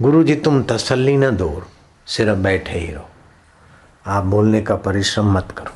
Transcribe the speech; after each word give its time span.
गुरु 0.00 0.22
जी 0.24 0.34
तुम 0.34 0.62
तसल्ली 0.62 1.16
न 1.16 1.30
दो 1.30 1.62
सिर्फ़ 2.06 2.38
बैठे 2.38 2.78
ही 2.78 2.90
रहो। 2.92 3.08
आप 4.06 4.24
बोलने 4.24 4.60
का 4.62 4.76
परिश्रम 4.76 5.32
मत 5.32 5.50
करो, 5.58 5.72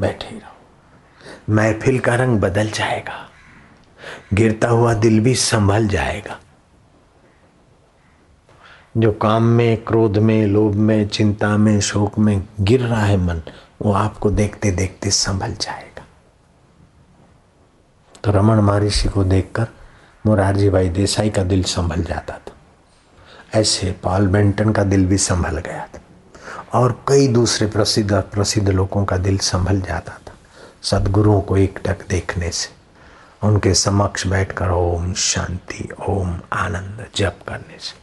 बैठे 0.00 0.28
ही 0.28 0.36
रहो। 0.36 1.54
महफिल 1.54 1.98
का 1.98 2.14
रंग 2.14 2.40
बदल 2.40 2.70
जाएगा, 2.70 3.28
गिरता 4.34 4.68
हुआ 4.68 4.94
दिल 4.94 5.20
भी 5.20 5.34
संभल 5.34 5.88
जाएगा। 5.88 6.38
जो 8.96 9.12
काम 9.12 9.42
में, 9.42 9.84
क्रोध 9.84 10.18
में, 10.18 10.46
लोभ 10.46 10.74
में, 10.74 11.08
चिंता 11.08 11.56
में, 11.56 11.80
शोक 11.80 12.18
में 12.18 12.42
गिर 12.60 12.80
रहा 12.80 13.04
है 13.04 13.16
मन, 13.16 13.42
वो 13.82 13.92
आपको 13.92 14.30
देखते 14.30 14.70
देखते 14.70 15.10
संभल 15.10 15.52
जाएगा। 15.52 16.04
तो 18.24 18.32
रमन 18.32 18.56
महर्षि 18.56 19.08
को 19.08 19.24
देखकर 19.24 19.66
मुरारजी 20.26 20.70
भाई 20.70 20.88
देसाई 20.88 21.30
का 21.30 21.42
दिल 21.42 21.62
संभल 21.64 22.02
जाता 22.02 22.34
था। 22.34 22.52
ऐसे 23.52 23.90
पॉल 24.02 24.26
बेंटन 24.28 24.72
का 24.72 24.82
दिल 24.84 25.06
भी 25.06 25.16
संभल 25.18 25.58
गया 25.58 25.86
था 25.86 26.78
और 26.78 26.92
कई 27.08 27.26
दूसरे 27.28 27.66
प्रसिद्ध 27.66 28.12
प्रसिद्ध 28.32 28.68
लोगों 28.68 29.04
का 29.04 29.16
दिल 29.16 29.38
संभल 29.38 29.80
जाता 29.80 30.12
था। 30.18 30.34
सदगुरुओं 30.82 31.40
को 31.40 31.56
एक 31.56 31.78
टक 31.86 32.06
देखने 32.08 32.50
से 32.50 32.68
उनके 33.42 33.72
समक्ष 33.74 34.26
बैठकर 34.26 34.70
ओम 34.70 35.12
शांति, 35.14 35.88
ओम 36.08 36.38
आनंद 36.52 37.04
जप 37.16 37.38
करने 37.48 37.78
से। 37.78 37.98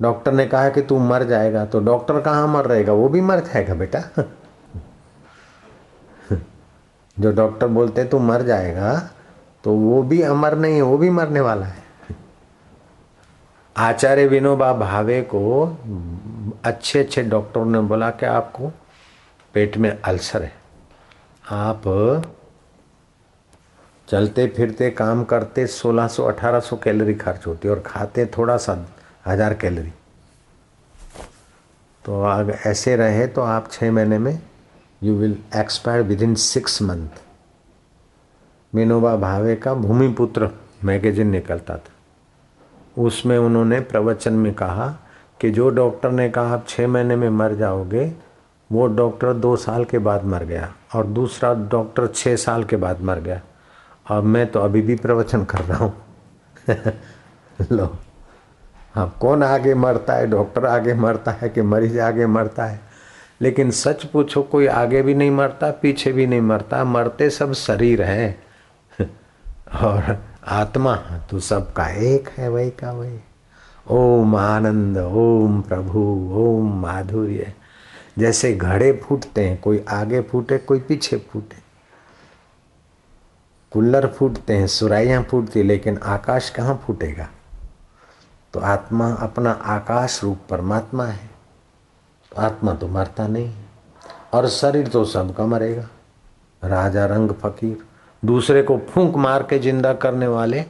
डॉक्टर 0.00 0.32
ने 0.32 0.46
कहा 0.46 0.68
कि 0.68 0.82
तू 0.82 0.98
मर 0.98 1.22
जाएगा 1.24 1.64
तो 1.64 1.80
डॉक्टर 1.80 2.20
कहाँ 2.20 2.46
मर 2.48 2.66
रहेगा? 2.66 2.92
वो 2.92 3.08
भी 3.08 3.20
मर 3.20 3.40
जाएगा 3.42 3.74
बेटा। 3.74 4.02
जो 7.16 7.32
डॉक्टर 7.32 7.66
बोलते 7.68 8.04
तू 8.04 8.18
मर 8.20 8.42
जाएगा 8.42 8.98
तो 9.64 9.72
वो 9.72 10.02
भी 10.02 10.22
अमर 10.22 10.56
नहीं 10.56 10.82
वो 10.82 10.98
भी 10.98 11.10
मरने 11.10 11.40
वाला 11.40 11.66
है। 11.66 11.88
आचार्य 13.76 14.26
विनोबा 14.26 14.72
भावे 14.72 15.20
को 15.24 15.40
अच्छे 16.64 16.98
अच्छे 16.98 17.22
डॉक्टरों 17.24 17.64
ने 17.66 17.80
बोला 17.88 18.10
कि 18.10 18.26
आपको 18.26 18.68
पेट 19.54 19.76
में 19.76 19.90
अल्सर 19.92 20.42
है। 20.42 20.52
आप 21.44 21.82
चलते 24.08 24.46
फिरते 24.48 24.90
काम 24.90 25.22
करते 25.24 25.66
1600 25.66 26.22
1800 26.22 26.78
कैलोरी 26.82 27.14
खर्च 27.14 27.46
होती 27.46 27.68
है 27.68 27.74
और 27.74 27.80
खाते 27.86 28.26
थोड़ा 28.36 28.56
सा 28.56 28.74
हज़ार 29.26 29.54
कैलोरी। 29.54 29.92
तो 32.04 32.22
अगर 32.24 32.58
ऐसे 32.66 32.96
रहे 32.96 33.26
तो 33.26 33.42
आप 33.42 33.70
छः 33.72 33.90
महीने 33.92 34.18
में 34.18 34.38
you 35.02 35.14
will 35.16 35.36
expire 35.56 36.02
within 36.22 36.34
six 36.34 36.80
month 36.82 37.22
Vinoba 38.72 39.14
Bhave 39.18 39.56
का 39.56 39.74
भूमिपुत्र 39.76 40.50
मैगजीन 40.84 41.30
निकलता 41.30 41.76
था। 41.76 41.94
उसमें 42.98 43.38
उन्होंने 43.38 43.80
प्रवचन 43.80 44.32
में 44.32 44.54
कहा 44.54 44.94
कि 45.40 45.50
जो 45.50 45.70
डॉक्टर 45.70 46.10
ने 46.10 46.30
कहा, 46.30 46.54
आप 46.54 46.64
छः 46.68 46.88
महीने 46.88 47.16
में 47.16 47.30
मर 47.30 47.54
जाओगे, 47.54 48.12
वो 48.72 48.86
डॉक्टर 48.86 49.32
दो 49.32 49.56
साल 49.56 49.84
के 49.84 49.98
बाद 49.98 50.24
मर 50.24 50.44
गया 50.44 50.72
और 50.94 51.06
दूसरा 51.06 51.54
डॉक्टर 51.54 52.06
छः 52.06 52.36
साल 52.36 52.64
के 52.64 52.76
बाद 52.76 53.00
मर 53.00 53.18
गया। 53.18 53.40
और 54.10 54.22
मैं 54.22 54.46
तो 54.46 54.60
अभी 54.60 54.82
भी 54.82 54.96
प्रवचन 54.96 55.44
कर 55.44 55.58
रहा 55.58 55.78
हूँ। 55.78 55.94
लो। 57.72 57.96
हाँ 58.94 59.16
कौन 59.20 59.42
आगे 59.42 59.74
मरता 59.74 60.12
है? 60.12 60.26
डॉक्टर 60.26 60.66
आगे 60.66 60.94
मरता 60.94 61.30
है 61.30 61.48
कि 61.48 61.62
मरीज़ 61.62 62.00
आगे 62.00 62.26
मरता 62.26 62.64
है? 62.64 62.80
लेकिन 63.42 63.70
सच 63.70 64.04
पूछो, 64.04 64.42
कोई 64.42 64.66
आगे 64.66 65.02
भी 65.02 65.14
नहीं 65.14 65.30
मरता, 65.30 65.70
पीछे 65.70 66.12
भी 66.12 66.26
नहीं 66.26 66.40
मरता। 66.40 66.84
मरते 66.84 67.30
सब 67.30 67.52
शरीर 67.52 68.02
हैं। 68.02 68.42
और 69.82 70.29
आत्मा 70.44 70.96
तो 70.96 71.40
सबका 71.40 71.88
एक 71.88 72.28
है, 72.28 72.48
वही 72.48 72.70
का 72.70 72.92
वही। 72.92 73.18
ओम 73.90 74.36
आनंद, 74.36 74.98
ओम 74.98 75.60
प्रभु, 75.60 76.00
ओम 76.32 76.80
माधुर्य। 76.80 77.52
जैसे 78.18 78.52
घड़े 78.52 78.92
फूटते 78.92 79.48
हैं, 79.48 79.60
कोई 79.60 79.84
आगे 79.88 80.20
फूटे, 80.20 80.58
कोई 80.58 80.80
पीछे 80.80 81.16
फूटे। 81.16 81.56
कुल्लर 83.72 84.06
फूटते 84.06 84.56
हैं, 84.56 84.66
सुराइयाँ 84.66 85.22
फूटती 85.22 85.62
लेकिन 85.62 85.98
आकाश 85.98 86.50
कहाँ 86.50 86.82
फूटेगा? 86.86 87.28
तो 88.54 88.60
आत्मा 88.60 89.12
अपना 89.12 89.50
आकाश 89.50 90.24
रूप 90.24 90.38
परमात्मा 90.50 91.06
है। 91.06 91.30
तो 92.32 92.42
आत्मा 92.42 92.74
तो 92.74 92.88
मरता 92.88 93.26
नहीं 93.26 93.54
और 94.32 94.48
शरीर 94.48 94.88
तो 94.88 95.04
सबका 95.04 95.46
मरेगा। 95.46 95.88
राजा 96.64 97.06
रंग 97.06 97.30
फकीर 97.30 97.78
दूसरे 98.22 98.62
को 98.62 98.78
फूंक 98.88 99.16
मार 99.16 99.42
के 99.42 99.58
ज़िंदा 99.58 99.92
करने 99.94 100.26
वाले, 100.26 100.64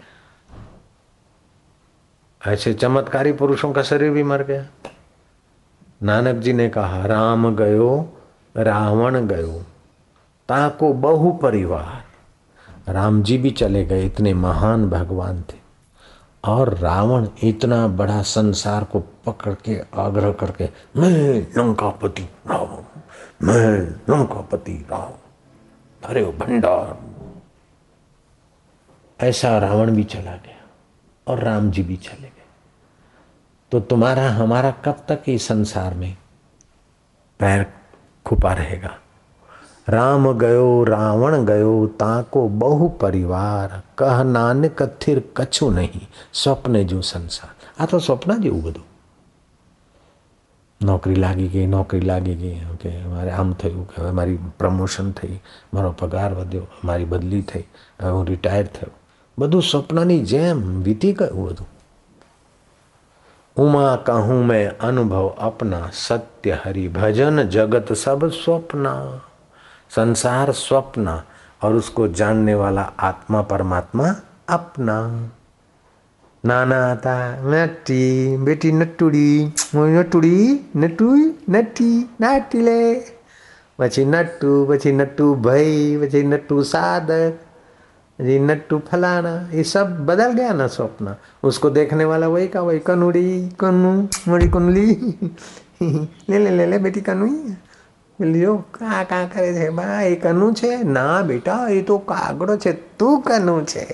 ऐसे 2.41 2.73
चमत्कारी 2.75 3.33
पुरुषों 3.33 3.73
का 3.73 3.83
शरीर 3.83 4.11
भी 4.11 4.23
मर 4.23 4.43
गया। 4.43 4.67
नानक 6.03 6.37
जी 6.37 6.53
ने 6.53 6.69
कहा, 6.69 7.05
राम 7.07 7.55
गयो, 7.57 8.13
रावण 8.57 9.27
गयो, 9.27 9.63
ताको 10.49 10.93
बहु 10.95 11.33
परिवार 11.33 12.93
राम 12.93 13.23
जी 13.23 13.37
भी 13.39 13.51
चले 13.51 13.85
गए, 13.85 14.05
इतने 14.07 14.35
महान 14.35 14.89
भगवान 14.91 15.43
थे। 15.43 15.59
और 16.45 16.75
रावण 16.75 17.27
इतना 17.43 17.87
बड़ा 17.89 18.21
संसार 18.25 18.85
को 18.85 19.01
पकड़ 19.27 19.55
के 19.65 19.79
आग्रह 19.97 20.33
करके, 20.33 20.69
मैं 20.97 21.41
लंकापति 21.57 22.23
रावण 22.49 23.47
मैं 23.47 23.81
लंकापति 24.11 24.73
रावण 24.91 26.09
अरे 26.09 26.25
भंडार 26.41 26.99
ऐसा 29.20 29.58
रावण 29.60 29.96
भी 29.96 30.04
चला 30.06 30.36
गया 30.36 30.64
और 31.28 31.40
राम 31.40 31.70
जी 31.72 31.84
भी 31.84 31.98
चले 31.98 32.28
गए 32.28 32.44
तो 33.72 33.80
तुम्हारा 33.86 34.30
हमारा 34.32 34.72
कब 34.86 35.06
तक 35.10 35.30
इस 35.30 35.48
संसार 35.48 35.94
में 35.94 36.16
पैर 37.40 37.66
खुपा 38.26 38.54
रहेगा 38.54 38.96
राम 39.88 40.32
गयो 40.38 40.84
रावण 40.86 41.46
गयो 41.46 41.76
ताको 42.00 42.48
बहु 42.60 42.90
परिवार 43.02 43.82
कह 44.00 44.24
नानक 44.26 44.82
थिर 45.02 45.24
कछु 45.38 45.70
नहीं 45.72 46.08
स्वप्न 46.34 46.84
जो 46.86 47.02
संसार 47.04 47.56
આ 47.78 47.86
તો 47.86 48.00
સ્વપ્ન 48.00 48.42
જેવું 48.42 48.62
બધું 48.62 48.84
નોકરી 50.82 51.16
લાગી 51.16 51.48
ગઈ 51.48 51.68
નોકરી 51.68 52.02
લાગી 52.02 52.36
ગઈ 52.36 52.60
કે 52.78 52.92
મારે 53.06 53.32
આમ 53.34 53.50
થયું 53.54 53.82
કે 53.86 53.96
હવે 53.96 54.12
મારી 54.12 54.38
પ્રમોશન 54.60 55.10
થઈ 55.12 55.40
મારો 55.74 55.90
પગાર 55.94 56.30
વધ્યો 56.34 56.68
મારી 56.84 57.06
બદલી 57.06 57.42
થઈ 57.44 57.66
હવે 58.00 58.10
હું 58.10 58.24
રિટાયર 58.26 58.68
થયો 58.70 58.94
બધું 59.38 59.64
સ્વપ્નની 59.64 60.18
જેમ 60.26 60.60
વીતી 60.84 61.14
ગયું 61.14 61.46
બધું 61.46 61.72
उमा 63.58 63.96
कहूँ 64.08 64.44
मैं 64.44 64.64
अनुभव 64.82 65.28
अपना 65.40 65.78
सत्य 65.98 66.60
हरि 66.64 66.88
भजन 66.90 67.44
जगत 67.50 67.92
सब 67.96 68.28
स्वप्न 68.34 68.90
संसार 69.92 70.52
स्वप्न 70.56 71.20
और 71.62 71.76
उसको 71.76 72.08
जानने 72.14 72.56
वाला 72.56 72.82
आत्मा 73.02 73.42
परमात्मा 73.52 74.10
अपना 74.50 74.98
नाना 76.44 76.80
आता 76.86 77.16
नट्टी 77.46 78.04
बेटी 78.44 78.72
नट्टुड़ी 78.74 79.30
नट्टुड़ी 79.76 80.38
नट्टू 80.78 81.16
नट्टी 81.50 81.92
नाटीले 82.22 82.80
પછી 83.80 84.06
નટ્ટુ 84.06 84.52
પછી 84.66 84.92
નટ્ટુ 84.92 85.26
ભાઈ 85.38 85.98
પછી 86.02 86.24
નટ્ટુ 86.24 86.58
સાદક 86.64 87.34
जी 88.20 88.40
नट्टू 88.40 88.80
फलाना 88.88 89.34
ये 89.54 89.64
सब 89.66 90.06
बदल 90.06 90.34
गया 90.34 90.54
ना 90.54 90.68
स्वप्न 90.70 91.16
उसको 91.44 91.70
देखने 91.72 92.06
वाला 92.06 92.28
वही 92.28 92.48
का 92.48 92.62
वही 92.62 92.80
कनुड़ी 92.80 93.28
कनु 93.60 93.92
मोड़ी 94.28 94.50
कुनली 94.50 94.88
ले 96.30 96.40
ले 96.40 96.50
ले 96.52 96.66
ले 96.66 96.78
बेटी 96.80 97.02
कनुई 97.02 97.56
લ્યો 98.20 98.64
કા 98.72 99.04
કા 99.04 99.26
કરે 99.26 99.48
છે 99.54 99.70
બા 99.72 100.02
એ 100.04 100.16
કનું 100.16 100.54
છે 100.54 100.72
ના 100.88 101.24
બેટા 101.24 101.70
એ 101.70 101.82
તો 101.82 101.98
કાગડો 102.02 102.58
છે 102.58 102.72
તું 102.98 103.22
કનું 103.22 103.66
છે 103.66 103.86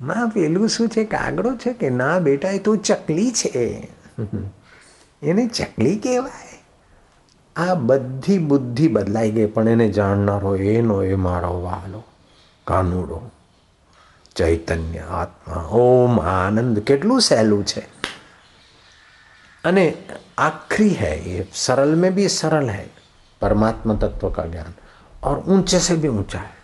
માં 0.00 0.30
પેલું 0.30 0.68
શું 0.68 0.88
છે 0.88 1.04
કાગડો 1.06 1.52
છે 1.56 1.74
કે 1.74 1.90
ના 1.90 2.16
બેટા 2.20 2.52
એ 2.52 2.58
તો 2.58 2.76
ચકલી 2.78 3.30
છે 3.32 3.64
એને 5.22 5.44
ચકલી 5.48 5.96
કહેવાય 5.96 6.45
આ 7.56 7.74
બધી 7.82 8.38
બુદ્ધિ 8.46 8.88
બદલાઈ 8.88 9.30
ગઈ 9.30 9.48
પણ 9.48 9.68
એને 9.76 9.86
જાણનારો 9.90 10.52
એનો 10.72 10.96
એ 11.04 11.16
મારો 11.18 11.54
વાલો 11.62 12.02
કાનુડો 12.66 13.18
ચૈતન્ય 14.36 15.04
આત્મા 15.14 15.64
ઓમ 15.80 16.14
આનંદ 16.30 16.76
કેટલું 16.82 17.20
સહેલું 17.22 17.64
છે 17.64 17.82
અને 19.64 19.84
आखिरी 20.38 20.88
है 20.92 21.12
ये 21.26 21.46
सरल 21.56 21.94
में 21.94 22.14
भी 22.14 22.28
सरल 22.30 22.68
है 22.70 22.86
परमात्मा 23.42 23.94
तत्व 23.96 24.30
का 24.30 24.44
ज्ञान 24.46 24.72
और 25.22 25.44
ऊंचे 25.48 25.80
से 25.80 25.96
भी 25.96 26.08
ऊंचा 26.10 26.38
है 26.38 26.60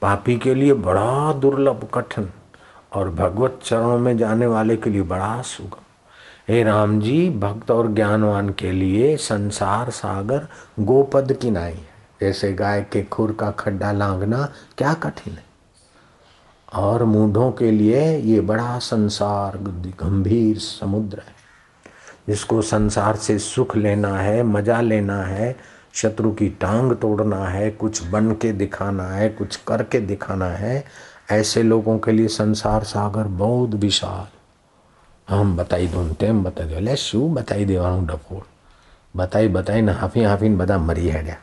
पापी 0.00 0.36
के 0.38 0.54
लिए 0.54 0.74
बड़ा 0.82 1.32
दुर्लभ 1.40 1.88
कठिन 1.94 2.28
और 2.92 3.10
भगवत 3.14 3.58
चरणों 3.62 3.98
में 3.98 4.16
जाने 4.18 4.46
वाले 4.48 4.76
के 4.76 4.90
लिए 4.90 5.02
बड़ा 5.04 5.40
सुगम 5.44 5.84
हे 6.51 6.63
राम 6.63 7.01
जी, 7.01 7.29
भक्त 7.29 7.71
और 7.71 7.93
ज्ञानवान 7.93 8.49
के 8.49 8.71
लिए 8.71 9.17
संसार 9.17 9.89
सागर 9.89 10.47
गोपद 10.79 11.33
की 11.33 11.51
नाई 11.51 11.71
है। 11.71 11.89
जैसे 12.21 12.53
गाय 12.53 12.81
के 12.81 13.03
खुर 13.03 13.37
का 13.39 13.51
खड्डा 13.51 13.91
लांगना 13.91 14.51
क्या 14.77 14.93
कठिन 14.93 15.33
है? 15.33 15.43
और 16.73 17.03
मूढ़ों 17.03 17.51
के 17.51 17.71
लिए 17.71 18.17
ये 18.17 18.41
बड़ा 18.41 18.79
संसार 18.79 19.57
गंभीर 20.03 20.57
समुद्र 20.57 21.17
है। 21.17 21.35
जिसको 22.27 22.61
संसार 22.61 23.15
से 23.15 23.39
सुख 23.39 23.77
लेना 23.77 24.17
है, 24.17 24.43
मज़ा 24.43 24.81
लेना 24.81 25.23
है, 25.23 25.57
शत्रु 25.93 26.31
की 26.31 26.49
टांग 26.49 26.91
तोड़ना 26.91 27.45
है, 27.45 27.71
कुछ 27.71 28.07
बन 28.07 28.31
के 28.31 28.51
दिखाना 28.51 29.07
है, 29.07 29.29
कुछ 29.29 29.55
करके 29.55 29.99
दिखाना 29.99 30.49
है, 30.49 30.85
ऐसे 31.31 31.63
लोगों 31.63 31.99
के 31.99 32.11
लिए 32.11 32.27
संसार 32.27 32.83
सागर 32.83 33.23
बहुत 33.23 33.69
विशाल 33.69 34.40
हम 35.31 35.55
बताई 35.57 35.85
આમ 35.87 35.91
बता 35.91 36.07
दो। 36.07 36.13
તેમ 36.21 36.37
शू 36.37 36.43
बताई 36.45 36.73
એટલે 36.77 36.95
શું 37.03 37.21
बताई 37.35 37.63
बताई 37.65 37.99
ડફોળ 38.07 38.45
हाफी 39.99 40.19
બતાવીને 40.25 40.57
बदा 40.61 40.77
मरी 40.87 41.07
है 41.09 41.21
गया 41.23 41.37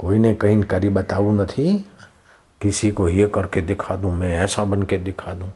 कोई 0.00 0.18
ने 0.18 0.34
कहीं 0.34 0.62
करी 0.72 0.88
बताऊ 0.90 1.32
नहीं 1.32 1.72
किसी 2.60 2.90
को 2.90 3.08
ये 3.08 3.26
करके 3.28 3.60
दिखा 3.62 3.96
दूँ, 3.96 4.12
मैं 4.12 4.32
ऐसा 4.38 4.64
बन 4.64 4.82
के 4.82 4.98
दिखा 4.98 5.32
दूँ, 5.34 5.50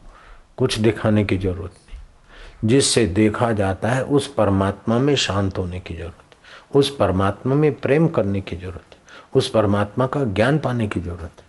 कुछ 0.57 0.77
दिखाने 0.79 1.23
की 1.23 1.37
ज़रूरत 1.37 1.71
नहीं। 1.71 2.69
जिससे 2.69 3.05
देखा 3.05 3.51
जाता 3.53 3.89
है, 3.89 4.03
उस 4.05 4.27
परमात्मा 4.33 4.97
में 4.99 5.15
शांत 5.15 5.57
होने 5.57 5.79
की 5.79 5.95
ज़रूरत, 5.95 6.29
उस 6.75 6.95
परमात्मा 6.95 7.55
में 7.55 7.73
प्रेम 7.75 8.07
करने 8.07 8.41
की 8.41 8.55
ज़रूरत, 8.57 8.89
उस 9.35 9.49
परमात्मा 9.49 10.05
का 10.07 10.23
ज्ञान 10.35 10.57
पाने 10.59 10.87
की 10.87 10.99
ज़रूरत। 10.99 11.43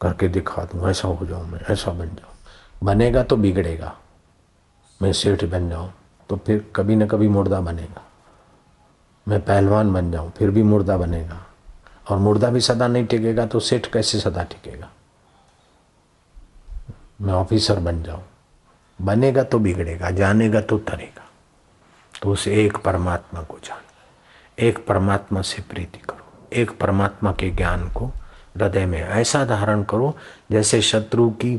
करके 0.00 0.28
दिखा 0.28 0.64
दूँ, 0.64 0.88
ऐसा 0.90 1.08
हो 1.08 1.26
जाऊँ 1.26 1.46
मैं, 1.46 1.60
ऐसा 1.70 1.90
बन 1.92 2.08
जाऊँ। 2.08 2.34
बनेगा 2.84 3.22
तो 3.22 3.36
बिगड़ेगा। 3.36 3.90
मैं 5.02 5.12
सेठ 5.12 5.44
बन 5.44 5.68
जाऊँ 5.70 5.92
तो 6.28 6.36
फिर 6.36 6.72
कभी 6.76 6.96
न 6.96 7.06
कभी 7.06 7.28
मुर्दा 7.28 7.60
बनेगा। 7.60 8.02
मैं 9.28 9.40
पहलवान 9.40 9.92
बन 9.92 10.10
जाऊँ, 10.12 10.30
फिर 10.30 10.50
भी 10.50 10.62
मुर्दा 10.62 10.96
बनेगा। 10.96 11.46
और 12.10 12.18
मुर्दा 12.18 12.48
भी 12.50 12.60
सदा 12.60 12.86
नहीं 12.88 13.06
टिकेगा 13.06 13.46
तो 13.46 13.60
सेठ 13.60 13.86
कैसे 13.86 14.20
सदा 14.20 14.42
टिकेगा? 14.42 14.90
मैं 17.20 17.34
ऑफिसर 17.34 17.78
बन 17.78 18.02
जाऊँ। 18.02 18.22
बनेगा 18.98 19.42
तो 19.42 19.58
बिगड़ेगा, 19.58 20.10
जानेगा 20.10 20.60
तो 20.60 20.78
तरेगा। 20.78 21.26
तो 22.22 22.32
उस 22.32 22.48
एक 22.48 22.76
परमात्मा 22.76 23.42
को 23.42 23.58
जान, 23.64 23.82
एक 24.58 24.86
परमात्मा 24.86 25.42
से 25.42 25.62
प्रीति 25.62 25.98
करो, 25.98 26.46
एक 26.52 26.78
परमात्मा 26.78 27.32
के 27.32 27.50
ज्ञान 27.50 27.88
को 27.88 28.06
हृदय 28.06 28.86
में 28.86 29.00
ऐसा 29.00 29.44
धारण 29.44 29.82
करो 29.82 30.16
जैसे 30.50 30.80
शत्रु 30.82 31.30
की 31.30 31.56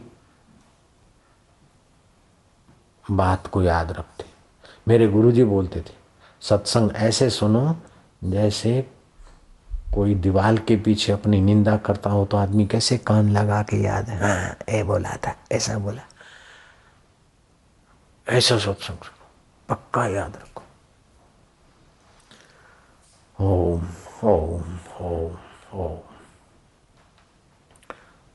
बात 3.11 3.47
को 3.47 3.61
याद 3.63 3.91
रखते। 3.91 4.25
मेरे 4.87 5.07
गुरुजी 5.07 5.43
बोलते 5.43 5.79
थे, 5.79 5.93
सत्संग 6.41 6.91
ऐसे 6.95 7.29
सुनो, 7.29 7.75
जैसे 8.23 8.81
कोई 9.93 10.15
दीवाल 10.15 10.57
के 10.57 10.75
पीछे 10.75 11.11
अपनी 11.11 11.41
निंदा 11.41 11.75
करता 11.77 12.09
हो 12.09 12.25
तो 12.25 12.37
आदमी 12.37 12.65
कैसे 12.67 12.97
कान 12.97 13.29
लगा 13.29 13.61
के 13.63 13.77
याद 13.77 14.09
है? 14.09 14.17
हाँ 14.19 14.55
ए 14.69 14.83
बोला 14.83 15.15
था, 15.17 15.35
ऐसा 15.51 15.77
बोला। 15.77 16.01
ऐसा 18.27 18.57
सत्संग 18.57 18.97
सुनो, 18.97 19.27
पक्का 19.69 20.05
याद 20.07 20.35
रखो। 20.35 20.63
ओम 23.39 23.87
ओम 24.23 24.79
ओम 25.01 25.37
ओम। 25.73 25.99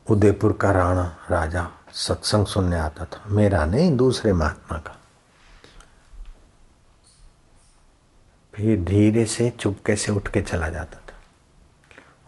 उदयपुर 0.07 0.53
का 0.53 0.71
राणा, 0.71 1.17
राजा। 1.31 1.69
सत्संग 1.97 2.47
सुनने 2.47 2.79
आता 2.79 3.05
था। 3.05 3.23
मेरा 3.27 3.65
नहीं, 3.65 3.97
दूसरे 3.97 4.33
महात्मा 4.33 4.79
का। 4.79 4.97
फिर 8.55 8.85
धीरे 8.85 9.27
से 9.27 9.51
चुपके 9.51 9.97
से 9.97 10.13
उठ 10.13 10.29
के 10.29 10.43
चला 10.43 10.69
जाता 10.69 10.99
था। 10.99 11.15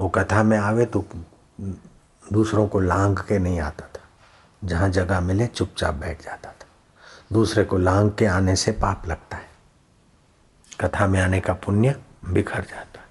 वो 0.00 0.09
कथा 0.09 0.43
में 0.43 0.59
आवे 0.59 0.87
तो 0.87 1.05
दूसरों 2.32 2.69
को 2.69 2.81
लांग 2.81 3.17
के 3.17 3.38
नहीं 3.38 3.61
आता 3.61 3.87
था। 3.87 4.00
जहाँ 4.65 4.88
जगह 4.88 5.20
मिले, 5.20 5.47
चुपचाप 5.47 5.94
बैठ 5.94 6.25
जाता 6.25 6.53
था। 6.53 6.67
दूसरे 7.32 7.64
को 7.64 7.79
लांग 7.79 8.11
के 8.11 8.26
आने 8.26 8.56
से 8.56 8.73
पाप 8.73 9.03
लगता 9.06 9.37
है। 9.37 9.49
कथा 10.81 11.06
में 11.06 11.23
आने 11.23 11.41
का 11.41 11.53
पुण्य 11.53 12.03
बिखर 12.25 12.61
जाता। 12.61 13.00
है 13.00 13.06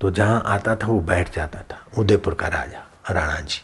तो 0.00 0.10
जहाँ 0.10 0.42
आता 0.46 0.76
था, 0.76 0.86
वो 0.86 1.00
बैठ 1.00 1.36
जाता 1.36 1.60
था। 1.60 1.86
उदयपुर 1.98 2.34
का 2.34 2.48
राजा, 2.48 2.86
राणा 3.10 3.40
जी। 3.40 3.62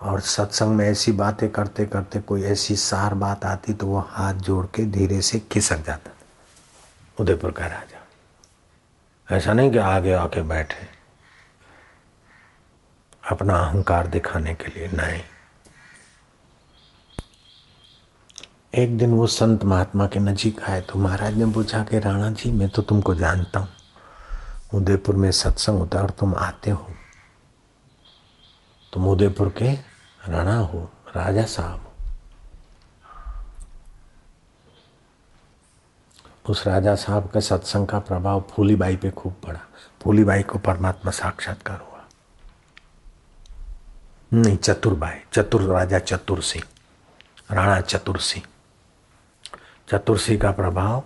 और 0.00 0.20
सत्संग 0.20 0.74
में 0.76 0.84
ऐसी 0.86 1.12
बातें 1.12 1.48
करते 1.48 1.86
करते 1.86 2.20
कोई 2.20 2.42
ऐसी 2.42 2.76
सार 2.76 3.14
बात 3.14 3.44
आती 3.44 3.72
तो 3.72 3.86
वो 3.86 3.98
हाथ 4.08 4.34
जोड़ 4.34 4.64
के 4.66 4.84
धीरे 4.84 5.20
से 5.22 5.38
खिसक 5.52 5.84
जाता 5.86 6.10
उदयपुर 7.18 7.50
का 7.50 7.66
राजा। 7.66 9.36
ऐसा 9.36 9.52
नहीं 9.52 9.70
कि 9.70 9.78
आगे 9.78 10.12
आके 10.12 10.42
बैठे। 10.42 10.86
अपना 13.30 13.56
अहंकार 13.56 14.06
दिखाने 14.06 14.54
के 14.54 14.70
लिए 14.70 14.88
नहीं। 14.92 15.20
एक 18.74 18.96
दिन 18.98 19.12
वो 19.14 19.26
संत 19.26 19.64
महात्मा 19.64 20.06
के 20.06 20.20
नजीक 20.20 20.62
आए 20.62 20.80
तो 20.80 20.98
महाराज 20.98 21.36
ने 21.36 21.46
पूछा, 21.52 21.82
कि 21.84 21.98
राणा 21.98 22.30
जी, 22.30 22.50
मैं 22.52 22.68
तो 22.68 22.82
तुमको 22.82 23.14
जानता 23.14 23.60
हूँ। 23.60 23.68
उदयपुर 24.74 25.16
में 25.16 25.30
सत्संग 25.32 25.78
होता 25.78 26.02
और 26.02 26.10
तुम 26.10 26.34
आते 26.34 26.70
हो। 26.70 26.86
तुम 28.92 29.08
उदयपुर 29.08 29.54
के 29.58 29.74
राणा 30.30 30.56
हो, 30.56 30.90
राजा 31.16 31.44
साहब 31.44 31.86
उस 36.48 36.66
राजा 36.66 36.94
साहब 36.94 37.26
के 37.26 37.40
सत्संग 37.40 37.86
का 37.86 37.98
प्रभाव 37.98 38.40
फूलीबाई 38.50 38.96
पे 38.96 39.10
खूब 39.10 39.32
पड़ा। 39.46 39.60
फूलीबाई 40.02 40.42
को 40.42 40.58
परमात्मा 40.58 41.10
साक्षात्कार 41.10 41.80
हुआ। 41.80 42.04
नहीं, 44.32 44.56
चतुरबाई, 44.56 45.18
चतुर 45.32 45.62
राजा 45.62 45.98
चतुर 45.98 46.42
सिंह, 46.42 46.64
राणा 47.50 47.80
चतुर 47.80 48.18
सिंह। 48.18 48.46
चतुर 49.88 50.18
सिंह 50.18 50.40
का 50.40 50.52
प्रभाव 50.52 51.04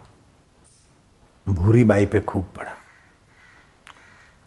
भूरीबाई 1.49 2.07
पे 2.07 2.21
खूब 2.21 2.45
पड़ा। 2.57 2.73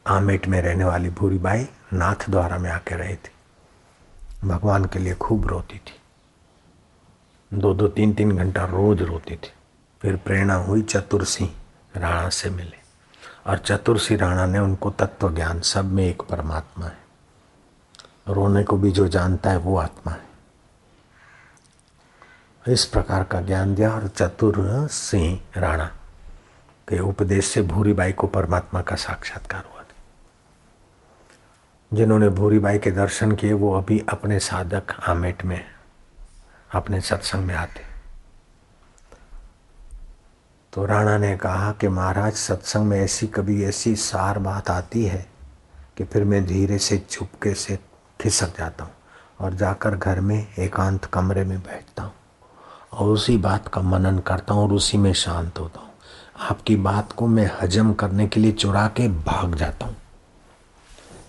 आमेट 0.08 0.48
में 0.48 0.62
रहने 0.62 0.84
वाली 0.84 1.10
भूरीबाई 1.10 1.68
नाथ 1.94 2.30
द्वारा 2.30 2.58
में 2.58 2.72
आके 2.72 2.96
रही 2.96 3.16
थी 3.16 3.32
भगवान 4.46 4.86
के 4.86 5.00
लिए 5.00 5.16
खूब 5.16 5.48
रोती 5.48 5.78
थी। 5.78 6.00
दो 7.54 7.74
दो 7.74 7.88
तीन 7.88 8.14
तीन 8.14 8.38
घंटा 8.38 8.66
रोज 8.66 9.02
रोती 9.02 9.36
थी। 9.36 9.52
फिर 10.02 10.16
प्रेरणा 10.16 10.56
हुई 10.56 10.82
चतुर 10.82 11.24
सिंह 11.24 11.54
राणा 11.98 12.30
से 12.30 12.50
मिले। 12.50 12.78
और 13.48 13.58
चतुर 13.58 14.00
सिंह 14.00 14.20
राणा 14.20 14.46
ने 14.46 14.60
उनको 14.60 14.90
तत्व 14.90 15.36
ज्ञान 15.36 15.62
सब 15.62 15.86
में 15.86 16.06
एक 16.06 16.22
परमात्मा 16.22 16.86
है। 16.86 16.98
रोने 18.28 18.64
को 18.64 18.78
भी 18.78 18.92
जो 18.92 19.08
जानता 19.08 19.50
है 19.50 19.58
वो 19.58 19.78
आत्मा 19.78 20.14
है। 20.14 20.28
इस 22.68 22.86
प्रकार 22.86 23.24
का 23.24 23.42
ज्ञान 23.42 23.76
दिया 23.76 23.92
और 23.92 24.08
चतुर 24.08 24.88
सिंह 24.88 25.42
राणा 25.58 25.86
के 26.90 27.00
उपदेश 27.00 27.46
से 27.46 27.62
भूरी 27.62 27.94
बाई 27.94 28.12
को 28.12 28.28
परमात्मा 28.28 28.82
का 28.82 28.96
साक्षात्कार 28.96 29.64
हुआ। 29.74 29.77
जिन्होंने 31.92 32.30
भूरीबाई 32.30 32.78
के 32.78 32.92
दर्शन 32.92 33.32
किए, 33.32 33.54
वो 33.54 33.74
अभी 33.74 34.00
अपने 34.10 34.40
साधक 34.40 34.96
आमेट 35.08 35.46
में, 35.46 35.62
अपने 36.72 37.02
सत्संग 37.02 37.46
में 37.46 37.56
आते। 37.56 37.86
तो 40.74 40.86
राणा 40.86 41.18
ने 41.18 41.36
कहा 41.38 41.72
कि 41.72 41.88
महाराज, 41.88 42.34
सत्संग 42.34 42.86
में 42.86 43.00
ऐसी 43.00 43.28
कभी 43.28 43.64
ऐसी 43.64 43.96
सार 43.96 44.40
बात 44.40 44.70
आती 44.70 45.04
है 45.06 45.26
कि 45.98 46.04
फिर 46.04 46.24
मैं 46.24 46.46
धीरे 46.46 46.78
से 46.78 46.98
चुपके 46.98 47.54
से 47.54 47.78
खिसक 48.20 48.58
जाता 48.58 48.84
हूँ 48.84 48.94
और 49.40 49.54
जाकर 49.54 49.96
घर 49.96 50.20
में 50.20 50.48
एकांत 50.60 51.06
कमरे 51.06 51.44
में 51.44 51.60
बैठता 51.60 52.04
हूँ 52.04 52.14
और 52.94 53.10
उसी 53.10 53.38
बात 53.38 53.68
का 53.68 53.82
मनन 53.82 54.20
करता 54.20 54.54
हूँ 54.54 54.64
और 54.64 54.74
उसी 54.74 54.98
में 54.98 55.14
शांत 55.14 55.60
होता 55.60 55.80
हूँ। 55.80 55.90
आपकी 56.50 56.76
बात 56.76 57.12
को 57.12 57.28
मैं 57.28 57.50
हजम 57.62 57.94
करने 57.94 58.28
के 58.28 58.40
लिए 58.40 58.52
चुरा 58.52 58.88
के 58.88 59.08
भाग 59.08 59.56
जाता 59.56 59.86
हूँ। 59.86 59.96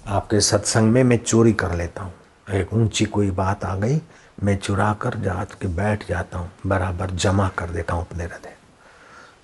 आपके 0.09 0.41
सत्संग 0.41 0.93
में 0.93 1.05
मैं 1.05 1.19
चोरी 1.19 1.53
कर 1.53 1.75
लेता 1.75 2.03
हूँ। 2.03 2.15
एक 2.51 2.73
ऊँची 2.75 3.05
कोई 3.05 3.31
बात 3.31 3.65
आ 3.65 3.77
गई, 3.77 4.03
मैं 4.43 4.57
चुरा 4.57 4.93
कर 4.93 5.15
जा 5.15 5.45
के 5.45 5.69
बैठ 5.69 6.09
जाता 6.09 6.39
हूँ, 6.39 6.51
बराबर 6.67 7.11
जमा 7.11 7.49
कर 7.49 7.71
देता 7.71 7.95
हूँ 7.95 8.07
अपने 8.07 8.25
हृदय। 8.25 8.55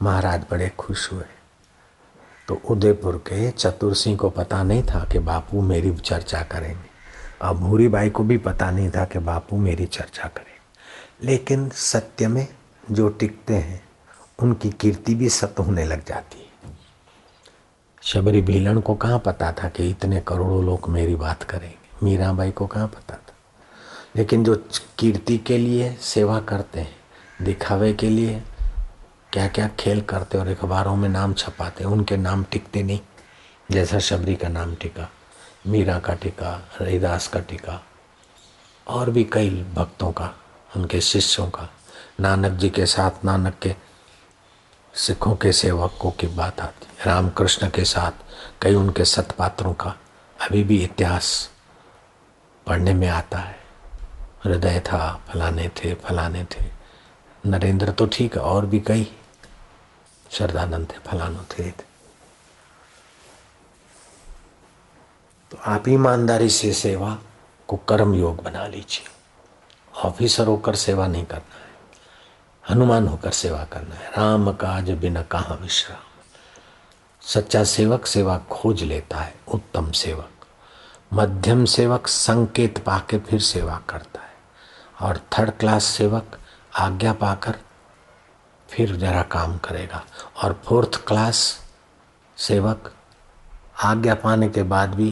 महाराज 0.03 0.45
बड़े 0.51 0.69
खुश 0.79 1.13
हुए। 1.13 1.25
तो 2.49 2.63
उदयपुर 2.71 3.17
के 3.17 3.51
चतुर 3.51 3.95
सिंह 3.95 4.17
को 4.17 4.31
पता 4.31 4.63
नहीं 4.63 4.83
था 4.83 5.09
कि 5.13 5.19
बापू 5.19 5.63
मेरी 5.63 5.95
चर्चा 5.95 6.43
करेंगे। 6.43 6.91
अब 7.43 7.57
भूरी 7.57 7.89
बाई 7.89 8.11
को 8.11 8.25
भी 8.25 8.39
पता 8.39 8.71
नहीं 8.71 8.91
था 8.91 9.05
कि 9.05 9.19
बापू 9.19 9.57
मेरी 9.57 9.87
चर्चा 9.87 10.29
करें। 10.29 10.83
लेकिन 11.23 11.69
सत्य 11.69 12.29
में 12.29 12.49
जो 12.91 13.09
टिकते 13.09 13.55
हैं, 13.55 13.85
उनकी 14.39 14.71
कीर्ति 14.71 15.15
भी 15.15 15.29
सत्य 15.29 15.63
होने 15.63 15.85
लग 15.85 16.05
जाती 16.05 16.39
है। 16.39 16.44
शबरी 18.05 18.43
भीलन 18.43 18.81
को 18.81 18.95
कहाँ 18.95 19.19
पता 19.19 19.53
था 19.53 19.69
कि 19.69 19.91
इतने 19.91 20.21
करोड़ों 20.21 20.65
लोग 20.65 20.89
मेरी 20.89 21.15
बात 21.15 21.43
करेंगे? 21.43 21.79
मीराबाई 22.03 22.51
को 22.51 22.67
कहाँ 22.67 22.89
पता 22.89 23.15
था? 23.15 23.35
लेकिन 24.17 24.45
जो 24.45 24.69
कीर्ति 24.99 25.39
के 25.39 25.59
लिए 25.59 25.97
सेवा 26.01 26.41
करते 26.41 26.81
हैं, 26.81 26.97
दिखावे 27.43 27.93
के 27.93 28.09
लिए 28.09 28.43
क्या 29.33 29.49
क्या 29.49 29.69
खेल 29.69 30.01
करते 30.01 30.39
और 30.39 30.49
अखबारों 30.49 30.97
में 30.97 31.09
नाम 31.09 31.35
छपाते 31.35 31.85
उनके 31.85 32.17
नाम 32.17 32.45
टिकते 32.45 32.83
नहीं। 32.83 33.01
जैसा 33.71 33.99
शबरी 33.99 34.35
का 34.35 34.49
नाम 34.49 34.75
टिका, 34.75 35.11
मीरा 35.67 35.99
का 35.99 36.15
टिका 36.15 36.69
रहीदास 36.81 37.29
का 37.29 37.41
टिका, 37.41 37.85
और 38.89 39.11
भी 39.11 39.25
कई 39.25 39.51
भक्तों 39.51 40.13
का, 40.13 40.35
उनके 40.77 41.01
शिष्यों 41.01 41.51
का, 41.51 41.69
नानक 42.21 42.53
जी 42.53 42.71
के 42.71 42.87
साथ, 42.87 43.25
नानक 43.25 43.55
के 43.63 43.75
सिखों 44.95 45.37
के 45.37 45.53
सेवकों 45.53 46.11
की 46.11 46.27
बात 46.27 46.61
आती 46.61 46.87
है। 46.99 47.07
रामकृष्ण 47.07 47.71
के 47.71 47.85
साथ 47.85 48.13
कई 48.63 48.75
उनके 48.75 49.05
सतपात्रों 49.05 49.75
का 49.75 49.91
अभी 50.41 50.65
भी 50.65 50.85
इतिहास 50.85 51.51
पढ़ने 52.67 52.95
में 52.95 53.09
आता 53.09 53.39
है। 53.39 53.65
हृदय 54.45 54.81
था, 54.81 55.25
फलाने 55.29 55.69
थे 55.69 55.95
फलाने 55.95 56.45
थे। 56.45 56.65
नरेंद्र 57.47 57.93
तो 57.93 58.07
ठीक 58.07 58.37
है, 58.37 58.43
और 58.43 58.67
भी 58.67 58.81
कई। 58.81 59.17
श्रद्धानंद 60.31 60.89
थे, 60.91 60.99
फलानो 60.99 61.45
थे। 61.45 61.71
तो 65.51 65.59
आप 65.67 65.89
ईमानदारी 65.89 66.51
से 66.51 66.73
सेवा 66.73 67.19
को 67.69 67.77
कर्म 67.77 68.15
योग 68.15 68.43
बना 68.43 68.67
लीजिए। 68.67 69.07
ऑफिसर 70.09 70.47
होकर 70.47 70.77
सेवा 70.77 71.07
नहीं 71.07 71.25
करना। 71.25 71.54
हनुमान 72.71 73.09
होकर 73.09 73.31
सेवा 73.31 73.65
करना 73.65 73.95
है। 73.95 74.11
राम 74.11 74.53
काज 74.53 74.91
बिना 74.91 75.23
कहा 75.23 75.55
विश्राम। 75.55 75.99
सच्चा 77.23 77.65
सेवक 77.65 78.07
सेवा 78.07 78.39
खोज 78.39 78.83
लेता 78.83 79.17
है, 79.17 79.35
उत्तम 79.49 79.91
सेवक। 79.91 80.31
मध्यम 81.13 81.65
सेवक 81.65 82.07
संकेत 82.07 82.85
पाके 82.85 83.19
फिर 83.19 83.41
सेवा 83.41 83.81
करता 83.89 84.21
है। 84.21 84.35
और 85.03 85.19
थर्ड 85.19 85.51
क्लास 85.51 85.85
सेवक 85.85 86.39
आज्ञा 86.79 87.13
पाकर 87.13 87.59
फिर 88.71 88.97
जरा 88.97 89.23
काम 89.23 89.59
करेगा। 89.59 90.05
और 90.45 90.63
फोर्थ 90.65 91.07
क्लास 91.07 91.67
सेवक 92.37 92.95
आज्ञा 93.83 94.15
पाने 94.15 94.49
के 94.49 94.63
बाद 94.63 94.95
भी 94.95 95.11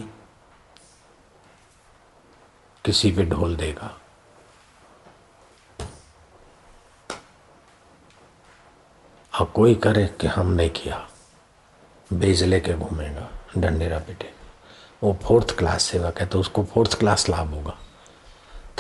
किसी 2.85 3.13
पे 3.13 3.25
ढोल 3.25 3.57
देगा। 3.57 3.99
और 9.33 9.47
कोई 9.47 9.75
करे 9.75 10.07
कि 10.21 10.27
हम 10.27 10.51
नहीं 10.51 10.71
किया। 10.71 11.01
बेज 12.11 12.43
लेके 12.43 12.75
घूमेगा, 12.75 13.29
डंडेरा 13.59 13.99
पिटे 13.99 14.31
वो 15.03 15.17
फोर्थ 15.23 15.57
क्लास 15.59 15.83
सेवक 15.83 16.21
है 16.21 16.27
तो 16.27 16.41
उसको 16.41 16.65
फोर्थ 16.65 16.99
क्लास 16.99 17.29
लाभ 17.29 17.55
होगा। 17.55 17.77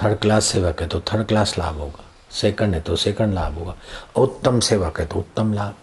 थर्ड 0.02 0.18
क्लास 0.18 0.44
सेवक 0.44 0.80
है 0.82 0.86
तो 0.88 1.00
थर्ड 1.02 1.26
क्लास 1.26 1.56
लाभ 1.58 1.78
होगा। 1.78 2.04
सेकंड 2.32 2.74
है 2.74 2.80
तो 2.80 2.96
सेकंड 2.96 3.34
लाभ 3.34 3.58
होगा। 3.58 3.74
उत्तम 4.16 4.60
सेवक 4.60 5.00
है 5.00 5.06
तो 5.06 5.18
उत्तम 5.18 5.52
लाभ। 5.52 5.74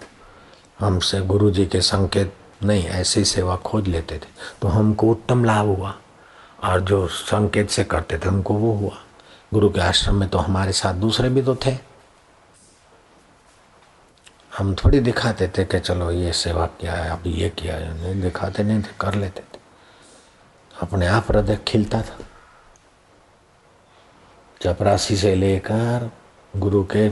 हमसे 0.80 1.20
गुरु 1.22 1.50
जी 1.52 1.66
के 1.66 1.82
संकेत 1.82 2.34
नहीं, 2.64 2.86
ऐसी 2.86 3.24
सेवा 3.26 3.56
खोज 3.56 3.88
लेते 3.88 4.16
थे 4.16 4.30
तो 4.62 4.68
हमको 4.68 5.12
उत्तम 5.12 5.44
लाभ 5.44 5.68
हुआ। 5.68 5.96
और 6.64 6.82
जो 6.82 7.08
संकेत 7.08 7.70
से 7.70 7.84
करते 7.84 8.18
थे 8.18 8.30
उनको 8.30 8.54
वो 8.54 8.74
हुआ। 8.74 8.98
गुरु 9.54 9.70
के 9.70 9.82
आश्रम 9.82 10.16
में 10.16 10.28
तो 10.30 10.38
हमारे 10.38 10.72
साथ 10.72 10.94
दूसरे 10.94 11.30
भी 11.30 11.42
तो 11.42 11.56
थे। 11.56 11.78
हम 14.60 14.74
थोड़ी 14.76 15.00
दिखाते 15.00 15.48
थे 15.48 15.64
कि 15.66 15.80
चलो 15.80 16.12
ये 16.12 16.32
सेवा 16.34 16.66
किया 16.80 16.94
है, 16.94 17.10
अब 17.10 17.24
ये 17.26 17.50
किया 17.50 17.76
है। 17.76 17.94
नहीं, 17.94 18.22
दिखाते 18.22 18.64
नहीं 18.64 18.82
थे, 18.84 18.94
कर 19.02 19.16
लेते 19.16 19.42
थे। 19.42 19.60
अपने 20.82 21.08
आप 21.08 21.32
हृदय 21.32 21.60
खिलता 21.68 22.02
था। 22.02 22.18
चपरासी 24.62 25.18
से 25.18 25.34
लेकर 25.36 26.10
गुरु 26.58 26.84
के 26.92 27.08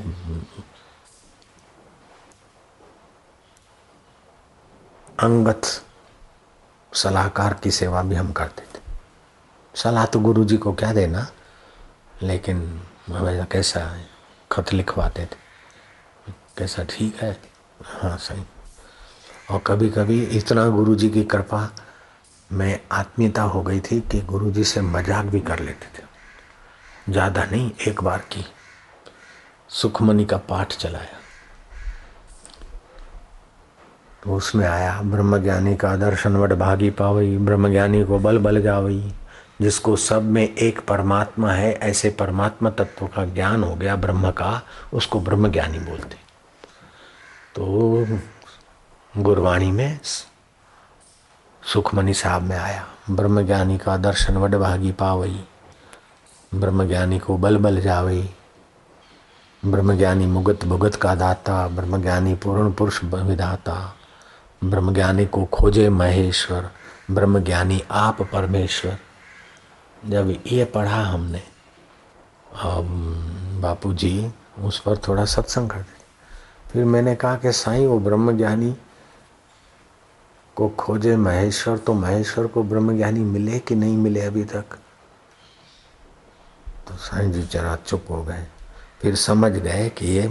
अंगत 5.19 5.61
सलाहकार 6.93 7.53
की 7.53 7.71
सेवा 7.71 8.01
भी 8.03 8.15
हम 8.15 8.31
करते 8.31 8.63
थे। 8.73 8.81
सलाह 9.75 10.05
तो 10.05 10.19
गुरु 10.19 10.43
जी 10.45 10.57
को 10.57 10.73
क्या 10.73 10.93
देना, 10.93 11.27
लेकिन 12.21 12.81
कैसा 13.09 13.91
खत 14.51 14.73
लिखवाते 14.73 15.25
थे। 15.25 15.46
कैसा 16.57 16.83
ठीक 16.89 17.15
है? 17.15 17.37
हाँ 17.83 18.17
सही। 18.17 18.43
और 19.51 19.59
कभी 19.67 19.89
कभी 19.89 20.21
इतना 20.23 20.67
गुरु 20.67 20.95
जी 20.95 21.09
की 21.09 21.23
कृपा 21.23 21.69
में 22.51 22.79
आत्मीयता 22.91 23.41
हो 23.41 23.61
गई 23.61 23.79
थी 23.79 23.99
कि 24.01 24.21
गुरु 24.21 24.51
जी 24.51 24.63
से 24.63 24.81
मज़ाक 24.81 25.25
भी 25.25 25.39
कर 25.39 25.59
लेते 25.59 25.99
थे। 25.99 26.05
ज़्यादा 27.11 27.43
नहीं, 27.43 27.71
एक 27.87 28.03
बार 28.03 28.17
की। 28.17 28.45
सुखमणि 29.69 30.25
का 30.25 30.37
पाठ 30.37 30.73
चलाया। 30.73 31.17
तो 34.23 34.35
उसमें 34.35 34.67
आया, 34.67 35.01
ब्रह्मज्ञानी 35.01 35.75
का 35.75 35.95
दर्शन 35.95 36.35
वड 36.35 36.53
भागी 36.53 36.89
पावई, 36.89 37.37
ब्रह्मज्ञानी 37.37 38.03
को 38.03 38.19
बल 38.19 38.37
बल 38.37 38.61
जावई, 38.61 39.13
जिसको 39.61 39.95
सब 39.95 40.23
में 40.23 40.55
एक 40.55 40.79
परमात्मा 40.79 41.51
है, 41.51 41.73
ऐसे 41.73 42.09
परमात्मा 42.09 42.69
तत्व 42.69 43.07
का 43.07 43.25
ज्ञान 43.25 43.63
हो 43.63 43.75
गया 43.75 43.95
ब्रह्म 43.95 44.31
का, 44.31 44.61
उसको 44.93 45.19
ब्रह्म 45.19 45.51
ज्ञानी 45.51 45.79
बोलते। 45.79 46.26
तो 47.57 48.05
गुरवाणी 49.17 49.71
में 49.71 49.99
सुखमणि 51.73 52.13
साहब 52.13 52.41
में 52.41 52.57
आया। 52.57 52.87
ब्रह्म 53.09 53.45
ज्ञानी 53.45 53.77
का 53.77 53.97
दर्शन 53.97 54.37
वड 54.37 54.55
भागी 54.55 54.91
पावई। 54.91 55.45
ब्रह्म 56.55 56.87
ज्ञानी 56.87 57.19
को 57.19 57.37
बल 57.37 57.57
बल 57.57 57.81
जावई। 57.81 58.29
ब्रह्म 59.65 59.97
ज्ञानी 59.97 60.25
मुगत 60.25 60.65
भुगत 60.65 60.95
का 60.95 61.15
दाता। 61.15 61.67
ब्रह्म 61.67 62.01
ज्ञानी 62.01 62.35
पूर्ण 62.35 62.73
पुरुष 62.73 63.03
विधाता। 63.03 63.95
ब्रह्म 64.63 64.93
ज्ञानी 64.93 65.25
को 65.25 65.45
खोजे 65.45 65.89
महेश्वर। 65.89 66.69
ब्रह्म 67.11 67.39
ज्ञानी 67.39 67.83
आप 67.91 68.21
परमेश्वर। 68.21 68.97
जब 70.05 70.29
ये 70.47 70.65
पढ़ा 70.65 71.03
हमने, 71.03 71.43
अब 72.63 72.85
बापू 73.61 73.93
जी 73.93 74.31
उस 74.59 74.79
पर 74.79 74.97
थोड़ा 74.97 75.25
सत्संग 75.25 75.69
कर 75.69 75.85
फिर 76.71 76.85
मैंने 76.85 77.15
कहा 77.15 77.35
कि 77.37 77.51
साईं 77.51 77.85
वो 77.87 77.99
ब्रह्म 77.99 78.37
ज्ञानी 78.37 78.75
को 80.57 80.67
खोजे 80.79 81.15
महेश्वर 81.17 81.77
तो 81.77 81.93
महेश्वर 81.93 82.47
को 82.47 82.63
ब्रह्म 82.63 82.95
ज्ञानी 82.97 83.19
मिले 83.21 83.59
कि 83.59 83.75
नहीं 83.75 83.97
मिले 83.97 84.21
अभी 84.21 84.43
तक? 84.45 84.77
तो 86.87 86.95
साईं 86.97 87.31
जी 87.31 87.41
जरा 87.43 87.75
चुप 87.77 88.05
हो 88.09 88.23
गए। 88.23 88.45
फिर 89.01 89.15
समझ 89.15 89.51
गए 89.51 89.89
कि 89.89 90.05
ये 90.07 90.23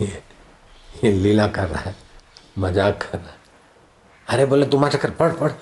ये, 0.00 1.10
लीला 1.12 1.46
कर 1.48 1.68
रहा 1.68 1.80
है 1.80 1.94
मज़ाक 2.58 2.98
कर 3.02 3.18
रहा 3.18 3.28
है। 3.28 3.34
अरे 4.26 4.46
बोले 4.46 4.66
तुम 4.66 4.88
कर 4.88 5.10
पढ़ 5.10 5.32
पढ़। 5.32 5.52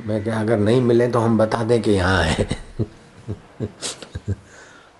मैं 0.00 0.22
क्या 0.24 0.40
अगर 0.40 0.58
नहीं 0.58 0.80
मिले 0.80 1.08
तो 1.08 1.18
हम 1.20 1.38
बता 1.38 1.62
दें 1.64 1.80
कि 1.82 1.90
यहाँ 1.90 2.22
है। 2.22 2.48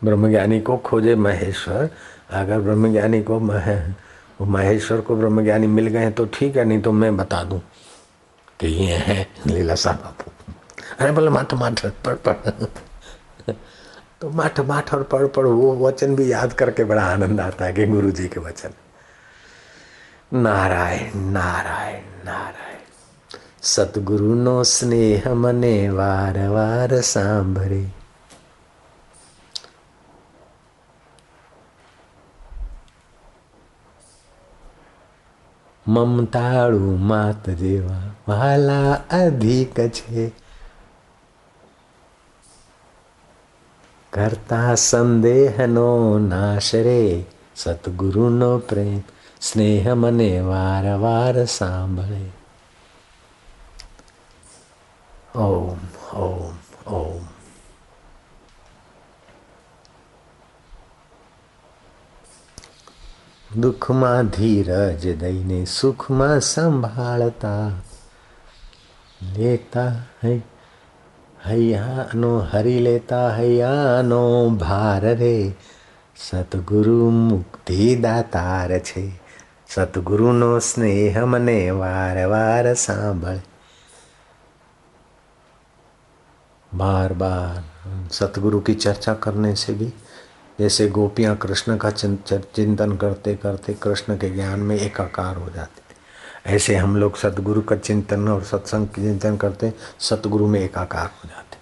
ब्रह्मज्ञानी 0.04 0.61
को 0.61 0.76
खोजे 0.76 1.14
महेश्वर। 1.16 1.88
अगर 2.32 2.61
ब्रह्मज्ञानी 2.61 3.23
को 3.23 3.38
मह, 3.40 3.94
महेश्वर 4.42 5.00
को 5.00 5.16
ब्रह्मज्ञानी 5.16 5.66
मिल 5.66 5.87
गए 5.87 6.11
तो 6.11 6.25
ठीक 6.35 6.56
है, 6.56 6.64
नहीं 6.64 6.80
तो 6.82 6.92
मैं 6.92 7.16
बता 7.16 7.42
दूँ 7.44 7.61
कि 8.61 8.66
ये 8.68 8.97
है 8.97 9.26
लीला 9.47 9.75
शाह 9.75 9.94
बापू। 9.94 10.30
अरे 11.00 11.12
बोले 11.12 11.30
माठ 11.30 11.54
माठ 11.54 11.87
पढ़ 12.06 12.14
पढ़ 12.26 12.50
तो 14.21 14.30
माठ 14.30 14.61
माठ 14.61 14.92
और 14.94 15.02
पढ़ 15.02 15.26
पढ़ 15.26 15.47
वो 15.47 15.75
वचन 15.78 16.14
भी 16.16 16.30
याद 16.32 16.52
करके 16.52 16.85
बड़ा 16.85 17.02
आनंद 17.04 17.40
आता 17.40 17.64
है 17.64 17.73
कि 17.73 17.87
गुरु 17.87 18.11
जी 18.11 18.28
के 18.28 18.40
वचन। 18.40 18.75
नारायण 20.32 21.18
नारायण 21.32 22.02
नारायण। 22.26 22.78
सतगुरु 23.62 24.35
नो 24.35 24.62
स्नेह 24.64 25.32
मने 25.35 25.90
वार 25.90 26.38
वार 26.49 27.00
सांभरे। 27.00 27.85
મમતાળું 35.86 37.00
માત 37.01 37.44
જેવા 37.56 38.06
વાલા 38.27 38.94
અધિક 39.17 39.77
છે 39.91 40.24
કરતા 44.13 44.74
સંદેહનો 44.79 45.89
નાશ 46.27 46.74
રે 46.79 47.03
સતગુરુનો 47.56 48.51
પ્રેમ 48.60 49.01
સ્નેહ 49.41 49.86
મને 49.94 50.32
વાર 50.41 50.86
વાર 50.98 51.36
સાંભળે 51.50 52.25
ઓમ 55.36 55.79
ઓમ 56.17 56.22
ઓમ 56.22 56.40
દુઃખમાં 63.56 64.29
ધીરજ 64.29 65.08
દઈને 65.20 65.65
સુખમાં 65.65 66.41
સંભાળતા 66.41 67.72
લેતા 69.38 69.91
હૈ 70.24 70.38
હૈયાનો 71.48 72.32
હરી 72.53 72.79
લેતા 72.79 73.29
હૈયાનો 73.29 74.50
ભાર 74.60 75.01
રે 75.01 75.36
સતગુરુ 76.17 77.10
મુક્તિ 77.10 77.96
દાતાર 77.96 78.79
છે 78.79 79.06
સદગુરુનો 79.70 80.60
સ્નેહ 80.60 81.25
મને 81.25 81.72
વાર 81.72 82.27
વાર 82.27 82.74
સાંભળે 82.74 83.39
बार 86.72 87.13
बार 87.13 87.63
सतगुरु 88.12 88.60
की 88.60 88.74
चर्चा 88.74 89.13
करने 89.13 89.56
से 89.56 89.74
भी 89.74 89.94
जैसे 90.62 90.88
गोपियाँ 90.88 91.37
कृष्ण 91.37 91.76
का 91.76 91.90
चिंतन 91.90 92.97
करते 92.97 93.35
करते 93.35 93.73
कृष्ण 93.75 94.16
के 94.16 94.31
ज्ञान 94.31 94.61
में 94.61 94.76
एकाकार 94.76 95.37
हो 95.37 95.50
जाते 95.50 95.81
थे। 95.81 96.54
ऐसे 96.54 96.76
हम 96.76 96.97
लोग 96.97 97.16
सतगुरु 97.16 97.62
का 97.62 97.76
चिंतन 97.76 98.28
और 98.28 98.42
सत्संग 98.45 98.87
की 98.87 99.02
चिंतन 99.02 99.37
करते 99.37 99.73
सतगुरु 100.00 100.47
में 100.47 100.61
एकाकार 100.61 101.07
हो 101.07 101.28
जाते। 101.28 101.57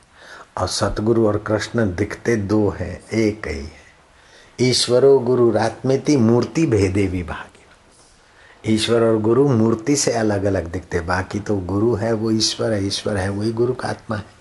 और 0.61 0.69
सतगुरु 0.69 1.27
और 1.27 1.39
कृष्ण 1.39 1.95
दिखते 1.95 2.37
दो 2.37 2.69
हैं, 2.71 3.09
एक 3.09 3.49
ही 3.49 3.55
है। 3.55 3.81
ईश्वरो 4.61 5.19
गुरु 5.19 5.51
रात्मेति 5.51 6.17
मूर्ति 6.17 6.67
भेदे 6.67 7.07
विभाग। 7.07 7.47
ईश्वर 8.67 9.03
और 9.03 9.19
गुरु 9.19 9.49
मूर्ति 9.49 9.97
से 9.97 10.13
अलग 10.13 10.45
अलग 10.45 10.67
दिखते, 10.67 11.01
बाकी 11.01 11.41
तो 11.41 11.57
गुरु 11.57 11.95
है 11.95 12.13
वो 12.13 12.31
ईश्वर 12.31 12.73
है 12.73 12.87
ईश्वर 12.87 13.17
है 13.17 13.29
वही 13.29 13.53
गुरु 13.53 13.75
का 13.75 13.89
आत्मा 13.89 14.17
है। 14.17 14.40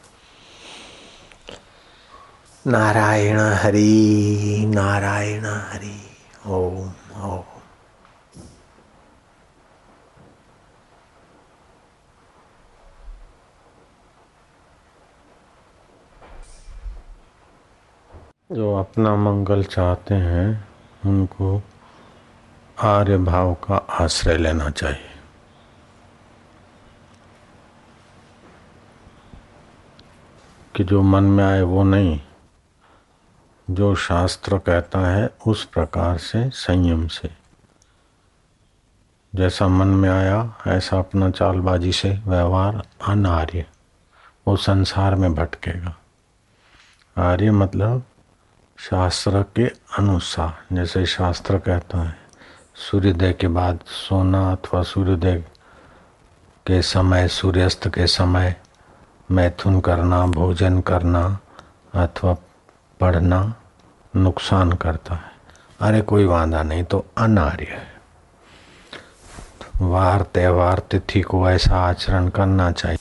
नारायण 2.68 3.40
हरि 3.40 4.64
नारायण 4.68 5.46
हरि, 5.46 6.02
ओम 6.46 6.90
ओम। 7.22 7.44
जो 18.56 18.76
अपना 18.76 19.16
मंगल 19.16 19.64
चाहते 19.64 20.16
हैं, 20.16 20.68
उनको 21.06 21.64
आर्य 22.82 23.18
भाव 23.18 23.54
का 23.54 23.76
आश्रय 23.76 24.38
लेना 24.38 24.70
चाहिए। 24.70 25.06
कि 30.76 30.84
जो 30.84 31.02
मन 31.02 31.24
में 31.24 31.46
आए 31.46 31.62
वो 31.62 31.84
नहीं 31.84 32.22
जो 33.70 33.96
शास्त्र 33.96 34.58
कहता 34.58 35.00
है, 35.00 35.30
उस 35.48 35.66
प्रकार 35.66 36.18
से, 36.18 36.50
संयम 36.50 37.08
से। 37.08 37.32
जैसा 39.36 39.68
मन 39.68 39.88
में 39.88 40.10
आया, 40.10 40.58
ऐसा 40.68 41.00
अपना 41.00 41.30
चालबाजी 41.30 41.92
से 41.92 42.22
व्यवहार 42.28 42.88
अनार्य, 43.08 43.66
वो 44.48 44.56
संसार 44.56 45.16
में 45.16 45.36
भटकेगा। 45.36 45.98
आर्य 47.18 47.52
मतलब 47.52 48.04
शास्त्र 48.78 49.44
के 49.44 49.66
अनुसार, 49.98 50.76
जैसे 50.76 51.06
शास्त्र 51.06 51.60
कहता 51.60 51.98
है, 51.98 52.20
सूर्योदय 52.76 53.34
के 53.34 53.48
बाद 53.48 53.80
सोना 53.88 54.52
अथवा 54.52 54.84
सूर्योदय 54.84 55.36
के 56.68 56.82
समय, 56.82 57.28
सूर्यास्त 57.28 57.88
के 57.88 58.08
समय, 58.08 58.56
मैथुन 59.32 59.82
करना, 59.82 60.26
भोजन 60.26 60.82
करना 60.82 61.40
अथवा 61.96 62.38
पढ़ना 63.00 63.56
नुकसान 64.16 64.72
करता 64.72 65.16
है। 65.16 65.32
अरे 65.82 66.02
कोई 66.02 66.26
वादा 66.26 66.64
नहीं 66.64 66.84
तो 66.84 67.06
अनार्य 67.18 67.66
है। 67.66 68.00
वार, 69.82 70.22
त्यौहार, 70.22 70.80
तिथि 70.80 71.22
को 71.22 71.50
ऐसा 71.50 71.76
आचरण 71.76 72.30
करना 72.30 72.72
चाहिए। 72.72 72.98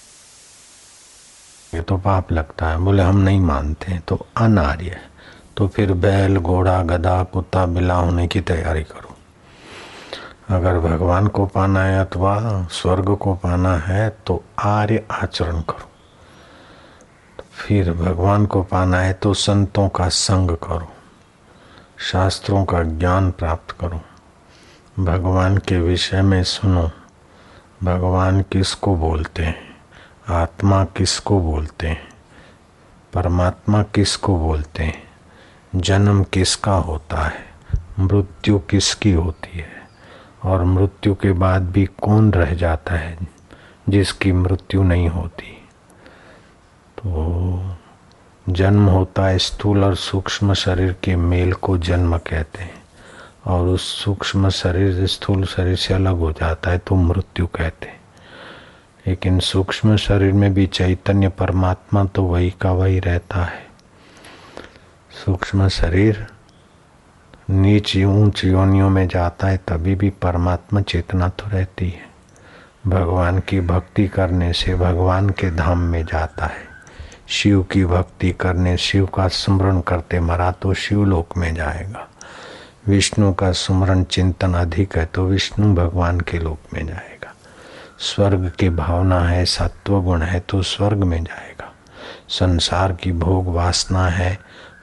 ये 1.74 1.82
तो 1.82 1.96
पाप 1.96 2.32
लगता 2.32 2.68
है। 2.68 2.78
बोले, 2.78 3.02
हम 3.02 3.16
नहीं 3.16 3.40
मानते 3.40 3.98
तो 3.98 4.26
अनार्य 4.36 4.90
है। 4.90 5.02
तो 5.56 5.68
फिर 5.68 5.92
बैल, 5.92 6.38
घोड़ा, 6.38 6.82
गधा, 6.82 7.24
कुत्ता 7.24 7.66
बिला 7.66 7.94
होने 7.94 8.28
की 8.28 8.40
तैयारी 8.40 8.82
करो। 8.82 9.14
अगर 10.56 10.78
भगवान 10.78 11.26
को 11.26 11.46
पाना 11.46 11.84
है 11.84 12.04
अथवा 12.04 12.68
स्वर्ग 12.70 13.16
को 13.16 13.34
पाना 13.34 13.76
है 13.76 14.16
तो 14.26 14.44
आर्य 14.58 15.06
आचरण 15.10 15.60
करो। 15.60 15.90
फिर 17.52 17.92
भगवान 17.92 18.46
को 18.46 18.62
पाना 18.62 19.00
है 19.00 19.12
तो 19.12 19.34
संतों 19.34 19.88
का 19.88 20.08
संग 20.08 20.50
करो। 20.50 20.92
शास्त्रों 22.00 22.64
का 22.64 22.82
ज्ञान 22.82 23.30
प्राप्त 23.30 23.76
करो। 23.80 24.00
भगवान 25.04 25.58
के 25.58 25.78
विषय 25.78 26.22
में 26.22 26.44
सुनो। 26.44 26.90
भगवान 27.84 28.42
किसको 28.42 28.96
बोलते 28.96 29.42
हैं? 29.42 29.76
आत्मा 30.28 30.84
किसको 30.84 31.40
बोलते 31.40 31.88
हैं? 31.88 32.08
परमात्मा 33.12 33.82
किसको 33.82 34.38
बोलते 34.38 34.82
हैं? 34.82 35.10
जन्म 35.74 36.24
किसका 36.24 36.72
होता 36.72 37.16
है? 37.16 37.54
मृत्यु 37.98 38.58
किसकी 38.58 39.12
होती 39.12 39.58
है? 39.58 39.88
और 40.44 40.64
मृत्यु 40.64 41.14
के 41.14 41.32
बाद 41.32 41.70
भी 41.70 41.86
कौन 41.86 42.32
रह 42.32 42.54
जाता 42.54 42.94
है 42.94 43.18
जिसकी 43.88 44.32
मृत्यु 44.32 44.82
नहीं 44.82 45.08
होती? 45.08 45.68
तो 46.98 47.77
जन्म 48.48 48.86
होता 48.86 49.26
है 49.26 49.38
स्थूल 49.38 49.84
और 49.84 49.94
सूक्ष्म 49.94 50.54
शरीर 50.54 50.92
के 50.92 51.16
मेल 51.16 51.52
को 51.52 51.78
जन्म 51.78 52.18
कहते 52.18 52.62
हैं। 52.62 52.82
और 53.46 53.68
उस 53.68 54.04
सूक्ष्म 54.04 54.48
शरीर 54.48 55.06
स्थूल 55.06 55.44
शरीर 55.44 55.76
से 55.76 55.94
अलग 55.94 56.16
हो 56.16 56.32
जाता 56.32 56.70
है 56.70 56.78
तो 56.78 56.94
मृत्यु 56.94 57.46
कहते 57.46 57.86
हैं। 57.86 58.00
लेकिन 59.06 59.40
सूक्ष्म 59.40 59.96
शरीर 59.96 60.32
में 60.32 60.54
भी 60.54 60.66
चैतन्य 60.66 61.28
परमात्मा 61.28 62.04
तो 62.04 62.22
वही 62.22 62.54
का 62.60 62.72
वही 62.72 62.98
रहता 62.98 63.44
है। 63.44 63.66
सूक्ष्म 65.24 65.68
शरीर 65.68 66.26
नीच 67.50 67.96
ऊंच 67.96 68.44
योनियों 68.44 68.90
में 68.90 69.08
जाता 69.08 69.48
है, 69.48 69.56
तभी 69.56 69.94
भी 69.94 70.10
परमात्मा 70.10 70.80
चेतना 70.80 71.28
तो 71.28 71.44
रहती 71.48 71.88
है। 71.88 72.08
भगवान 72.86 73.38
की 73.38 73.60
भक्ति 73.60 74.08
करने 74.08 74.52
से 74.52 74.74
भगवान 74.74 75.30
के 75.30 75.50
धाम 75.50 75.78
में 75.78 76.04
जाता 76.04 76.46
है। 76.46 76.77
शिव 77.28 77.62
की 77.62 77.84
भक्ति 77.84 78.32
करने, 78.32 78.76
शिव 78.76 79.06
का 79.06 79.28
स्मरण 79.28 79.80
करते 79.80 80.20
मरा 80.20 80.50
तो 80.50 80.74
शिवलोक 80.74 81.36
में 81.36 81.54
जाएगा। 81.54 82.08
विष्णु 82.86 83.34
का 83.34 83.52
स्मरण 83.52 84.04
चिंतन 84.04 84.54
अधिक 84.54 84.98
है 84.98 85.06
तो 85.06 85.26
विष्णु 85.26 85.74
भगवान 85.74 86.20
के 86.20 86.38
लोक 86.38 86.58
में 86.74 86.86
जाएगा। 86.86 87.34
स्वर्ग 87.98 88.52
की 88.58 88.68
भावना 88.68 89.20
है 89.20 89.44
सत्व 89.44 90.02
गुण 90.02 90.22
है 90.22 90.40
तो 90.40 90.62
स्वर्ग 90.62 90.98
में 90.98 91.24
जाएगा। 91.24 91.72
संसार 92.28 92.92
की 92.92 93.12
भोग 93.12 93.46
वासना 93.46 94.08
है, 94.08 94.38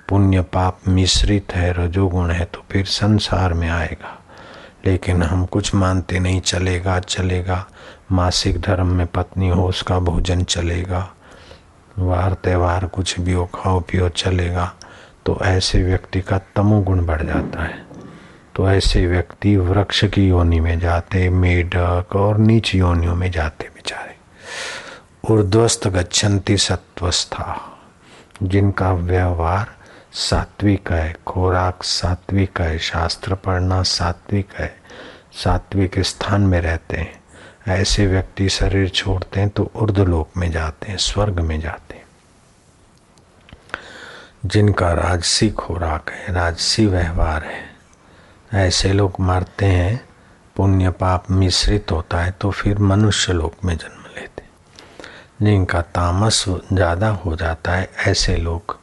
पुण्य 0.09 0.41
पाप 0.41 0.79
मिश्रित 0.87 1.55
है, 1.55 1.73
रजोगुण 1.73 2.31
है 2.31 2.45
तो 2.45 2.63
फिर 2.71 2.85
संसार 2.85 3.53
में 3.53 3.69
आएगा। 3.69 4.23
लेकिन 4.85 5.23
हम 5.23 5.45
कुछ 5.45 5.75
मानते 5.75 6.19
नहीं, 6.19 6.41
चलेगा 6.41 6.99
चलेगा। 6.99 7.67
मासिक 8.11 8.61
धर्म 8.61 8.87
में 8.87 9.07
पत्नी 9.07 9.49
हो, 9.49 9.69
उसका 9.69 9.99
भोजन 9.99 10.43
चलेगा। 10.43 11.14
वार 11.99 12.33
त्यौहार 12.33 12.85
कुछ 12.85 13.19
भी 13.19 13.33
हो, 13.33 13.45
खाओ 13.45 13.79
पियो, 13.79 14.09
चलेगा 14.09 14.73
तो 15.25 15.39
ऐसे 15.41 15.83
व्यक्ति 15.83 16.21
का 16.21 16.37
तमोगुण 16.55 17.05
बढ़ 17.05 17.21
जाता 17.21 17.63
है। 17.63 17.85
तो 18.55 18.69
ऐसे 18.69 19.07
व्यक्ति 19.07 19.57
वृक्ष 19.57 20.05
की 20.05 20.27
योनि 20.27 20.59
में 20.59 20.79
जाते, 20.79 21.29
मेढक 21.29 22.05
और 22.15 22.37
नीच 22.37 22.75
योनियों 22.75 23.15
में 23.15 23.31
जाते 23.31 23.65
बेचारे। 23.65 24.15
ऊर्ध्वस्त 25.33 25.87
गच्छन्ति 25.87 26.57
सत्वस्था, 26.57 27.59
जिनका 28.43 28.91
व्यवहार 28.93 29.67
सात्विक 30.13 30.91
है, 30.91 31.15
खुराक 31.27 31.83
सात्विक 31.83 32.61
है, 32.61 32.79
शास्त्र 32.79 33.35
पढ़ना 33.35 33.83
सात्विक 33.83 34.47
है, 34.57 34.75
सात्विक 35.33 35.99
स्थान 35.99 36.41
में 36.41 36.61
रहते 36.61 36.97
हैं। 36.97 37.24
ऐसे 37.65 38.05
व्यक्ति 38.07 38.47
शरीर 38.49 38.89
छोड़ते 38.89 39.39
हैं 39.39 39.49
तो 39.49 39.63
उर्दलोक 39.75 40.37
में 40.37 40.49
जाते 40.51 40.87
हैं, 40.87 40.97
स्वर्ग 40.99 41.39
में 41.39 41.59
जाते 41.59 41.95
हैं। 41.95 42.03
जिनका 44.45 44.91
राजसी 44.93 45.49
खुराक 45.51 46.09
है 46.09 46.33
राजसी 46.33 46.85
व्यवहार 46.85 47.43
है, 47.43 47.63
ऐसे 48.55 48.91
लोग 48.93 49.15
मरते 49.21 49.65
हैं, 49.65 50.01
पुण्य 50.55 50.89
पाप 50.91 51.31
मिश्रित 51.31 51.91
होता 51.91 52.21
है 52.23 52.31
तो 52.31 52.51
फिर 52.51 52.79
मनुष्य 52.81 53.33
लोक 53.33 53.53
में 53.65 53.75
जन्म 53.75 54.05
लेते 54.15 54.43
जिनका 55.41 55.81
तामस 55.81 56.43
ज़्यादा 56.49 57.09
हो 57.15 57.35
जाता 57.35 57.71
है, 57.71 57.89
ऐसे 57.99 58.35
लोग 58.37 58.77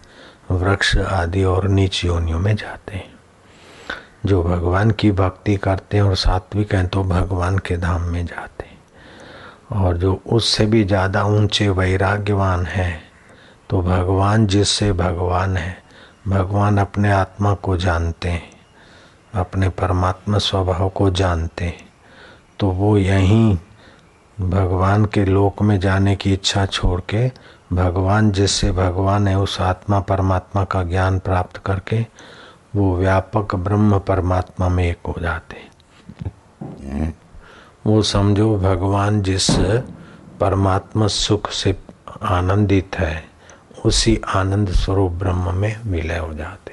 वृक्ष 0.51 0.97
आदि 0.99 1.45
और 1.45 1.69
नीच 1.69 2.05
योनियों 2.05 2.39
में 2.39 2.55
जाते 2.57 2.97
हैं। 2.97 3.11
जो 4.27 4.43
भगवान 4.43 4.91
की 4.91 5.11
भक्ति 5.13 5.57
करते 5.59 5.97
हैं 5.97 6.05
और 6.05 6.17
सात्विक 6.17 6.75
हैं 6.75 6.87
तो 6.89 7.03
भगवान 7.05 7.59
के 7.59 7.77
धाम 7.77 8.03
में 8.03 8.25
जाते 8.27 8.65
हैं। 8.65 8.72
और 9.73 9.97
जो 9.97 10.21
उससे 10.27 10.67
भी 10.67 10.85
ज़्यादा 10.85 11.25
ऊँचे 11.25 11.69
वैराग्यवान 11.69 12.67
हैं 12.67 13.03
तो 13.71 13.81
भगवान 13.83 14.47
जिससे 14.47 14.93
भगवान 14.93 15.57
है, 15.57 15.77
भगवान 16.29 16.79
अपने 16.79 17.13
आत्मा 17.13 17.55
को 17.55 17.77
जानते 17.77 18.29
हैं, 18.29 18.51
अपने 19.35 19.69
परमात्मा 19.69 20.39
स्वभाव 20.39 20.89
को 20.89 21.11
जानते 21.11 21.65
हैं 21.65 21.89
तो 22.59 22.71
वो 22.71 22.97
यहीं 22.99 23.57
भगवान 24.39 25.05
के 25.05 25.25
लोक 25.25 25.63
में 25.63 25.79
जाने 25.81 26.17
की 26.17 26.33
इच्छा 26.33 26.67
छोड़ 26.67 27.01
के 27.11 27.27
भगवान 27.73 28.31
जिससे 28.33 28.73
भगवान 28.73 29.29
है, 29.29 29.39
उस 29.39 29.61
आत्मा 29.61 30.01
परमात्मा 30.01 30.65
का 30.65 30.83
ज्ञान 30.83 31.19
प्राप्त 31.19 31.57
करके 31.57 32.05
वो 32.77 32.97
व्यापक 32.97 33.55
ब्रह्म 33.55 33.99
परमात्मा 33.99 34.69
में 34.69 34.85
एक 34.85 35.07
हो 35.09 35.15
जाते 35.21 35.71
वो 37.87 38.03
समझो 38.03 38.57
भगवान 38.59 39.23
जिस 39.23 39.51
परमात्मा 40.41 41.07
सुख 41.07 41.51
से 41.51 41.77
आनंदित 42.23 42.97
है, 42.97 43.25
उसी 43.85 44.21
आनंद 44.29 44.71
स्वरूप 44.71 45.13
ब्रह्म 45.13 45.55
में 45.55 45.83
विलय 45.87 46.19
हो 46.19 46.35
जाते। 46.35 46.73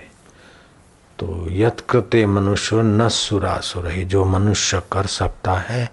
तो 1.19 1.45
यत्कृत्य 1.49 2.25
मनुष्य 2.25 2.75
न 2.75 3.07
सुरासुर 3.09 3.87
ही 3.87 4.05
जो 4.05 4.25
मनुष्य 4.25 4.81
कर 4.91 5.05
सकता 5.05 5.53
है, 5.53 5.89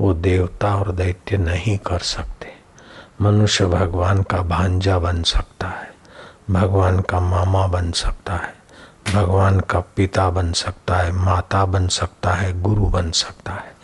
वो 0.00 0.14
देवता 0.14 0.76
और 0.76 0.92
दैत्य 0.92 1.36
नहीं 1.36 1.78
कर 1.78 1.98
सकते। 1.98 2.52
मनुष्य 3.20 3.66
भगवान 3.66 4.22
का 4.22 4.42
भांजा 4.42 4.98
बन 4.98 5.22
सकता 5.22 5.68
है, 5.68 5.90
भगवान 6.50 7.00
का 7.00 7.20
मामा 7.20 7.66
बन 7.66 7.90
सकता 7.92 8.34
है, 8.34 8.54
भगवान 9.14 9.60
का 9.60 9.80
पिता 9.80 10.30
बन 10.30 10.52
सकता 10.52 10.96
है, 10.96 11.12
माता 11.12 11.64
बन 11.66 11.88
सकता 11.88 12.30
है, 12.30 12.60
गुरु 12.62 12.86
बन 12.86 13.10
सकता 13.10 13.52
है। 13.52 13.79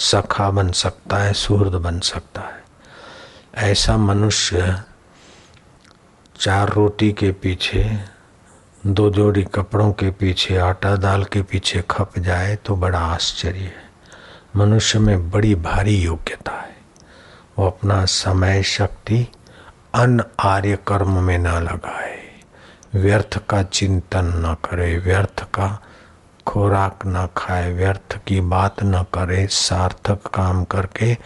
सखा 0.00 0.50
बन 0.50 0.70
सकता 0.70 1.16
है 1.16 1.32
सुहृद 1.32 1.72
बन 1.72 2.00
सकता 2.00 2.40
है। 2.40 2.64
ऐसा 3.54 3.96
मनुष्य 3.96 4.82
चार 6.40 6.68
रोटी 6.68 7.12
के 7.12 7.30
पीछे, 7.32 7.98
दो 8.86 9.10
जोड़ी 9.10 9.42
कपड़ों 9.42 9.92
के 9.92 10.10
पीछे, 10.10 10.56
आटा 10.56 10.96
दाल 10.96 11.24
के 11.24 11.42
पीछे 11.42 11.84
खप 11.90 12.18
जाए 12.18 12.56
तो 12.56 12.76
बड़ा 12.76 12.98
आश्चर्य 12.98 13.58
है। 13.58 13.90
मनुष्य 14.56 14.98
में 14.98 15.30
बड़ी 15.30 15.54
भारी 15.54 16.02
योग्यता 16.02 16.52
है। 16.52 16.76
वो 17.58 17.66
अपना 17.66 18.04
समय, 18.04 18.62
शक्ति, 18.62 19.26
अन 19.94 20.22
आर्य 20.40 20.78
कर्म 20.86 21.22
में 21.22 21.38
न 21.38 21.46
लगाए। 21.46 22.40
व्यर्थ 22.94 23.38
का 23.48 23.62
चिंतन 23.62 24.24
न 24.24 24.56
करे, 24.64 24.98
व्यर्थ 24.98 25.44
का 25.44 25.82
खुराक 26.46 26.98
न 27.06 27.28
खाए, 27.36 27.72
व्यर्थ 27.72 28.20
की 28.26 28.40
बात 28.40 28.82
न 28.82 29.02
करे, 29.02 29.46
सार्थक 29.46 30.26
काम 30.26 30.64
करके, 30.64 31.16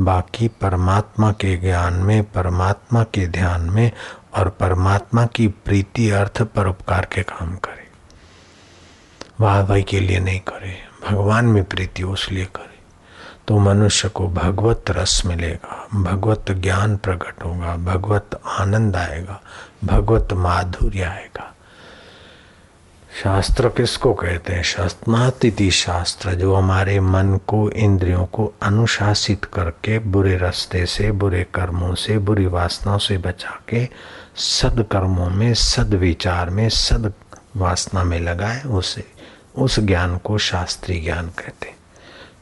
बाकी 0.00 0.48
परमात्मा 0.48 1.32
के 1.32 1.56
ज्ञान 1.56 1.94
में, 1.94 2.24
परमात्मा 2.24 3.02
के 3.02 3.26
ध्यान 3.26 3.60
में 3.60 3.92
और 4.36 4.48
परमात्मा 4.48 5.26
की 5.26 5.48
प्रीति 5.48 6.10
अर्थ 6.10 6.42
परोपकार 6.42 7.08
के 7.12 7.22
काम 7.22 7.56
करे। 7.56 7.88
वाह 9.40 9.62
भाई 9.62 9.82
के 9.82 10.00
लिए 10.00 10.18
नहीं 10.18 10.40
करे, 10.40 10.78
भगवान 11.08 11.44
में 11.44 11.64
प्रीति 11.64 12.02
उसलिए 12.02 12.44
करे। 12.44 12.72
तो 13.48 13.58
मनुष्य 13.58 14.08
को 14.08 14.28
भगवत 14.28 14.84
रस 14.90 15.22
मिलेगा, 15.26 15.88
भगवत 15.94 16.44
ज्ञान 16.50 16.96
प्रकट 16.96 17.44
होगा, 17.44 17.76
भगवत 17.76 18.40
आनंद 18.46 18.96
आएगा, 18.96 19.40
भगवत 19.84 20.32
माधुर्य 20.32 21.02
आएगा। 21.02 21.51
शास्त्र 23.12 23.68
किसको 23.68 24.14
कहते 24.14 24.52
हैं? 24.52 24.62
शस्मातिथि 24.62 25.70
शास्त्र, 25.70 26.34
जो 26.34 26.54
हमारे 26.54 27.00
मन 27.00 27.40
को, 27.46 27.70
इंद्रियों 27.70 28.26
को 28.26 28.54
अनुशासित 28.62 29.44
करके, 29.44 29.98
बुरे 29.98 30.36
रास्ते 30.36 30.86
से, 30.86 31.12
बुरे 31.12 31.46
कर्मों 31.54 31.94
से, 31.94 32.18
बुरी 32.18 32.46
वासनाओं 32.46 32.98
से 32.98 33.18
बचा 33.18 33.60
के 33.68 33.88
सदकर्मों 34.36 35.30
में 35.30 35.54
सद 35.54 35.94
विचार 35.94 36.50
में 36.50 36.68
सद 36.68 37.12
वासना 37.56 38.04
में 38.04 38.20
लगाए, 38.20 38.62
उसे, 38.62 39.04
उस 39.56 39.80
ज्ञान 39.80 40.18
को 40.18 40.38
शास्त्रीय 40.38 41.00
ज्ञान 41.00 41.26
कहते 41.26 41.68
हैं। 41.68 41.76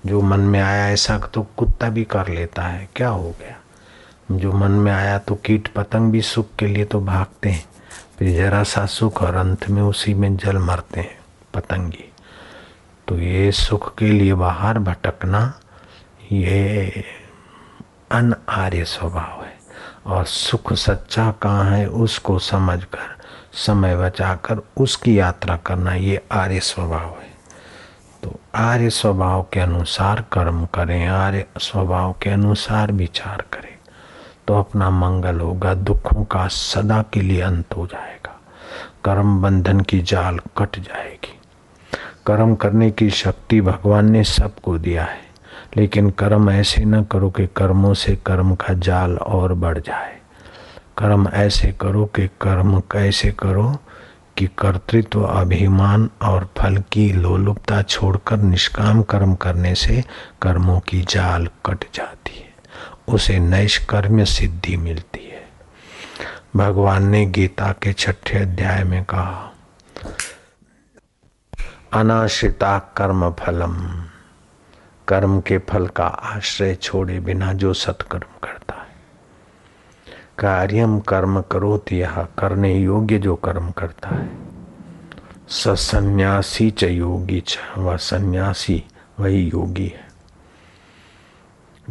जो 0.07 0.23
मन 0.23 0.41
में 0.41 0.61
आया 0.61 0.91
ऐसा 0.91 1.19
तो 1.19 1.47
कुत्ता 1.57 1.89
भी 1.89 2.05
कर 2.05 2.29
लेता 2.29 2.63
है, 2.63 2.89
क्या 2.97 3.09
हो 3.09 3.35
गया? 3.41 3.57
जो 4.39 4.53
मन 4.53 4.71
में 4.71 4.93
आया 4.93 5.19
तो 5.19 5.35
कीट 5.35 5.69
पतंग 5.69 6.13
भी 6.13 6.21
सुख 6.21 6.47
के 6.59 6.67
लिए 6.67 6.85
तो 6.85 7.01
भागते 7.01 7.49
हैं। 7.49 7.70
फिर 8.21 8.37
जरा 8.37 8.63
सा 8.63 8.87
सुख 8.87 9.23
और 9.23 9.35
अंत 9.35 9.69
में 9.69 9.83
उसी 9.83 10.15
में 10.15 10.37
जल 10.37 10.59
मरते 10.59 11.01
हैं, 11.01 11.19
पतंगी। 11.55 12.13
तो 13.09 13.19
ये 13.19 13.53
सुख 13.53 13.99
के 13.99 14.07
लिए 14.07 14.35
बाहर 14.35 14.79
भटकना, 14.79 15.61
ये 16.33 16.91
अन 18.11 18.35
आर्य 18.49 18.85
स्वभाव 18.85 19.45
है। 19.45 19.59
और 20.07 20.25
सुख 20.25 20.73
सच्चा 20.73 21.31
कहाँ 21.31 21.65
है, 21.65 21.87
उसको 21.87 22.39
समझकर, 22.39 23.17
समय 23.53 23.97
बचाकर 23.97 24.61
उसकी 24.77 25.19
यात्रा 25.19 25.57
करना 25.57 25.95
ये 25.95 26.23
आर्य 26.33 26.61
स्वभाव 26.61 27.09
है। 27.09 27.31
तो 28.23 28.41
आर्य 28.55 28.91
स्वभाव 28.91 29.47
के 29.53 29.61
अनुसार 29.61 30.25
कर्म 30.33 30.67
करें, 30.67 31.07
आर्य 31.07 31.47
स्वभाव 31.59 32.13
के 32.23 32.31
अनुसार 32.31 32.93
विचार 32.93 33.45
करें। 33.53 33.79
तो 34.47 34.59
अपना 34.59 34.91
मंगल 34.91 35.41
होगा, 35.41 35.75
दुखों 35.75 36.25
का 36.25 36.47
सदा 36.49 37.05
के 37.13 37.21
लिए 37.21 37.41
अंत 37.41 37.77
हो 37.77 37.87
जाएगा। 37.87 38.41
कर्म 39.05 39.43
बंधन 39.43 39.81
की 39.81 40.01
जाल 40.01 40.39
कट 40.39 40.79
जाएगी। 40.79 41.39
कर्म 42.27 42.55
करने 42.55 42.91
की 42.91 43.11
शक्ति 43.11 43.61
भगवान 43.61 44.11
ने 44.11 44.25
सबको 44.25 44.79
दिया 44.79 45.05
है, 45.05 45.21
लेकिन 45.77 46.11
कर्म 46.11 46.51
ऐसे 46.51 46.85
न 46.85 47.03
करो 47.05 47.31
कि 47.31 47.47
कर्मों 47.47 47.95
से 47.95 48.17
कर्म 48.17 48.55
का 48.55 48.75
जाल 48.75 49.17
और 49.17 49.55
बढ़ 49.55 49.79
जाए। 49.79 50.19
कर्म 50.99 51.29
ऐसे 51.29 51.73
करो 51.73 52.05
कि 52.05 52.27
कर्म 52.27 52.81
कैसे 52.81 53.31
करो 53.31 53.77
कि 54.37 54.47
कर्तृत्व, 54.59 55.25
अभिमान 55.25 56.11
और 56.23 56.49
फल 56.59 56.77
की 56.93 57.13
लोलुपता 57.13 57.83
छोड़कर 57.83 58.37
निष्काम 58.37 59.03
कर्म 59.03 59.35
करने 59.35 59.75
से 59.75 60.05
कर्मों 60.43 60.81
की 60.81 61.01
जाल 61.01 61.47
कट 61.67 61.85
जाती 61.95 62.39
है। 62.39 62.50
उसे 63.11 63.39
नैष्कर्म्य 63.39 64.25
सिद्धि 64.25 64.77
मिलती 64.77 65.25
है। 65.25 65.49
भगवान 66.57 67.07
ने 67.07 67.27
गीता 67.27 67.73
के 67.73 67.93
छठे 67.93 68.39
अध्याय 68.39 68.85
में 68.85 69.05
कहा, 69.05 69.53
अनाश्रिता 71.93 72.79
कर्म 72.79 73.31
फलम। 73.31 73.75
कर्म 75.09 75.41
के 75.41 75.59
फल 75.59 75.87
का 75.87 76.05
आश्रय 76.05 76.75
छोड़े 76.75 77.21
बिना 77.21 77.53
जो 77.53 77.73
सत्कर्म 77.73 78.39
करता 78.45 78.75
है। 78.75 78.89
कार्यम 80.39 81.01
कर्म 81.01 81.41
करो 81.41 81.85
यह 81.93 82.23
करने 82.39 82.75
योग्य 82.75 83.19
जो 83.19 83.35
कर्म 83.37 83.71
करता 83.71 84.09
है। 84.09 84.31
सन्यासी 85.49 86.71
च 86.71 86.85
योगी 86.85 87.41
च, 87.41 87.59
वह 87.79 87.97
सन्यासी 87.97 88.85
वही 89.21 89.43
योगी 89.49 89.87
है। 89.87 90.10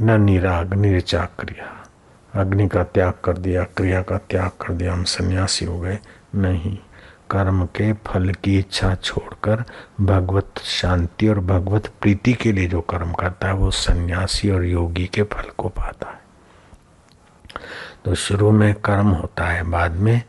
न 0.01 0.21
निराग 0.21 0.73
निर्चा 0.73 1.25
क्रिया 1.39 1.75
अग्नि 2.41 2.67
का 2.67 2.83
त्याग 2.83 3.13
कर 3.23 3.37
दिया, 3.37 3.63
क्रिया 3.63 4.01
का 4.01 4.17
त्याग 4.17 4.49
कर 4.49 4.73
दिया, 4.73 4.93
हम 4.93 5.03
सन्यासी 5.03 5.65
हो 5.65 5.79
गए। 5.79 5.99
नहीं। 6.35 6.77
कर्म 7.29 7.65
के 7.65 7.93
फल 7.93 8.31
की 8.31 8.59
इच्छा 8.59 8.95
छोड़कर 8.95 9.63
भगवत 10.01 10.53
शांति 10.63 11.27
और 11.27 11.39
भगवत 11.39 11.87
प्रीति 12.01 12.33
के 12.33 12.51
लिए 12.51 12.67
जो 12.67 12.81
कर्म 12.81 13.13
करता 13.13 13.47
है, 13.47 13.53
वो 13.53 13.71
सन्यासी 13.71 14.49
और 14.49 14.65
योगी 14.65 15.07
के 15.07 15.23
फल 15.23 15.49
को 15.57 15.69
पाता 15.69 16.09
है। 16.09 16.19
तो 18.05 18.15
शुरू 18.15 18.51
में 18.51 18.73
कर्म 18.73 19.07
होता 19.07 19.45
है, 19.45 19.63
बाद 19.63 19.91
में 19.91 20.21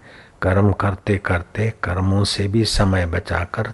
कर्म 0.43 0.73
करते 0.73 1.19
करते 1.19 1.75
कर्मों 1.83 2.25
से 2.25 2.49
भी 2.49 2.65
समय 2.65 3.07
बचाकर 3.07 3.73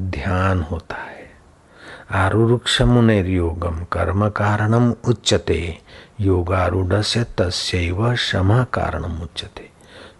ध्यान 0.00 0.62
होता 0.62 0.96
है। 0.96 1.15
आरुरुक्ष 2.10 2.80
योगम 2.80 3.84
कर्म 3.92 4.28
कारणम 4.28 4.94
उच्चते 5.08 5.78
योगारूढ़ 6.20 7.02
से 7.02 7.24
तस्व 7.24 8.14
क्षमा 8.14 8.64
कारणम 8.64 9.22
उच्चते 9.22 9.70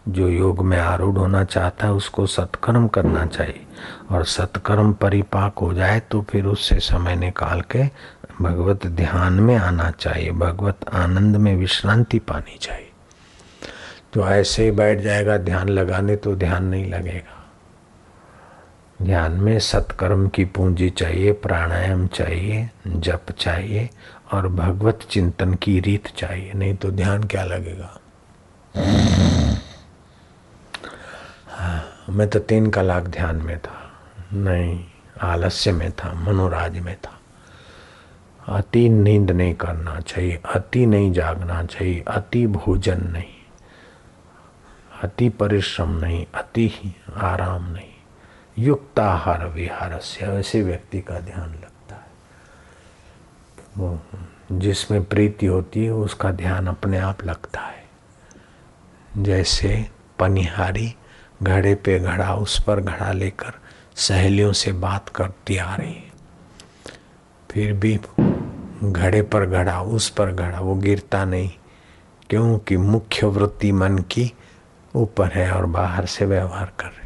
जो 0.08 0.28
योग 0.28 0.64
में 0.64 0.78
आरूढ़ 0.78 1.16
होना 1.18 1.44
चाहता 1.44 1.86
है, 1.86 1.92
उसको 1.92 2.26
सत्कर्म 2.26 2.88
करना 2.88 3.26
चाहिए। 3.26 3.66
और 4.10 4.24
सत्कर्म 4.24 4.92
परिपाक 4.92 5.58
हो 5.58 5.74
जाए 5.74 6.00
तो 6.00 6.22
फिर 6.22 6.44
उससे 6.44 6.78
समय 6.78 7.16
निकाल 7.16 7.60
के 7.60 7.82
भगवत 8.42 8.86
ध्यान 8.86 9.32
में 9.32 9.56
आना 9.56 9.90
चाहिए। 9.90 10.30
भगवत 10.30 10.76
आनंद 10.92 11.36
में 11.36 11.56
विश्रांति 11.56 12.18
पानी 12.18 12.58
चाहिए। 12.58 12.90
तो 14.12 14.28
ऐसे 14.28 14.64
ही 14.64 14.70
बैठ 14.70 15.00
जाएगा, 15.00 15.36
ध्यान 15.36 15.68
लगाने 15.68 16.16
तो 16.16 16.36
ध्यान 16.36 16.64
नहीं 16.64 16.92
लगेगा। 16.92 17.35
ध्यान 19.02 19.32
में 19.32 19.58
सत्कर्म 19.58 20.28
की 20.28 20.44
पूंजी 20.44 20.90
चाहिए 20.90 21.32
प्राणायाम 21.32 22.06
चाहिए 22.06 22.70
जप 22.86 23.30
चाहिए 23.38 23.88
और 24.32 24.48
भगवत 24.48 24.98
चिंतन 25.10 25.54
की 25.54 25.78
रीत 25.80 26.06
चाहिए। 26.06 26.52
नहीं 26.52 26.74
तो 26.74 26.90
ध्यान 26.90 27.24
क्या 27.24 27.44
लगेगा? 27.44 27.98
हाँ, 31.48 31.84
मैं 32.08 32.28
तो 32.30 32.38
तीन 32.38 32.70
कलाक 32.70 33.02
ध्यान 33.02 33.36
में 33.36 33.58
था। 33.58 33.74
नहीं 34.32 34.84
आलस्य 35.22 35.72
में 35.72 35.90
था 35.92 36.12
मनोराज 36.14 36.78
में 36.78 36.96
था। 36.96 37.12
अति 38.48 38.88
नींद 38.88 39.30
नहीं 39.30 39.54
करना 39.54 40.00
चाहिए 40.00 40.40
अति 40.54 40.86
नहीं 40.86 41.12
जागना 41.12 41.62
चाहिए 41.64 42.04
अति 42.08 42.46
भोजन 42.46 43.06
नहीं 43.12 43.34
अति 45.02 45.28
परिश्रम 45.28 45.90
नहीं 45.98 46.26
अति 46.34 46.94
आराम 47.16 47.72
नहीं। 47.72 47.85
युक्ताहार 48.58 49.46
विहार 49.46 49.98
से 49.98 50.26
ऐसे 50.26 50.62
व्यक्ति 50.62 51.00
का 51.00 51.20
ध्यान 51.20 51.50
लगता 51.50 51.94
है। 51.94 52.06
वो 53.78 54.00
जिसमें 54.52 55.04
प्रीति 55.04 55.46
होती 55.46 55.84
है, 55.84 55.90
उसका 55.90 56.30
ध्यान 56.30 56.66
अपने 56.66 56.98
आप 56.98 57.24
लगता 57.24 57.60
है। 57.60 57.84
जैसे 59.18 59.90
पनिहारी 60.18 60.94
घड़े 61.42 61.74
पे 61.74 61.98
घड़ा, 61.98 62.34
उस 62.34 62.62
पर 62.62 62.80
घड़ा 62.80 63.12
लेकर 63.12 63.52
सहेलियों 63.96 64.52
से 64.52 64.72
बात 64.72 65.08
करती 65.08 65.56
आ 65.56 65.76
रही 65.76 65.94
है। 65.94 66.12
फिर 67.50 67.72
भी 67.72 68.00
घड़े 68.84 69.22
पर 69.22 69.46
घड़ा, 69.46 69.82
उस 69.82 70.08
पर 70.10 70.32
घड़ा, 70.32 70.60
वो 70.60 70.74
गिरता 70.74 71.24
नहीं, 71.24 71.50
क्योंकि 72.30 72.76
मुख्य 72.76 73.26
वृत्ति 73.26 73.72
मन 73.72 73.98
की 73.98 74.32
ऊपर 74.94 75.28
है 75.28 75.52
और 75.52 75.66
बाहर 75.66 76.06
से 76.06 76.26
व्यवहार 76.26 76.72
कर 76.78 76.86
रहे 76.86 77.05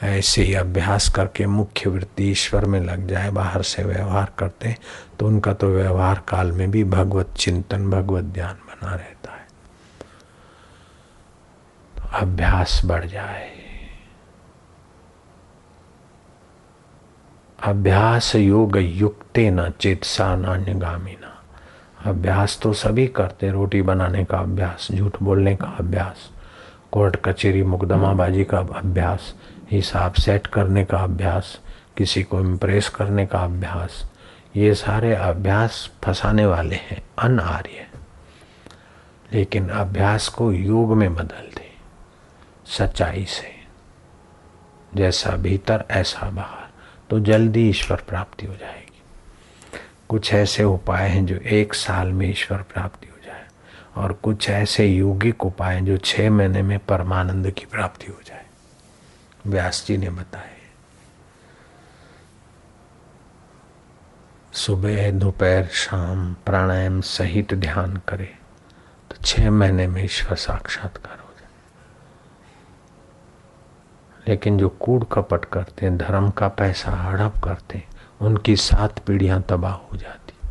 ऐसे 0.00 0.42
ही 0.42 0.54
अभ्यास 0.54 1.08
करके 1.08 1.46
मुख्य 1.46 1.90
वृत्ति 1.90 2.30
ईश्वर 2.30 2.64
में 2.64 2.80
लग 2.80 3.06
जाए, 3.08 3.30
बाहर 3.30 3.62
से 3.62 3.82
व्यवहार 3.82 4.32
करते 4.38 4.74
तो 5.18 5.26
उनका 5.26 5.52
तो 5.52 5.68
व्यवहार 5.68 6.22
काल 6.28 6.52
में 6.52 6.70
भी 6.70 6.84
भगवत 6.84 7.34
चिंतन, 7.36 7.90
भगवत 7.90 8.24
ध्यान 8.24 8.54
बना 8.54 8.94
रहता 8.94 9.32
है। 9.32 9.46
तो 11.94 12.18
अभ्यास 12.18 12.80
बढ़ 12.84 13.06
जाए। 13.06 13.50
अभ्यास 17.58 18.34
योग 18.34 18.76
युक्ते 18.76 19.50
न 19.50 19.70
चेतसा 19.70 20.34
नान्यगामी 20.36 21.16
अभ्यास 22.06 22.58
तो 22.62 22.72
सभी 22.72 23.06
करते 23.06 23.50
रोटी 23.50 23.80
बनाने 23.82 24.24
का 24.24 24.38
अभ्यास, 24.38 24.88
झूठ 24.92 25.16
बोलने 25.22 25.54
का 25.56 25.66
अभ्यास, 25.80 26.30
कोर्ट 26.92 27.16
कचेरी, 27.24 27.62
मुकदमाबाजी 27.62 28.44
का 28.44 28.58
अभ्यास 28.58 29.34
हिसाब 29.70 30.12
सेट 30.12 30.46
करने 30.46 30.84
का 30.84 30.98
अभ्यास, 30.98 31.60
किसी 31.96 32.22
को 32.22 32.40
इम्प्रेस 32.40 32.88
करने 32.88 33.26
का 33.26 33.38
अभ्यास, 33.38 34.10
ये 34.56 34.74
सारे 34.74 35.14
अभ्यास 35.14 35.90
फंसाने 36.04 36.46
वाले 36.46 36.74
हैं 36.74 37.02
अनआर्य 37.18 37.86
लेकिन 39.32 39.68
अभ्यास 39.68 40.28
को 40.28 40.52
योग 40.52 40.96
में 40.96 41.14
बदल 41.14 41.48
दे, 41.56 41.72
सच्चाई 42.66 43.24
से। 43.24 43.54
जैसा 44.94 45.30
भीतर, 45.30 45.84
ऐसा 45.90 46.30
बाहर। 46.30 46.68
तो 47.10 47.20
जल्दी 47.20 47.68
ईश्वर 47.68 47.96
प्राप्ति 48.08 48.46
हो 48.46 48.54
जाएगी। 48.54 49.02
कुछ 50.08 50.34
ऐसे 50.34 50.64
उपाय 50.64 51.08
हैं 51.08 51.26
जो 51.26 51.36
एक 51.36 51.74
साल 51.74 52.12
में 52.12 52.30
ईश्वर 52.30 52.58
प्राप्ति 52.58 53.06
हो 53.06 53.26
जाए, 53.26 53.44
और 53.96 54.12
कुछ 54.12 54.50
ऐसे 54.50 54.86
योगिक 54.86 55.46
उपाय 55.46 55.74
हैं 55.74 55.84
जो 55.84 55.96
छः 55.96 56.30
महीने 56.30 56.62
में 56.62 56.78
परमानंद 56.78 57.50
की 57.50 57.66
प्राप्ति 57.66 58.06
हो 58.06 58.20
जाए। 58.26 58.43
व्यास 59.46 59.84
जी 59.86 59.96
ने 59.96 60.10
बताए 60.10 60.52
सुबह, 64.52 65.10
दोपहर, 65.10 65.66
शाम 65.66 66.34
प्राणायाम 66.34 67.00
सहित 67.00 67.54
ध्यान 67.54 67.96
करे 68.08 68.34
तो 69.10 69.16
छह 69.24 69.50
महीने 69.50 69.86
में 69.86 70.04
ईश्वर 70.04 70.36
साक्षात्कार 70.36 71.18
हो 71.18 71.32
जाए। 71.40 71.48
लेकिन 74.28 74.58
जो 74.58 74.68
कूड़ 74.68 75.04
कपट 75.04 75.44
करते 75.44 75.86
हैं, 75.86 75.96
धर्म 75.98 76.30
का 76.30 76.48
पैसा 76.48 76.90
हड़प 76.90 77.38
करते 77.44 77.78
हैं, 77.78 77.88
उनकी 78.20 78.56
सात 78.56 78.98
पीढ़ियाँ 78.98 79.42
तबाह 79.42 79.72
हो 79.72 79.96
जाती 79.96 80.48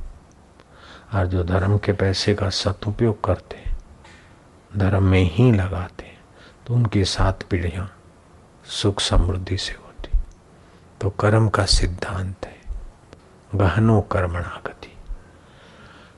और 1.18 1.28
जो 1.28 1.44
धर्म 1.44 1.78
के 1.78 1.94
पैसे 1.94 2.36
का 2.36 2.50
सदुपयोग 2.50 3.24
करते 3.24 3.64
धर्म 4.78 5.04
में 5.04 5.24
ही 5.24 5.52
लगाते 5.52 6.12
तो 6.68 6.74
उनकी 6.76 7.04
सात 7.06 7.44
पीढ़ियाँ 7.44 7.93
सुख 8.74 9.00
समृद्धि 9.00 9.58
से 9.58 9.74
होती। 9.74 10.18
तो 11.02 11.10
कर्म 11.10 11.50
का 11.50 11.66
सिद्धांत 11.66 12.46
है। 12.46 12.60
गहनो 13.56 14.02
कर्मणा 14.02 14.62
गति 14.66 14.88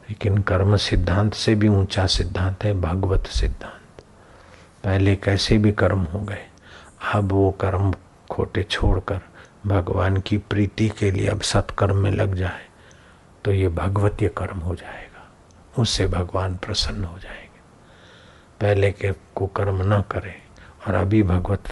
लेकिन 0.10 0.38
कर्म 0.38 0.76
सिद्धांत 0.78 1.34
से 1.34 1.56
भी 1.56 1.68
ऊँचा 1.68 2.06
सिद्धांत 2.08 2.64
है, 2.64 2.74
भगवत 2.82 3.28
सिद्धांत। 3.28 4.04
पहले 4.84 5.16
कैसे 5.16 5.58
भी 5.58 5.72
कर्म 5.72 6.04
हो 6.04 6.20
गए, 6.20 6.46
अब 7.14 7.32
वो 7.32 7.52
कर्म 7.52 7.94
खोटे 8.32 8.64
छोड़कर 8.64 9.22
भगवान 9.68 10.18
की 10.18 10.38
प्रीति 10.38 10.90
के 10.90 11.12
लिए 11.12 11.28
अब 11.28 11.42
सत्कर्म 11.42 11.98
में 11.98 12.12
लग 12.12 12.36
जाए 12.36 12.66
तो 13.46 13.52
ये 13.52 13.68
भगवतीय 13.70 14.30
कर्म 14.30 14.58
हो 14.58 14.76
जाएगा। 14.76 15.24
उससे 15.80 16.08
भगवान 16.08 16.56
प्रसन्न 16.56 17.04
हो 17.04 17.18
जाएँगे। 17.20 17.60
पहले 18.62 18.92
के 18.92 19.12
को 19.36 19.48
कर्म 19.48 19.94
न 19.94 20.02
करे 20.02 20.36
और 20.88 20.94
अभी 20.94 21.24
भगवत 21.24 21.64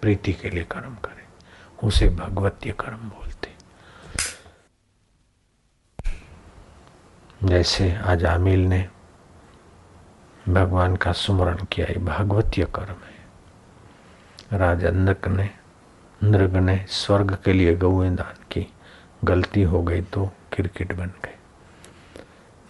प्रीति 0.00 0.32
के 0.32 0.50
लिए 0.50 0.64
कर्म 0.64 0.94
करे। 0.94 1.24
उसे 1.86 2.08
भगवतीय 2.08 2.72
कर्म 2.72 2.96
बोलते। 2.96 3.50
जैसे 7.44 7.96
आज 7.96 8.24
आमिल 8.24 8.60
ने 8.60 8.88
भगवान 10.48 10.96
का 10.96 11.12
सुमरण 11.12 11.64
किया, 11.64 11.86
ये 11.86 11.98
भगवतीय 11.98 12.64
कर्म 12.64 12.94
है। 12.94 13.20
राजंदक 14.58 15.28
ने, 15.28 15.50
नृग 16.24 16.56
ने 16.56 16.86
स्वर्ग 16.88 17.38
के 17.44 17.52
लिए 17.52 17.76
गौएँ 17.76 18.14
दान 18.14 18.44
की। 18.50 18.66
गलती 19.24 19.62
हो 19.62 19.82
गई 19.82 20.02
तो 20.02 20.30
क्रिकेट 20.52 20.92
बन 20.92 21.06
गए। 21.06 21.36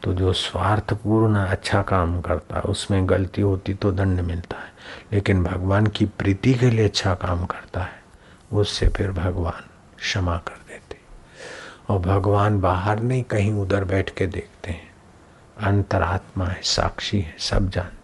तो 0.02 0.14
जो 0.14 0.32
स्वार्थपूर्ण 0.32 1.38
अच्छा 1.38 1.82
काम 1.82 2.20
करता 2.20 2.56
है 2.56 2.62
उसमें 2.62 3.08
गलती 3.08 3.42
होती 3.42 3.74
तो 3.74 3.92
दंड 3.92 4.20
मिलता 4.20 4.56
है। 4.56 4.69
लेकिन 5.12 5.42
भगवान 5.44 5.86
की 5.86 6.06
प्रीति 6.06 6.54
के 6.54 6.70
लिए 6.70 6.84
अच्छा 6.84 7.14
काम 7.14 7.44
करता 7.46 7.80
है, 7.80 8.02
उससे 8.52 8.88
फिर 8.88 9.12
भगवान 9.12 9.68
क्षमा 9.98 10.36
कर 10.38 10.60
देते 10.68 10.98
और 11.88 11.98
भगवान 11.98 12.60
बाहर 12.60 13.00
नहीं, 13.00 13.22
कहीं 13.22 13.52
उधर 13.52 13.84
बैठ 13.84 14.10
के 14.10 14.26
देखते 14.26 14.70
हैं। 14.70 14.88
अंतरात्मा 15.60 16.46
है, 16.46 16.60
साक्षी 16.62 17.20
है, 17.20 17.36
सब 17.38 17.70
जानते 17.70 17.98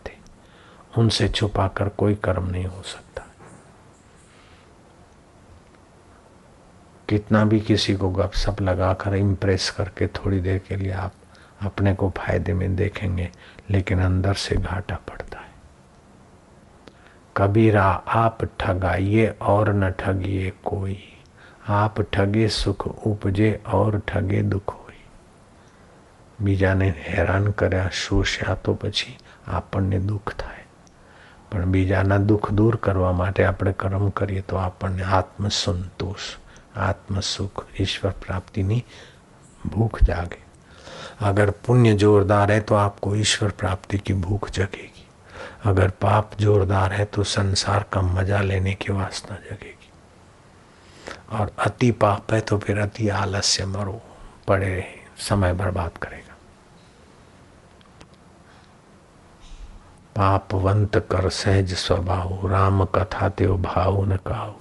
उनसे 0.99 1.29
छुपा 1.29 1.67
कर 1.69 1.89
कोई 1.89 2.15
कर्म 2.15 2.47
नहीं 2.47 2.65
हो 2.65 2.83
सकता। 2.83 3.23
कितना 7.09 7.45
भी 7.45 7.61
किसी 7.61 7.95
को 7.95 8.09
गप 8.11 8.23
गपशप 8.23 8.61
लगाकर 8.61 9.15
इम्प्रेस 9.15 9.71
करके 9.71 10.07
थोड़ी 10.07 10.41
देर 10.41 10.59
के 10.59 10.77
लिए 10.77 10.93
आप 10.93 11.13
अपने 11.63 11.95
को 11.95 12.11
फ़ायदे 12.17 12.53
में 12.55 12.77
देखेंगे, 12.77 13.31
लेकिन 13.71 14.01
अंदर 14.01 14.35
से 14.35 14.57
घाटा 14.57 14.97
पड़ता 15.09 15.39
है। 15.39 15.46
कबीरा 17.36 17.86
आप 18.16 18.44
ठगाइए 18.60 19.26
और 19.48 19.74
न 19.74 19.90
ठगिए 20.00 20.52
कोई 20.64 20.98
आप 21.72 22.02
ठगे 22.12 22.48
सुख 22.52 22.88
उपजे 23.08 23.50
और 23.74 24.00
ठगे 24.08 24.42
दुख 24.46 24.76
होई 24.76 25.00
બીજાને 26.40 26.86
હેરાન 27.02 27.52
કર્યા 27.54 27.90
શોષ્યા 27.98 28.54
તો 28.64 28.74
પછી 28.76 29.18
આપણને 29.50 30.00
દુઃખ 30.06 30.32
થાય 30.38 30.66
પણ 31.52 31.72
બીજાના 31.72 32.22
દુઃખ 32.26 32.54
દૂર 32.54 32.78
કરવા 32.80 33.12
માટે 33.16 33.46
આપણે 33.46 33.74
કર્મ 33.76 34.08
કરીએ 34.14 34.44
તો 34.44 34.60
આપણને 34.60 35.10
આત્મસંતોષ 35.12 36.32
आत्म 36.80 37.20
सुख 37.22 37.66
ईश्वर 37.82 38.12
प्राप्ति 38.20 38.64
नहीं 38.64 38.82
भूख 39.66 40.02
जागे 40.04 40.38
अगर 41.22 41.50
पुण्य 41.66 41.94
जोरदार 41.96 42.52
है 42.52 42.60
तो 42.62 42.76
आपको 42.78 43.16
ईश्वर 43.18 43.50
प्राप्ति 43.60 43.98
की 44.00 44.14
भूख 44.22 44.50
जगेगी 44.52 44.95
अगर 45.67 45.91
पाप 46.03 46.31
जोरदार 46.41 46.93
है 46.93 47.05
तो 47.05 47.23
संसार 47.25 47.85
का 47.93 48.01
मज़ा 48.03 48.41
लेने 48.43 48.75
की 48.75 48.93
वासना 48.93 49.37
जगेगी। 49.41 49.91
और 51.33 51.51
अति 51.59 51.91
पाप 51.93 52.33
है 52.33 52.41
तो 52.41 52.59
फिर 52.59 52.79
अति 52.79 53.09
आलस्य 53.09 53.67
मरो, 53.67 54.01
पड़े 54.49 54.69
रहे 54.69 54.85
समय 55.21 55.53
बर्बाद 55.53 55.99
करेगा। 55.99 56.35
पापवंत 60.17 60.97
कर 61.11 61.29
सहज 61.31 61.75
स्वभाव, 61.75 62.47
राम 62.49 62.85
कथा 62.85 63.29
त्यो 63.29 63.57
भाव 63.57 64.05
न 64.05 64.17
कहो 64.17 64.61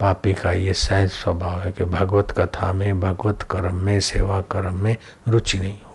पापी 0.00 0.32
का 0.34 0.52
ये 0.52 0.72
सहज 0.74 1.10
स्वभाव 1.10 1.60
है 1.60 1.72
कि 1.72 1.84
भगवत 1.84 2.30
कथा 2.30 2.72
में, 2.72 3.00
भगवत 3.00 3.42
कर्म 3.42 3.74
में, 3.76 3.98
सेवा 4.00 4.40
कर्म 4.50 4.82
में 4.82 4.96
रुचि 5.28 5.58
नहीं 5.58 5.72
होगी 5.72 5.91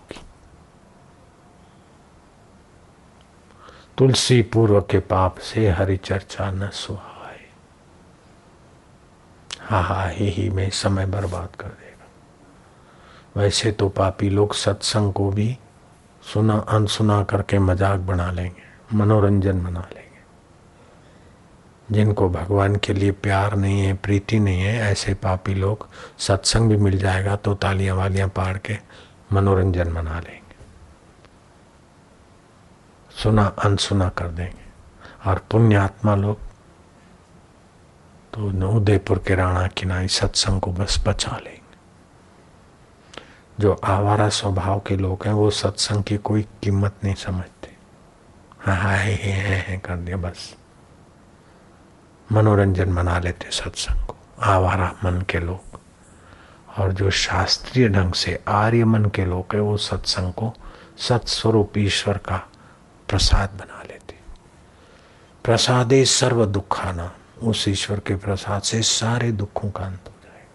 तुलसी 3.98 4.42
पूर्व 4.44 4.80
के 4.82 5.00
पाप 5.00 5.38
से 5.38 5.70
हरि 5.70 5.98
चर्चा 5.98 6.52
न 6.52 6.70
सुहाए। 6.70 7.40
हा 9.62 9.80
हा, 9.82 10.08
ही 10.08 10.30
ही, 10.30 10.50
में 10.50 10.70
समय 10.70 11.06
बर्बाद 11.06 11.56
कर 11.56 11.68
देगा। 11.68 13.42
वैसे 13.42 13.72
तो 13.72 13.90
पापी 13.90 14.30
लोग 14.30 14.54
सत्संग 14.54 15.14
को 15.14 15.30
भी 15.32 15.58
सुना, 16.24 16.58
अनसुना 16.58 17.24
करके 17.24 17.60
मज़ाक 17.60 18.00
बना 18.00 18.32
लेंगे, 18.32 18.64
मनोरंजन 18.94 19.64
बना 19.64 19.80
लेंगे। 19.80 20.06
जिनको 21.92 22.30
भगवान 22.30 22.76
के 22.76 22.94
लिए 22.94 23.12
प्यार 23.12 23.56
नहीं 23.56 23.82
है, 23.82 23.94
प्रीति 23.94 24.40
नहीं 24.40 24.62
है, 24.62 24.80
ऐसे 24.92 25.14
पापी 25.14 25.54
लोग 25.54 25.88
सत्संग 26.20 26.70
भी 26.70 26.78
मिल 26.78 26.98
जाएगा 26.98 27.36
तो 27.36 27.54
तालियाँ 27.56 27.96
वालियाँ 27.96 28.28
पाड़ 28.30 28.58
के 28.58 28.78
मनोरंजन 29.34 29.92
मना 29.92 30.20
लेंगे। 30.20 30.47
सुना 33.24 33.46
अनसुना 33.66 34.10
कर 34.10 34.28
देंगे। 34.28 34.66
और 35.26 35.40
पुण्यात्मा 35.52 36.16
लोग 36.16 36.40
तो 38.34 38.68
उदयपुर 38.70 39.18
के 39.18 39.36
राणा 39.36 39.68
किनाई 39.68 40.08
सत्संग 40.08 40.62
को 40.62 40.72
बस 40.72 41.04
बचा 41.08 41.38
लेंगे। 41.38 41.62
जो 43.60 43.74
आवारा 43.74 44.30
स्वभाव 44.30 44.80
के 44.80 44.96
लोग 44.96 45.26
हैं 45.26 45.34
वो 45.34 45.50
सत्संग 45.52 46.04
की 46.04 46.18
कोई 46.18 46.42
कीमत 46.64 46.96
नहीं 47.04 47.16
समझते। 47.16 47.76
हाँ 48.60 48.76
हाँ 48.76 48.96
है, 48.98 49.14
है, 49.14 49.58
है 49.60 49.78
कर 49.78 49.96
दिया 49.96 50.18
बस। 50.18 50.56
मनोरंजन 52.32 52.90
मना 52.90 53.20
लेते 53.20 53.52
सत्संग 53.52 54.06
को 54.06 54.16
आवारा 54.42 54.92
मन 55.04 55.22
के 55.22 55.40
लोग। 55.40 55.80
और 56.78 56.92
जो 56.92 57.10
शास्त्रीय 57.10 57.88
ढंग 57.90 58.14
से 58.14 58.44
आर्य 58.48 58.86
मन 58.86 59.06
के 59.06 59.26
लोग 59.26 59.46
है 59.54 59.60
वो 59.60 59.78
सत्संग 59.78 60.34
को 60.34 60.54
सत्स्वरूप 60.98 61.78
ईश्वर 61.78 62.18
का 62.18 62.42
प्रसाद 63.10 63.50
बना 63.60 63.82
लेते। 63.84 64.16
प्रसादे 65.46 66.04
सर्व 66.06 66.46
दुखाना 66.46 67.12
उस 67.44 67.68
ईश्वर 67.68 68.00
के 68.00 68.16
प्रसाद 68.16 68.62
से 68.62 68.82
सारे 68.84 69.32
दुखों 69.32 69.70
का 69.72 69.84
अंत 69.86 70.08
हो 70.08 70.14
जाए। 70.24 70.46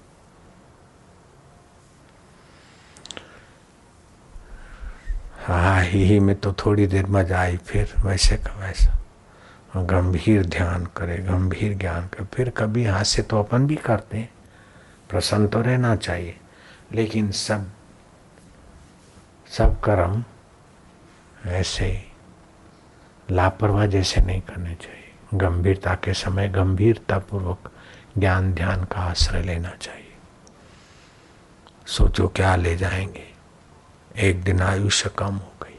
हा 5.47 5.79
ही, 5.81 6.05
ही 6.05 6.19
में 6.21 6.35
तो 6.37 6.53
थोड़ी 6.57 6.87
देर 6.87 7.07
मज़ा 7.07 7.41
आई 7.41 7.57
फिर 7.57 7.95
वैसे 8.05 8.37
का 8.37 8.55
वैसा। 8.61 8.99
गंभीर 9.77 10.47
ध्यान 10.47 10.85
करे 10.97 11.17
गंभीर 11.19 11.77
ज्ञान 11.79 12.09
करे 12.09 12.25
फिर 12.35 12.51
कभी 12.51 12.85
हास्य 12.85 13.23
तो 13.23 13.39
अपन 13.39 13.67
भी 13.67 13.77
करते 13.79 14.19
हैं। 14.19 14.31
प्रसन्न 15.11 15.49
तो 15.49 15.61
रहना 15.61 15.97
चाहिए 15.97 16.37
लेकिन 16.93 17.31
सब 17.33 17.71
सब 19.51 19.81
कर्म 19.81 20.25
ऐसे 21.51 22.12
लापरवाह 23.33 23.87
जैसे 23.87 24.21
नहीं 24.21 24.41
करने 24.41 24.75
चाहिए। 24.75 25.13
गंभीरता 25.35 25.95
के 25.95 26.15
समय 26.15 26.49
गंभीरता 26.49 27.19
पूर्वक 27.19 27.73
ज्ञान 28.19 28.53
ध्यान 28.53 28.85
का 28.85 29.01
आश्रय 29.01 29.43
लेना 29.43 29.69
चाहिए। 29.69 30.13
सोचो 31.87 32.29
क्या 32.29 32.57
ले 32.57 32.77
जाएँगे। 32.77 33.33
एक 34.17 34.43
दिन 34.43 34.61
आयुष्य 34.61 35.11
कम 35.19 35.35
हो 35.35 35.53
गई। 35.63 35.79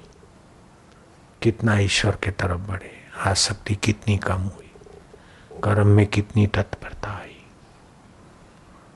कितना 1.42 1.80
ईश्वर 1.80 2.16
के 2.24 2.32
तरफ़ 2.32 2.60
बढ़े। 2.60 2.92
आसक्ति 3.18 3.76
कितनी 3.76 4.18
कम 4.18 4.42
हुई। 4.42 4.72
कर्म 5.64 5.88
में 5.88 6.08
कितनी 6.08 6.48
तत्परता 6.48 7.10
आई। 7.10 7.46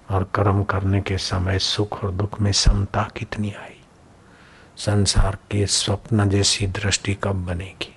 और 0.09 0.23
कर्म 0.23 0.63
करने 0.63 1.01
के 1.01 1.17
समय 1.17 1.59
सुख 1.59 2.03
और 2.03 2.11
दुख 2.11 2.41
में 2.41 2.51
समता 2.51 3.11
कितनी 3.17 3.51
आई। 3.51 3.81
संसार 4.77 5.37
के 5.51 5.67
स्वप्न 5.67 6.29
जैसी 6.29 6.67
दृष्टि 6.67 7.17
कब 7.23 7.45
बनेगी? 7.45 7.96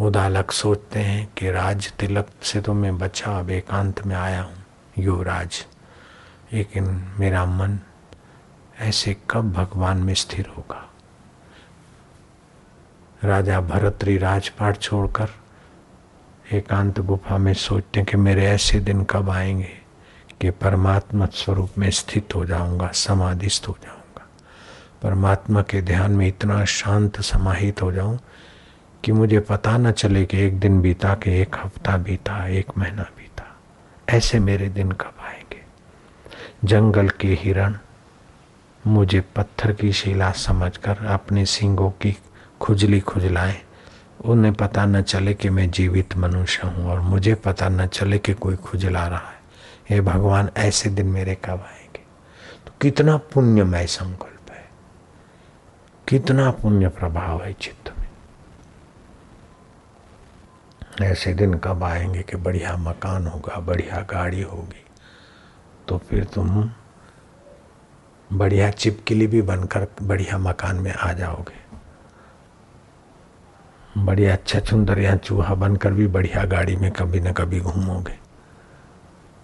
उदालक 0.00 0.50
सोचते 0.50 1.00
हैं 1.00 1.28
कि 1.38 1.50
राज 1.50 1.92
तिलक 1.92 2.26
से 2.42 2.60
तो 2.60 2.74
मैं 2.74 2.98
बचा, 2.98 3.38
अब 3.38 3.50
एकांत 3.50 4.06
में 4.06 4.16
आया 4.16 4.42
हूँ। 4.42 4.64
युवराज, 4.98 5.66
लेकिन 6.52 6.84
मेरा 7.18 7.44
मन 7.44 7.78
ऐसे 8.80 9.16
कब 9.30 9.52
भगवान 9.52 9.98
में 9.98 10.14
स्थिर 10.14 10.46
होगा? 10.56 10.84
राजा 13.24 13.60
भरतरी 13.60 14.16
राजपाट 14.18 14.78
छोड़कर 14.78 15.28
एकांत 16.52 17.00
गुफा 17.00 17.38
में 17.38 17.54
सोचते 17.54 18.00
हैं 18.00 18.08
कि 18.08 18.16
मेरे 18.16 18.46
ऐसे 18.46 18.80
दिन 18.80 19.04
कब 19.04 19.30
आएँगे 19.30 19.72
कि 20.40 20.50
परमात्मा 20.50 21.26
स्वरूप 21.26 21.70
में 21.78 21.90
स्थित 21.90 22.34
हो 22.34 22.44
जाऊँगा, 22.44 22.88
समाधिस्थ 22.88 23.68
हो 23.68 23.76
जाऊँगा। 23.82 24.28
परमात्मा 25.02 25.62
के 25.62 25.82
ध्यान 25.82 26.12
में 26.12 26.26
इतना 26.28 26.64
शांत 26.64 27.20
समाहित 27.20 27.82
हो 27.82 27.92
जाऊँ 27.92 28.18
कि 29.04 29.12
मुझे 29.12 29.40
पता 29.40 29.76
न 29.76 29.92
चले 29.92 30.24
कि 30.24 30.38
एक 30.38 30.60
दिन 30.60 30.80
बीता 30.80 31.14
कि 31.14 31.40
एक 31.40 31.56
हफ़्ता 31.56 31.96
बीता, 31.96 32.48
एक 32.48 32.66
महीना 32.78 33.02
बीता। 33.02 33.56
ऐसे 34.08 34.38
मेरे 34.38 34.68
दिन 34.68 34.92
कब 34.92 35.14
आएँगे? 35.20 35.62
जंगल 36.64 37.08
के 37.08 37.28
हिरण 37.28 37.78
मुझे 38.86 39.20
पत्थर 39.20 39.72
की 39.72 39.92
शिला 39.92 40.32
समझकर 40.32 41.06
अपने 41.06 41.46
सिंगों 41.46 41.90
की 41.90 42.18
खुजली 42.60 43.00
खुजलाएँ। 43.00 43.62
उन्हें 44.24 44.54
पता 44.54 44.84
न 44.84 45.02
चले 45.02 45.34
कि 45.34 45.50
मैं 45.50 45.70
जीवित 45.70 46.16
मनुष्य 46.16 46.68
हूँ 46.68 46.90
और 46.90 47.00
मुझे 47.00 47.34
पता 47.34 47.68
न 47.68 47.86
चले 47.86 48.18
कि 48.18 48.34
कोई 48.34 48.56
खुजला 48.56 49.06
रहा 49.06 49.28
है। 49.28 49.38
हे 49.90 50.00
भगवान, 50.00 50.50
ऐसे 50.56 50.90
दिन 50.90 51.06
मेरे 51.06 51.34
कब 51.34 51.50
आएँगे? 51.50 52.00
तो 52.66 52.72
कितना 52.80 53.16
पुण्यमय 53.16 53.86
संकल्प 53.86 54.50
है। 54.50 54.68
कितना 56.08 56.50
पुण्य 56.50 56.88
प्रभाव 56.88 57.44
है 57.44 57.52
चित्त 57.52 57.94
में 57.98 58.08
ऐसे 61.02 61.34
दिन 61.34 61.54
कब 61.54 61.84
आएँगे 61.84 62.22
कि 62.22 62.36
बढ़िया 62.36 62.76
मकान 62.76 63.26
होगा, 63.26 63.60
बढ़िया 63.60 64.00
गाड़ी 64.00 64.42
होगी? 64.42 64.84
तो 65.88 65.98
फिर 65.98 66.24
तुम 66.24 66.70
बढ़िया 68.32 68.70
चिपकिली 68.70 69.26
भी 69.26 69.42
बनकर 69.42 69.86
बढ़िया 70.02 70.38
मकान 70.38 70.76
में 70.76 70.92
आ 70.94 71.12
जाओगे। 71.12 71.68
बढ़िया 74.04 74.32
अच्छा 74.32 74.60
सुंदर 74.60 74.98
या 74.98 75.16
चूहा 75.16 75.54
बनकर 75.54 75.92
भी 75.92 76.06
बढ़िया 76.06 76.44
गाड़ी 76.44 76.76
में 76.76 76.90
कभी 76.90 77.20
न 77.20 77.32
कभी 77.32 77.60
घूमोगे। 77.60 78.18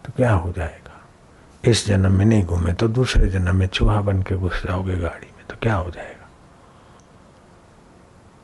तो 0.05 0.13
क्या 0.17 0.33
हो 0.33 0.53
जाएगा? 0.53 1.01
इस 1.65 1.87
जन्म 1.87 2.13
में 2.13 2.25
नहीं 2.25 2.45
घूमे 2.45 2.73
तो 2.73 2.89
दूसरे 2.89 3.29
जन्म 3.29 3.57
में 3.57 3.67
चूहा 3.67 4.01
बन 4.01 4.23
के 4.23 4.35
घुस 4.35 4.63
जाओगे 4.67 4.97
गाड़ी 4.97 5.27
में 5.27 5.47
तो 5.51 5.57
क्या 5.63 5.75
हो 5.75 5.91
जाएगा? 5.91 6.29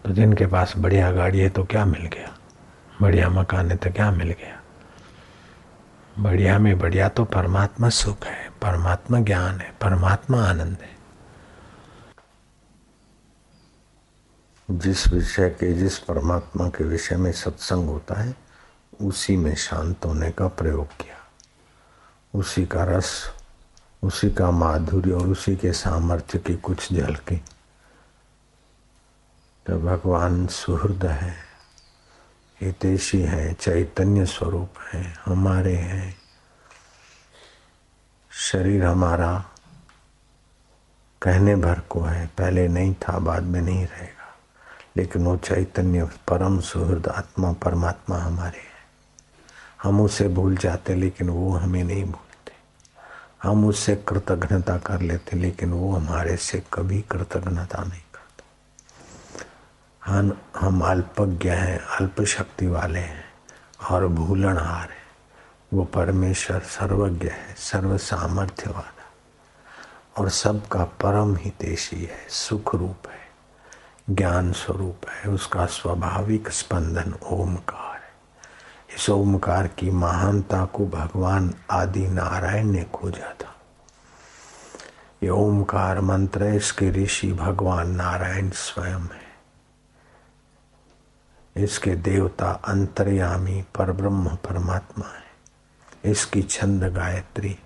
तो 0.05 0.13
जिनके 0.13 0.47
पास 0.47 0.75
बढ़िया 0.77 1.13
गाड़ी 1.13 1.41
है 1.41 1.49
तो 1.49 1.65
क्या 1.65 1.85
मिल 1.85 2.07
गया? 2.07 2.37
बढ़िया 3.01 3.29
मकान 3.29 3.71
है 3.71 3.77
तो 3.77 3.91
क्या 3.91 4.11
मिल 4.11 4.29
गया? 4.29 4.63
बढ़िया 6.19 6.59
में 6.59 6.79
बढ़िया 6.79 7.09
तो 7.09 7.25
परमात्मा 7.25 7.89
सुख 7.89 8.25
है, 8.25 8.51
परमात्मा 8.51 9.21
ज्ञान 9.21 9.61
है, 9.61 9.75
परमात्मा 9.81 10.49
आनंद 10.49 10.79
है। 10.83 11.01
जिस 14.71 15.09
विषय 15.09 15.51
के, 15.51 15.73
जिस 15.73 15.99
परमात्मा 15.99 16.69
के 16.69 16.85
विषय 16.85 17.17
में 17.17 17.33
सत्संग 17.33 17.89
होता 17.89 18.21
है, 18.21 18.35
उसी 19.03 19.37
में 19.37 19.55
शांत 19.55 20.05
होने 20.05 20.31
का 20.31 20.49
प्रयोग 20.49 20.87
किया। 20.87 21.17
उसी 22.35 22.67
का 22.67 22.85
रस, 22.85 23.35
उसी 24.03 24.31
का 24.31 24.51
माधुर्य 24.51 25.13
और 25.13 25.29
उसी 25.29 25.57
के 25.57 25.73
सामर्थ्य 25.73 26.39
की 26.39 26.57
कुछ 26.57 26.93
झलकी। 26.93 27.37
तो 29.67 29.79
भगवान 29.79 30.47
सुहृद 30.47 31.07
है 31.07 31.50
हितेशी 32.61 33.23
है, 33.23 33.53
चैतन्य 33.53 34.27
स्वरूप 34.27 34.71
है, 34.93 35.17
हमारे 35.25 35.77
हैं। 35.77 36.17
शरीर 38.31 38.85
हमारा 38.85 39.45
कहने 41.23 41.57
भर 41.57 41.81
को 41.81 42.01
है, 42.01 42.27
पहले 42.27 42.69
नहीं 42.69 42.95
था, 42.95 43.19
बाद 43.19 43.43
में 43.43 43.63
नहीं 43.63 43.87
रहेगा। 43.87 44.39
लेकिन 44.97 45.25
वो 45.25 45.37
चैतन्य, 45.37 46.05
परम 46.05 46.61
सुहृद 46.61 47.07
आत्मा, 47.07 47.53
परमात्मा 47.53 48.19
हमारे 48.19 48.59
हैं। 48.59 48.71
हम 49.83 50.01
उसे 50.01 50.29
भूल 50.29 50.57
जाते, 50.57 50.95
लेकिन 50.95 51.29
वो 51.29 51.53
हमें 51.57 51.85
नहीं 51.85 52.05
भूलते। 52.05 52.53
हम 53.43 53.67
उससे 53.67 53.97
कृतज्ञता 53.97 54.79
कर 54.79 55.01
लेते, 55.01 55.37
लेकिन 55.37 55.71
वो 55.73 55.97
हमारे 55.97 56.37
से 56.37 56.63
कभी 56.73 57.01
कृतज्ञता 57.01 57.85
नहीं। 57.85 58.01
हम 60.11 60.41
हम 60.57 60.81
अल्पज्ञ 60.81 61.49
हैं 61.49 61.79
अल्प 61.79 62.23
शक्ति 62.23 62.67
वाले 62.67 63.01
हैं 63.01 63.25
और 63.91 64.07
भूलनहार 64.07 64.89
है। 64.91 65.03
वो 65.75 65.85
परमेश्वर 65.85 66.59
सर्वज्ञ 66.59 67.29
है 67.29 67.55
सर्व 67.55 67.97
सामर्थ्य 67.99 68.71
वाला 68.71 69.13
और 70.19 70.29
सबका 70.29 70.85
परम 70.85 71.37
हितेशी 71.37 72.05
है 72.05 72.27
सुख 72.29 72.75
रूप 72.75 73.09
है 73.09 73.21
ज्ञान 74.17 74.53
स्वरूप 74.53 75.09
है। 75.11 75.31
उसका 75.31 75.67
स्वाभाविक 75.67 76.49
स्पंदन 76.49 77.15
ओमकार 77.27 77.95
है। 77.95 78.13
इस 78.97 79.11
ओमकार 79.11 79.67
की 79.67 79.91
महानता 79.91 80.65
को 80.65 80.87
भगवान 80.87 81.55
आदि 81.71 82.07
नारायण 82.09 82.67
ने 82.67 82.85
खोजा 82.85 83.35
था। 83.41 83.57
ये 85.23 85.29
ओमकार 85.29 86.01
मंत्र 86.01 86.45
इसके 86.45 86.91
ऋषि 86.91 87.33
भगवान 87.33 87.91
नारायण 87.91 88.51
स्वयं 88.51 89.01
है। 89.01 89.30
इसके 91.57 91.97
देवता 91.97 92.51
अंतर्यामी 92.51 93.65
परब्रह्म 93.75 94.29
परमात्मा 94.29 95.07
है। 95.07 95.31
इसकी 96.05 96.43
छंद 96.43 96.85
गायत्री। 96.85 97.59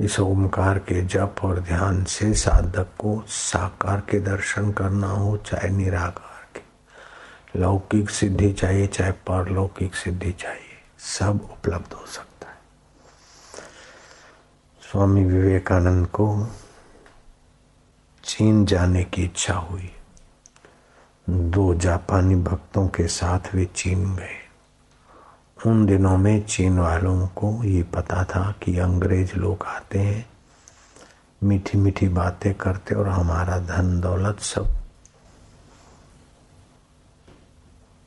इस 0.00 0.20
ओमकार 0.20 0.78
के 0.78 1.04
जप 1.04 1.34
और 1.42 1.60
ध्यान 1.60 2.04
से 2.04 2.34
साधक 2.34 2.86
को 2.98 3.24
साकार 3.28 4.00
के 4.00 4.20
दर्शन 4.20 4.72
करना 4.72 5.06
हो, 5.06 5.36
चाहे 5.36 5.68
निराकार 5.68 6.48
के। 6.54 6.60
लौकिक 7.60 8.10
सिद्धि 8.10 8.52
चाहिए, 8.52 8.86
चाहे 8.86 9.12
परलौकिक 9.12 9.94
सिद्धि 9.94 10.32
चाहिए, 10.32 10.82
सब 10.98 11.48
उपलब्ध 11.52 11.92
हो 11.92 12.06
सकता 12.06 12.48
है। 12.48 12.58
स्वामी 14.80 15.24
विवेकानंद 15.24 16.06
को 16.06 16.46
चीन 18.24 18.66
जाने 18.66 19.04
की 19.04 19.24
इच्छा 19.24 19.54
हुई। 19.54 19.94
दो 21.30 21.74
जापानी 21.74 22.34
भक्तों 22.34 22.88
के 22.88 23.06
साथ 23.06 23.54
वे 23.54 23.64
चीन 23.64 24.16
गए। 24.16 24.36
उन 25.66 25.86
दिनों 25.86 26.18
में 26.18 26.46
चीन 26.46 26.78
वालों 26.78 27.26
को 27.26 27.64
ये 27.64 27.82
पता 27.82 28.24
था 28.24 28.54
कि 28.62 28.78
अंग्रेज़ 28.78 29.34
लोग 29.34 29.62
आते 29.62 29.98
हैं 29.98 30.30
मीठी 31.42 31.78
मीठी 31.78 32.08
बातें 32.08 32.54
करते 32.54 32.94
और 32.94 33.08
हमारा 33.08 33.58
धन 33.58 34.00
दौलत 34.00 34.40
सब 34.40 34.76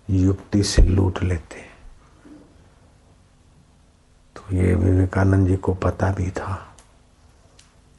युक्ति 0.09 0.63
से 0.63 0.81
लूट 0.81 1.23
लेते। 1.23 1.61
तो 4.35 4.55
ये 4.55 4.75
विवेकानंद 4.75 5.47
जी 5.47 5.55
को 5.55 5.73
पता 5.73 6.11
भी 6.11 6.31
था। 6.31 6.75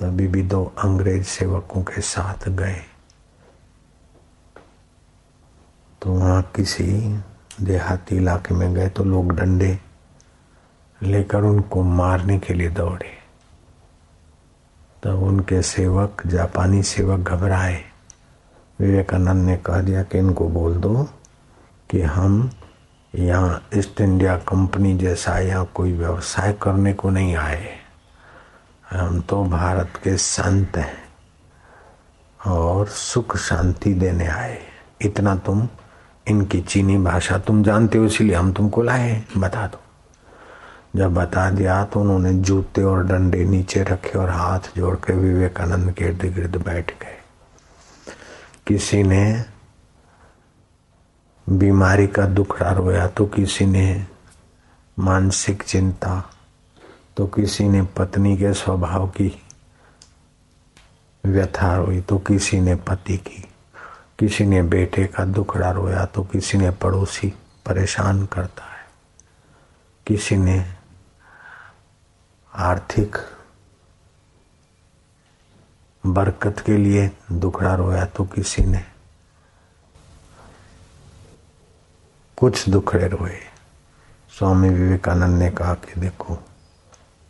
तभी 0.01 0.27
भी 0.27 0.43
दो 0.43 0.75
अंग्रेज़ 0.79 1.27
सेवकों 1.27 1.83
के 1.83 2.01
साथ 2.01 2.49
गए। 2.49 2.85
तो 6.03 6.13
वहाँ 6.13 6.43
किसी 6.57 6.85
देहाती 7.61 8.17
इलाके 8.17 8.55
में 8.55 8.75
गए 8.75 8.89
तो 8.89 9.05
लोग 9.05 9.33
डंडे 9.33 9.79
लेकर 11.01 11.43
उनको 11.43 11.83
मारने 11.83 12.39
के 12.39 12.55
लिए 12.55 12.69
दौड़े। 12.71 13.11
तब 15.03 15.23
उनके 15.23 15.61
सेवक, 15.63 16.23
जापानी 16.27 16.83
सेवक 16.83 17.29
घबराए। 17.29 17.83
विवेकानंद 18.79 19.47
ने 19.47 19.57
कह 19.57 19.81
दिया 19.81 20.03
कि 20.03 20.19
इनको 20.19 20.49
बोल 20.49 20.77
दो 20.77 21.03
कि 21.91 22.01
हम 22.03 22.51
यहाँ 23.15 23.63
ईस्ट 23.75 24.01
इंडिया 24.01 24.37
कंपनी 24.39 24.97
जैसा 24.99 25.39
यहाँ 25.39 25.71
कोई 25.75 25.93
व्यवसाय 25.93 26.53
करने 26.53 26.93
को 26.93 27.11
नहीं 27.11 27.37
आए। 27.37 27.69
हम 28.91 29.21
तो 29.21 29.45
भारत 29.45 30.01
के 30.05 30.17
संत 30.17 30.77
हैं 30.77 32.51
और 32.53 32.87
सुख 32.89 33.37
शांति 33.37 33.95
देने 33.95 34.27
आए। 34.27 34.59
इतना 35.03 35.35
तुम 35.37 35.69
इनकी 36.27 36.61
चीनी 36.61 36.99
भाषा 36.99 37.39
तुम 37.39 37.63
जानते 37.63 37.99
हो, 37.99 38.05
इसीलिए 38.05 38.35
हम 38.37 38.53
तुमको 38.53 38.83
लाए 38.83 39.09
हैं। 39.11 39.41
बता 39.41 39.67
दो। 39.67 39.81
जब 40.97 41.15
बता 41.15 41.51
दिया 41.51 41.85
तो 41.85 42.01
उन्होंने 42.01 42.33
जूते 42.35 42.83
और 42.83 43.07
डंडे 43.07 43.45
नीचे 43.45 43.83
रखे 43.83 44.19
और 44.19 44.31
हाथ 44.31 44.77
जोड़ 44.77 44.95
के 44.97 45.13
विवेकानंद 45.13 45.93
के 45.93 46.05
इर्द 46.05 46.25
गिर्द 46.35 46.57
बैठ 46.57 46.91
गए। 47.01 47.19
किसी 48.67 49.03
ने 49.03 49.45
बीमारी 51.47 52.07
का 52.07 52.27
दुखड़ा 52.27 52.71
रोया 52.71 53.07
तो 53.07 53.27
किसी 53.27 53.67
ने 53.67 54.07
मानसिक 54.99 55.63
चिंता 55.63 56.23
तो 57.17 57.27
किसी 57.27 57.69
ने 57.69 57.83
पत्नी 57.97 58.37
के 58.37 58.53
स्वभाव 58.55 59.07
की 59.09 59.33
व्यथा 61.25 61.77
रोई 61.77 62.01
तो 62.01 62.19
किसी 62.19 62.61
ने 62.61 62.75
पति 62.75 63.17
की। 63.17 63.45
किसी 64.23 64.45
ने 64.47 64.63
बेटे 64.63 65.05
का 65.07 65.25
दुखड़ा 65.25 65.71
रोया 65.71 66.05
तो 66.07 66.23
किसी 66.23 66.59
ने 66.59 66.71
पड़ोसी 66.71 67.29
परेशान 67.67 68.25
करता 68.27 68.65
है। 68.65 68.85
किसी 70.07 70.37
ने 70.37 70.59
आर्थिक 72.53 73.17
बरकत 76.05 76.63
के 76.67 76.77
लिए 76.77 77.11
दुखड़ा 77.33 77.75
रोया 77.75 78.05
तो 78.07 78.25
किसी 78.25 78.65
ने 78.65 78.85
कुछ 82.39 82.69
दुखड़े 82.69 83.09
रोए। 83.09 83.39
स्वामी 84.33 84.69
विवेकानंद 84.69 85.39
ने 85.39 85.51
कहा 85.51 85.75
कि 85.75 86.01
देखो, 86.01 86.39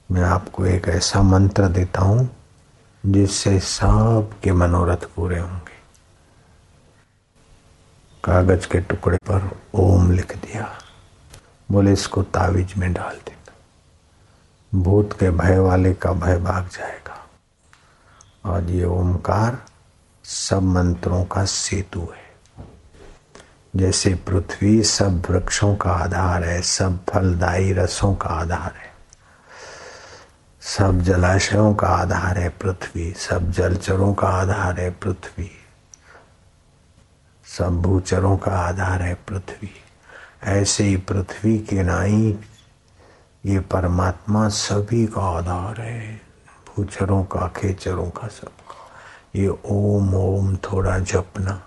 मैं 0.08 0.22
आपको 0.22 0.66
एक 0.66 0.88
ऐसा 0.88 1.22
मंत्र 1.22 1.68
देता 1.70 2.00
हूँ 2.00 2.28
जिससे 3.04 3.58
सबके 3.60 4.52
मनोरथ 4.52 5.14
पूरे 5.16 5.38
होंगे। 5.38 5.71
कागज़ 8.24 8.68
के 8.68 8.80
टुकड़े 8.80 9.16
पर 9.16 9.60
ओम 9.74 10.12
लिख 10.12 10.36
दिया। 10.36 10.78
बोले, 11.70 11.92
इसको 11.92 12.22
तावीज 12.22 12.74
में 12.76 12.92
डाल 12.92 13.14
देना 13.14 13.54
भूत 14.82 15.12
के 15.20 15.30
भय 15.30 15.58
वाले 15.58 15.94
का 15.94 16.12
भय 16.12 16.38
भाग 16.38 16.68
जाएगा। 16.68 17.28
और 18.44 18.64
ये 18.64 18.84
ओमकार 18.84 19.62
सब 20.24 20.62
मंत्रों 20.62 21.24
का 21.24 21.44
सेतु 21.44 22.00
है। 22.00 22.22
जैसे 23.76 24.14
पृथ्वी 24.14 24.82
सब 24.82 25.26
वृक्षों 25.30 25.76
का 25.76 25.90
आधार 25.90 26.44
है, 26.44 26.62
सब 26.62 27.04
फलदायी 27.04 27.72
रसों 27.72 28.14
का 28.14 28.28
आधार 28.28 28.74
है। 28.76 28.92
सब 30.60 31.00
जलाशयों 31.00 31.74
का 31.74 31.86
आधार 31.86 32.38
है 32.38 32.48
पृथ्वी, 32.48 33.12
सब 33.12 33.50
जलचरों 33.50 34.14
का 34.14 34.28
आधार 34.28 34.80
है 34.80 34.90
पृथ्वी। 34.90 35.61
सब 37.58 37.82
भूचरों 37.82 38.36
का 38.36 38.50
आधार 38.50 39.02
है 39.02 39.14
पृथ्वी। 39.14 39.70
ऐसे 40.44 40.84
ही 40.84 40.96
पृथ्वी 40.96 41.58
के 41.58 41.82
नाई, 41.82 42.38
ये 43.46 43.60
परमात्मा 43.60 44.48
सभी 44.48 45.06
का 45.06 45.20
आधार 45.20 45.80
है। 45.80 46.20
भूचरों 46.68 47.24
का 47.24 47.52
खेचरों 47.56 48.10
का 48.10 48.28
सबका। 48.28 48.76
ये 49.36 49.48
ओम 49.66 50.14
ओम 50.14 50.56
थोड़ा 50.56 50.98
जपना। 50.98 51.62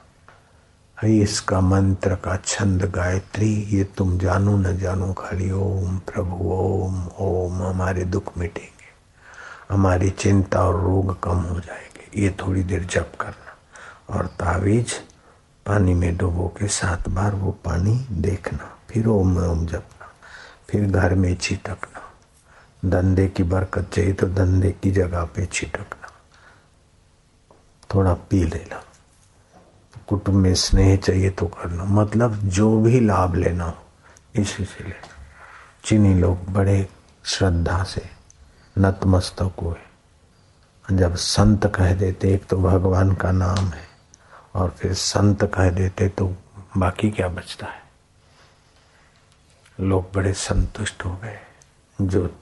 इसका 1.04 1.62
मंत्र 1.62 2.16
का 2.16 2.38
छंद 2.46 2.84
गायत्री, 2.84 3.54
ये 3.54 3.84
तुम 3.84 4.18
जानो 4.18 4.58
न 4.58 4.78
जानो 4.78 5.14
खाली 5.14 5.52
ओम 5.52 5.98
प्रभु, 5.98 6.50
ओम 6.52 7.08
ओम, 7.08 7.64
हमारे 7.64 8.04
दुख 8.04 8.38
मिटेंगे। 8.38 8.86
हमारी 9.74 10.10
चिंता 10.10 10.64
और 10.64 10.82
रोग 10.82 11.24
कम 11.24 11.38
हो 11.38 11.60
जाएँगे। 11.60 12.22
ये 12.22 12.36
थोड़ी 12.42 12.64
देर 12.64 12.84
जप 12.84 13.12
करना। 13.20 13.46
और 14.10 14.28
तावीज 14.28 14.94
पानी 15.66 15.94
में 15.94 16.18
डुबो 16.18 16.48
के 16.48 16.68
सात 16.68 17.10
बार 17.10 17.36
वो 17.36 17.52
पानी 17.52 18.08
देखना, 18.12 18.78
फिर 18.90 19.08
ओम 19.08 19.38
ओम 19.38 19.66
जपना, 19.66 20.08
फिर 20.70 20.90
घर 20.90 21.16
में 21.16 21.36
छिटकना। 21.36 22.02
धंधे 22.90 23.28
की 23.28 23.44
बरकत 23.44 23.90
चाहिए 23.94 24.14
तो 24.14 24.28
धंधे 24.28 24.72
की 24.72 24.92
जगह 24.92 25.26
पे 25.26 25.46
छिटकना। 25.46 26.08
थोड़ा 27.96 28.14
पी 28.14 28.44
लेना। 28.44 28.84
कुटुंब 30.08 30.36
में 30.36 30.56
स्नेह 30.56 30.98
चाहिए 30.98 31.30
तो 31.30 31.46
करना। 31.46 31.84
मतलब 31.84 32.36
जो 32.36 32.82
भी 32.82 33.00
लाभ 33.00 33.36
लेना 33.36 33.66
हो, 33.66 33.78
इसी 34.36 34.66
से 34.66 34.84
लेना। 34.84 35.08
चीनी 35.84 36.14
लोग 36.14 36.46
बड़े 36.50 36.90
श्रद्धा 37.26 37.84
से 37.84 38.10
नतमस्तक 38.78 39.52
हुए। 39.62 39.76
जब 40.98 41.16
संत 41.16 41.68
कह 41.76 41.96
देते, 41.96 42.34
एक 42.34 42.46
तो 42.46 42.58
भगवान 42.58 43.16
का 43.16 43.32
नाम 43.32 43.66
है। 43.66 43.95
और 44.56 44.70
फिर 44.70 44.94
संत 44.94 45.44
कह 45.44 45.70
देते 45.70 46.10
तो 46.10 46.36
बाकी 46.78 47.12
क्या 47.12 47.28
बचता 47.28 47.68
है? 47.68 47.84
लोग 49.80 50.14
बड़े 50.16 50.34
संतुष्ट 50.34 51.06
हो 51.06 51.16
गए। 51.24 51.40
जो 52.02 52.36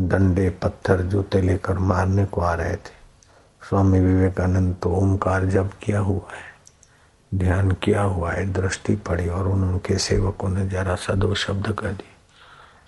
डंडे, 0.00 0.50
पत्थर, 0.50 1.02
जूते 1.02 1.40
लेकर 1.40 1.78
मारने 1.78 2.24
को 2.24 2.40
आ 2.40 2.54
रहे 2.54 2.76
थे। 2.76 2.96
स्वामी 3.68 4.00
विवेकानंद 4.00 4.76
तो 4.82 4.90
ओमकार 4.90 5.44
जब 5.44 5.72
किया 5.72 6.00
हुआ 6.00 6.34
है, 6.34 6.54
ध्यान 7.34 7.70
किया 7.70 8.02
हुआ 8.02 8.32
है, 8.32 8.52
दृष्टि 8.52 8.96
पड़ी 8.96 9.28
और 9.28 9.48
उनके 9.48 9.98
सेवकों 9.98 10.48
ने 10.48 10.66
जरा 10.66 10.94
सा 10.94 11.14
दो 11.14 11.34
शब्द 11.34 11.72
कर 11.72 11.88
दिए। 11.88 12.12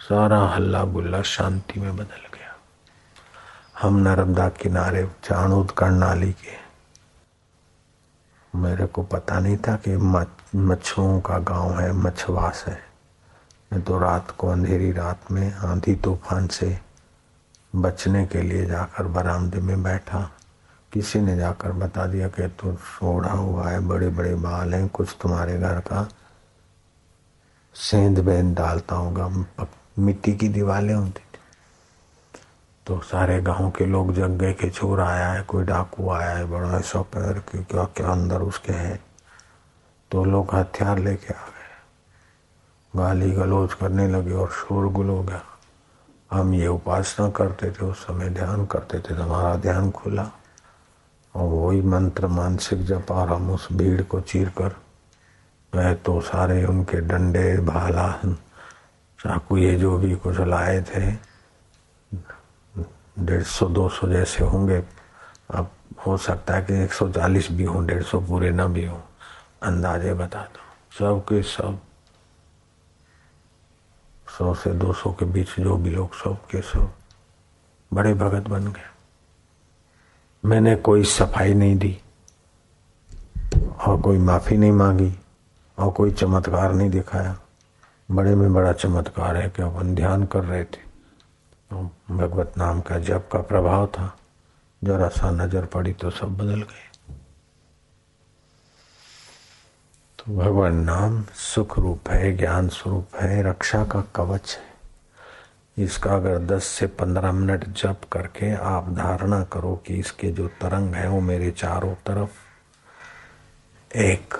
सारा 0.01 0.41
हल्ला 0.41 0.85
गुल्ला 0.85 1.23
शांति 1.23 1.81
में 1.81 1.97
बदल 1.97 2.29
गया। 2.35 2.57
हम 3.83 3.97
नर्मदा 3.97 4.49
किनारे 4.49 5.11
चाणूद 5.25 5.71
कर्णाली 5.71 6.33
के 6.33 6.68
मेरे 8.55 8.87
को 8.87 9.03
पता 9.03 9.39
नहीं 9.41 9.57
था 9.59 9.75
कि 9.87 9.97
मच्छरों 10.57 11.21
का 11.21 11.39
गाँव 11.39 11.79
है 11.81 11.93
मछवास 11.93 12.65
है। 12.67 12.79
मैं 13.73 13.83
तो 13.83 13.99
रात 13.99 14.31
को 14.31 14.49
अंधेरी 14.49 14.91
रात 14.93 15.31
में 15.31 15.53
आंधी 15.55 15.95
तूफ़ान 15.95 16.47
से 16.49 16.79
बचने 17.77 18.25
के 18.27 18.43
लिए 18.43 18.67
जाकर 18.67 19.07
बरामदे 19.07 19.61
में 19.61 19.83
बैठा। 19.83 20.31
किसी 20.93 21.21
ने 21.21 21.37
जाकर 21.37 21.73
बता 21.73 22.07
दिया 22.07 22.29
कि 22.29 22.49
तू 22.49 22.73
सोढ़ा 22.75 23.33
हुआ 23.33 23.69
है 23.69 23.81
बड़े 23.81 24.09
बड़े 24.09 24.35
बाल 24.35 24.75
हैं, 24.75 24.89
कुछ 24.89 25.17
तुम्हारे 25.23 25.59
घर 25.59 25.81
का 25.81 26.09
सेंध 27.75 28.19
बेंद 28.19 28.57
डालता 28.57 28.97
होगा 28.97 29.29
मिट्टी 29.99 30.33
की 30.33 30.49
दीवारें 30.49 30.95
होती 30.95 31.23
तो 32.89 33.01
सारे 33.01 33.43
गाँव 33.43 33.71
के 33.71 33.87
लोग 33.87 34.15
जग 34.15 34.31
गए 34.31 34.53
कि 34.53 34.71
चोर 34.71 35.01
आया 35.01 35.33
है, 35.33 35.43
कोई 35.43 35.65
डाकू 35.65 36.11
आया 36.11 36.31
है, 36.31 36.45
बड़ा 36.45 36.79
ऐसा 36.79 37.03
पैर 37.03 37.33
के 37.39 37.65
क्या 37.65 37.85
क्या 37.85 38.09
अंदर 38.09 38.41
उसके 38.41 38.73
है। 38.73 39.01
तो 40.11 40.25
लोग 40.25 40.55
हथियार 40.55 40.99
लेके 40.99 41.35
आ 41.35 41.47
गए। 41.47 41.59
गाली 42.97 43.31
गलोच 43.31 43.75
करने 43.75 44.09
लगे 44.09 44.33
और 44.33 44.51
शोरगुल 44.51 45.09
हो 45.09 45.23
गया। 45.23 45.43
हम 46.31 46.55
ये 46.55 46.67
उपासना 46.67 47.31
करते 47.31 47.71
थे, 47.71 47.85
उस 47.85 48.07
समय 48.07 48.29
ध्यान 48.29 48.67
करते 48.67 48.99
थे 48.99 49.15
हमारा 49.15 49.57
ध्यान 49.57 49.91
खुला। 49.91 50.31
और 51.35 51.49
वही 51.49 51.83
मंत्र 51.83 52.27
मानसिक 52.27 52.85
जप 52.85 53.07
और 53.11 53.29
हम 53.29 53.51
उस 53.51 53.69
भीड़ 53.73 54.03
को 54.03 54.21
चीर 54.21 54.49
कर 54.49 54.69
गए 55.75 55.95
तो 55.95 56.21
सारे 56.21 56.65
उनके 56.65 57.01
डंडे, 57.01 57.57
भाला, 57.57 58.21
चाकू, 59.19 59.57
ये 59.57 59.75
जो 59.75 59.99
भी 59.99 60.15
कुछ 60.15 60.41
लाए 60.41 60.83
थे 60.83 61.29
डेढ़ 63.19 63.43
सौ, 63.43 63.67
दो 63.67 63.89
सौ 63.89 64.09
जैसे 64.09 64.45
होंगे, 64.45 64.85
अब 65.51 65.71
हो 66.07 66.17
सकता 66.17 66.55
है 66.55 66.63
कि 66.63 66.75
एक 66.75 66.93
सौ 66.93 67.09
चालीस 67.09 67.51
भी 67.53 67.65
हों, 67.65 67.87
डेढ़ 67.87 68.03
सौ 68.03 68.21
पूरे 68.21 68.51
न 68.51 68.67
भी 68.67 68.87
हों। 68.87 69.01
अंदाजे 69.63 70.15
बता 70.15 70.43
दो। 70.43 70.61
सब 70.99 71.25
के 71.25 71.43
सब, 71.43 71.79
सौ 74.39 74.55
से 74.55 74.71
दो 74.71 74.93
सौ 74.93 75.13
के 75.13 75.25
बीच 75.25 75.49
जो 75.61 75.77
भी 75.77 75.91
लोग, 75.91 76.15
सब 76.15 76.47
के 76.47 76.61
सब 76.61 76.93
बड़े 77.93 78.15
भगत 78.15 78.49
बन 78.49 78.67
गए। 78.67 78.91
मैंने 80.45 80.77
कोई 80.77 81.05
सफ़ाई 81.05 81.55
नहीं 81.55 81.77
दी, 81.77 82.01
और 83.87 84.01
कोई 84.01 84.19
माफ़ी 84.19 84.57
नहीं 84.57 84.73
मांगी, 84.73 85.13
और 85.79 85.93
कोई 85.93 86.11
चमत्कार 86.11 86.73
नहीं 86.73 86.91
दिखाया। 86.91 87.39
बड़े 88.11 88.35
में 88.35 88.55
बड़ा 88.55 88.73
चमत्कार 88.73 89.37
है 89.37 89.51
कि 89.51 89.63
अपन 89.63 89.95
ध्यान 89.95 90.27
कर 90.27 90.45
रहे 90.45 90.65
थे। 90.65 90.88
भगवत 91.73 92.53
नाम 92.59 92.81
का 92.81 92.99
जप 92.99 93.29
का 93.33 93.39
प्रभाव 93.39 93.87
था। 93.87 94.17
जरा 94.85 95.09
सा 95.09 95.31
नज़र 95.31 95.65
पड़ी 95.65 95.93
तो 95.93 96.11
सब 96.11 96.37
बदल 96.37 96.63
गए। 96.63 96.87
तो 100.19 100.37
भगवान 100.37 100.75
नाम 100.75 101.25
सुख 101.35 101.79
रूप 101.79 102.09
है, 102.11 102.37
ज्ञान 102.37 102.69
स्वरूप 102.69 103.17
है, 103.17 103.43
रक्षा 103.43 103.85
का 103.85 104.01
कवच 104.17 104.57
है। 104.57 104.69
इसका 105.85 106.15
अगर 106.15 106.39
10 106.39 106.65
से 106.65 106.87
15 106.87 107.33
मिनट 107.33 107.69
जप 107.69 108.01
करके 108.13 108.55
आप 108.55 108.89
धारणा 108.89 109.45
करो 109.45 109.77
कि 109.87 109.95
इसके 109.95 110.31
जो 110.31 110.49
तरंग 110.49 110.95
है 110.95 111.09
वो 111.09 111.21
मेरे 111.21 111.51
चारों 111.51 111.95
तरफ़, 111.95 112.31
एक 113.97 114.35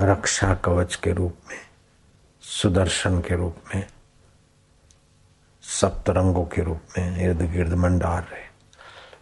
रक्षा 0.00 0.54
कवच 0.54 0.94
के 0.94 1.12
रूप 1.12 1.36
में, 1.50 1.58
सुदर्शन 2.40 3.20
के 3.20 3.36
रूप 3.36 3.56
में 3.74 3.86
सप्तरंगों 5.80 6.44
के 6.44 6.62
रूप 6.62 6.80
में 6.98 7.24
इर्द 7.24 7.42
गिर्द 7.42 7.72
मंडार 7.72 8.22
रहे। 8.22 8.42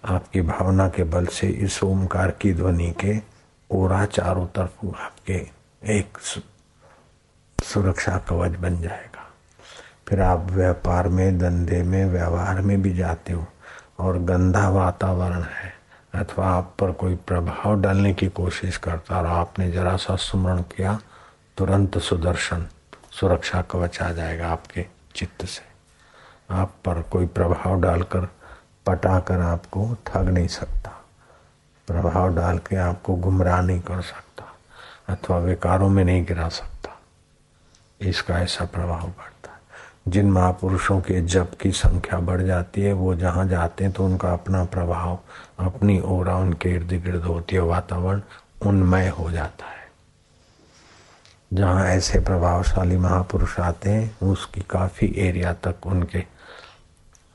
आपकी 0.04 0.40
भावना 0.40 0.88
के 0.88 1.04
बल 1.04 1.26
से 1.26 1.48
इस 1.48 1.82
ओमकार 1.84 2.30
की 2.30 2.54
ध्वनि 2.54 2.94
के 3.00 3.20
ओरा 3.70 4.04
चारों 4.04 4.46
तरफ़ 4.46 4.86
आपके 4.86 5.48
एक 5.84 6.18
सुरक्षा 7.64 8.18
कवच 8.18 8.50
बन 8.50 8.80
जाएगा। 8.80 9.30
फिर 10.08 10.20
आप 10.20 10.38
व्यापार 10.38 11.08
में, 11.08 11.38
धंधे 11.38 11.82
में, 11.82 12.04
व्यवहार 12.06 12.60
में 12.60 12.82
भी 12.82 12.94
जाते 12.94 13.32
हो 13.32 13.46
और 13.98 14.18
गंदा 14.18 14.68
वातावरण 14.68 15.42
है, 15.42 15.72
अथवा 16.14 16.46
आप 16.46 16.76
पर 16.78 16.92
कोई 16.92 17.14
प्रभाव 17.14 17.80
डालने 17.80 18.14
की 18.14 18.28
कोशिश 18.28 18.76
करता 18.76 19.18
और 19.18 19.26
आपने 19.26 19.70
जरा 19.70 19.96
सा 19.96 20.16
स्मरण 20.16 20.62
किया, 20.62 21.00
तुरंत 21.56 21.98
सुदर्शन, 21.98 22.66
सुरक्षा 23.20 23.62
कवच 23.62 24.02
आ 24.02 24.12
जाएगा 24.12 24.48
आपके 24.48 24.86
चित्त 25.16 25.44
से। 25.44 25.71
आप 26.52 26.74
पर 26.84 27.02
कोई 27.02 27.26
प्रभाव 27.26 27.80
डालकर, 27.80 28.28
पटाकर 28.86 29.40
आपको 29.40 29.96
ठग 30.06 30.28
नहीं 30.28 30.48
सकता। 30.48 31.04
प्रभाव 31.86 32.36
डाल 32.36 32.58
के 32.58 32.76
आपको 32.76 33.14
गुमराह 33.14 33.62
नहीं 33.62 33.80
कर 33.80 34.00
सकता, 34.00 34.44
अथवा 35.14 35.38
विकारों 35.38 35.88
में 35.88 36.04
नहीं 36.04 36.24
गिरा 36.24 36.48
सकता। 36.48 37.00
इसका 38.00 38.38
ऐसा 38.38 38.64
प्रभाव 38.64 39.02
पड़ता 39.02 39.52
है। 39.52 39.60
जिन 40.08 40.30
महापुरुषों 40.30 41.00
के 41.00 41.22
जप 41.22 41.50
की 41.60 41.70
संख्या 41.70 42.18
बढ़ 42.18 42.42
जाती 42.42 42.82
है, 42.82 42.92
वो 42.92 43.14
जहाँ 43.14 43.46
जाते 43.46 43.84
हैं 43.84 43.92
तो 43.92 44.04
उनका 44.04 44.32
अपना 44.32 44.64
प्रभाव, 44.64 45.18
अपनी 45.58 46.00
ओरा 46.00 46.36
उनके 46.36 46.70
इर्द 46.70 47.02
गिर्द 47.04 47.22
होती 47.22 47.56
है 47.56 47.62
वातावरण 47.62 48.22
उन्मय 48.66 49.08
हो 49.08 49.30
जाता 49.30 49.66
है। 49.66 49.82
जहाँ 51.52 51.86
ऐसे 51.86 52.20
प्रभावशाली 52.20 52.96
महापुरुष 52.96 53.60
आते 53.60 53.90
हैं, 53.90 54.26
उसकी 54.26 54.60
काफ़ी 54.60 55.14
एरिया 55.16 55.52
तक 55.52 55.86
उनके 55.86 56.41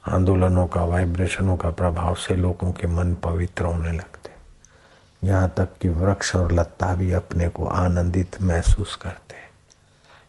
आंदोलनों 0.10 0.68
का 0.68 0.84
वाइब्रेशनों 0.84 1.58
का 1.58 1.70
प्रभाव 1.70 2.16
से 2.16 2.36
लोगों 2.36 2.72
के 2.72 2.88
मन 2.88 3.14
पवित्र 3.14 3.66
होने 3.66 3.92
लगते 3.92 4.30
यहाँ 5.28 5.54
तक 5.58 5.70
कि 5.82 5.90
वृक्ष 5.90 6.36
और 6.36 6.52
लता 6.52 6.96
भी 6.96 7.12
अपने 7.12 7.50
को 7.50 7.66
आनंदित 7.66 8.42
महसूस 8.42 8.96
करते 8.96 9.28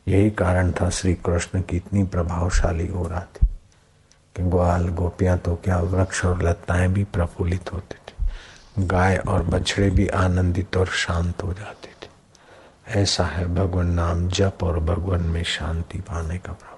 यही 0.09 0.31
कारण 0.31 0.73
था 0.73 0.91
श्री 0.91 1.15
कृष्ण 1.15 1.63
की 1.63 1.77
इतनी 1.77 2.05
प्रभावशाली 2.05 2.87
हो 2.87 3.09
रहा 3.09 3.21
थी 3.21 3.47
कि 4.37 4.43
ग्वाल, 4.43 4.89
गोपियाँ 4.89 5.39
तो 5.39 5.55
क्या 5.55 5.79
वृक्ष 5.79 6.25
और 6.25 6.43
लताएँ 6.43 6.89
भी 6.89 7.05
प्रफुल्लित 7.05 7.73
होते 7.73 7.95
थे। 7.95 8.87
गाय 8.87 9.17
और 9.17 9.43
बछड़े 9.43 9.91
भी 9.91 10.09
आनंदित 10.09 10.77
और 10.77 10.87
शांत 10.87 11.43
हो 11.43 11.53
जाते 11.53 11.89
थे। 11.89 12.09
ऐसा 13.01 13.25
है 13.25 13.55
भगवान 13.55 13.87
नाम 13.87 14.29
जप 14.29 14.59
और 14.63 14.81
भगवान 14.81 15.23
में 15.23 15.43
शांति 15.43 15.99
पाने 15.99 16.39
का 16.39 16.53
प्रभाव। 16.53 16.78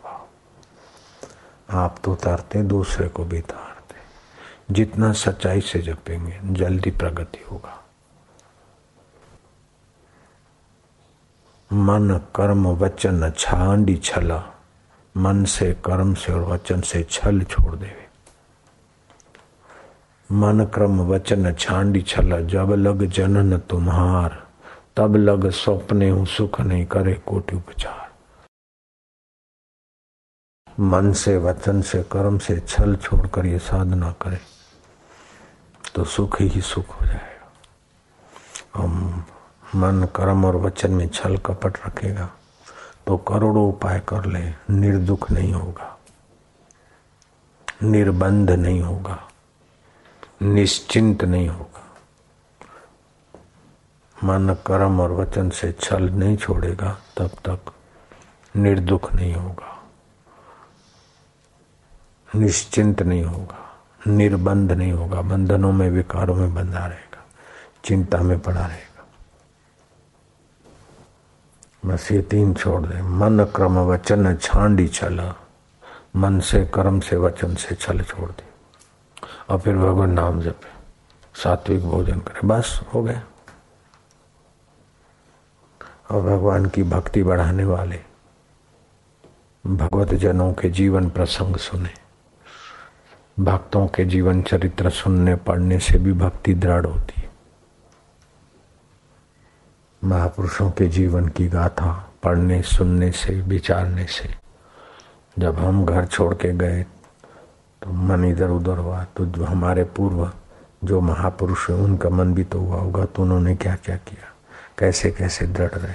आप 1.71 1.99
तो 2.05 2.13
उतारते 2.13 2.63
दूसरे 2.63 3.09
को 3.09 3.25
भी 3.25 3.41
तारते 3.41 4.75
जितना 4.75 5.13
सच्चाई 5.13 5.61
से 5.61 5.79
जपेंगे, 5.79 6.41
जल्दी 6.45 6.91
प्रगति 6.91 7.45
होगा। 7.51 7.77
मन 11.71 12.21
कर्म 12.35 12.67
वचन 12.69 13.33
छांडी 13.39 13.97
छला, 13.97 14.43
मन 15.17 15.45
से 15.45 15.73
कर्म 15.85 16.15
से 16.15 16.33
और 16.33 16.41
वचन 16.41 16.81
से 16.81 17.03
छल 17.11 17.43
छोड़ 17.43 17.77
देवे। 17.77 18.09
मन 20.33 20.65
क्रम 20.65 21.01
वचन 21.01 21.53
छांडी 21.53 22.03
छला, 22.03 22.41
जब 22.41 22.73
लग 22.73 23.05
जनन 23.07 23.59
तुम्हार, 23.59 24.43
तब 24.97 25.17
लग 25.17 25.51
स्वप्ने 25.51 26.09
हूँ 26.11 26.27
सुख 26.27 26.61
नहीं 26.61 26.87
करे 26.87 27.15
कोटि 27.15 27.57
उपचार। 27.57 28.10
मन 30.81 31.13
से, 31.13 31.37
वचन 31.37 31.81
से, 31.83 32.03
कर्म 32.03 32.39
से 32.39 32.59
छल 32.61 32.97
छोड़कर 32.97 33.47
ये 33.47 33.59
साधना 33.59 34.11
करे 34.23 34.39
तो 35.95 36.05
सुख 36.05 36.41
ही 36.41 36.61
सुख 36.63 37.01
हो 37.01 37.07
जाएगा। 37.07 37.51
हम 38.75 39.25
मन, 39.75 40.07
कर्म 40.17 40.45
और 40.45 40.57
वचन 40.57 40.91
में 40.91 41.09
छल 41.09 41.37
कपट 41.37 41.79
रखेगा 41.87 42.31
तो 43.07 43.17
करोड़ों 43.19 43.69
उपाय 43.69 44.01
कर 44.09 44.25
ले, 44.27 44.41
निर्दुख 44.71 45.31
नहीं 45.31 45.53
होगा, 45.53 45.97
निर्बंध 47.83 48.51
नहीं 48.51 48.81
होगा, 48.81 49.19
निश्चिंत 50.43 51.25
नहीं 51.25 51.49
होगा। 51.49 51.85
मन, 54.17 54.55
कर्म 54.67 55.01
और 55.01 55.13
वचन 55.13 55.51
से 55.51 55.73
छल 55.73 56.09
नहीं 56.11 56.37
छोड़ेगा, 56.37 56.97
तब 57.19 57.31
तक 57.49 57.73
निर्दुख 58.55 59.13
नहीं 59.15 59.35
होगा। 59.35 59.77
निश्चिंत 62.37 63.03
नहीं 63.03 63.25
होगा, 63.25 63.59
निर्बंध 64.07 64.73
नहीं 64.73 64.93
होगा, 64.93 65.21
बंधनों 65.21 65.73
में, 65.73 65.91
विकारों 65.91 66.35
में 66.35 66.55
बंधा 66.55 66.87
रहेगा, 66.87 67.25
चिंता 67.85 68.19
में 68.19 68.39
पड़ा 68.41 68.67
रहेगा। 68.67 69.07
बस 71.87 72.13
ये 72.13 72.23
तीन 72.23 72.55
छोड़ 72.55 72.87
दे। 72.87 73.03
मन 73.03 73.45
क्रम 73.57 73.79
वचन 73.79 74.37
छांडी 74.37 74.89
छल, 74.89 75.35
मन 76.17 76.41
से 76.41 76.67
कर्म 76.67 77.01
से 77.01 77.17
वचन 77.17 77.55
से 77.55 77.75
छल 77.75 78.03
छोड़ 78.03 78.31
दे। 78.31 78.45
और 79.51 79.61
फिर 79.61 79.77
भगवान 79.77 80.11
नाम 80.11 80.41
जपे, 80.41 80.71
सात्विक 81.43 81.85
भोजन 81.85 82.21
करे, 82.21 82.47
बस 82.49 82.81
हो 82.95 83.03
गए 83.03 83.23
और 86.11 86.23
भगवान 86.23 86.67
की 86.67 86.83
भक्ति 86.83 87.23
बढ़ाने 87.23 87.65
वाले 87.65 88.01
भगवत 89.67 90.15
जनों 90.15 90.53
के 90.53 90.71
जीवन 90.71 91.11
प्रसंग 91.11 91.57
सुने। 91.57 92.00
भक्तों 93.41 93.87
के 93.87 94.05
जीवन 94.05 94.43
चरित्र 94.43 94.91
सुनने, 94.91 95.35
पढ़ने 95.37 95.79
से 95.79 95.99
भी 95.99 96.13
भक्ति 96.13 96.55
दृढ़ 96.55 96.87
होती 96.87 97.21
है। 97.21 97.29
महापुरुषों 100.05 100.71
के 100.71 100.87
जीवन 100.87 101.29
की 101.29 101.47
गाथा 101.49 101.93
पढ़ने, 102.23 102.61
सुनने 102.63 103.11
से, 103.13 103.41
विचारने 103.41 104.05
से, 104.05 104.29
जब 105.39 105.59
हम 105.59 105.85
घर 105.87 106.07
छोड़ 106.07 106.35
के 106.35 106.53
गए 106.53 106.83
तो 107.83 107.93
मन 107.93 108.25
इधर 108.25 108.51
उधर 108.51 108.79
हुआ 108.79 109.05
तो 109.17 109.27
जो 109.27 109.45
हमारे 109.45 109.85
पूर्व, 109.97 110.31
जो 110.85 111.01
महापुरुष 111.01 111.69
है, 111.71 111.77
उनका 111.77 112.09
मन 112.11 112.35
भी 112.35 112.45
तो 112.45 112.61
हुआ 112.61 112.77
होगा 112.77 113.05
तो 113.05 113.23
उन्होंने 113.23 113.57
क्या 113.57 113.75
क्या? 113.75 113.97
किया 113.97 114.29
कैसे 114.79 115.11
कैसे 115.11 115.47
दृढ़ 115.47 115.73
रहे? 115.73 115.95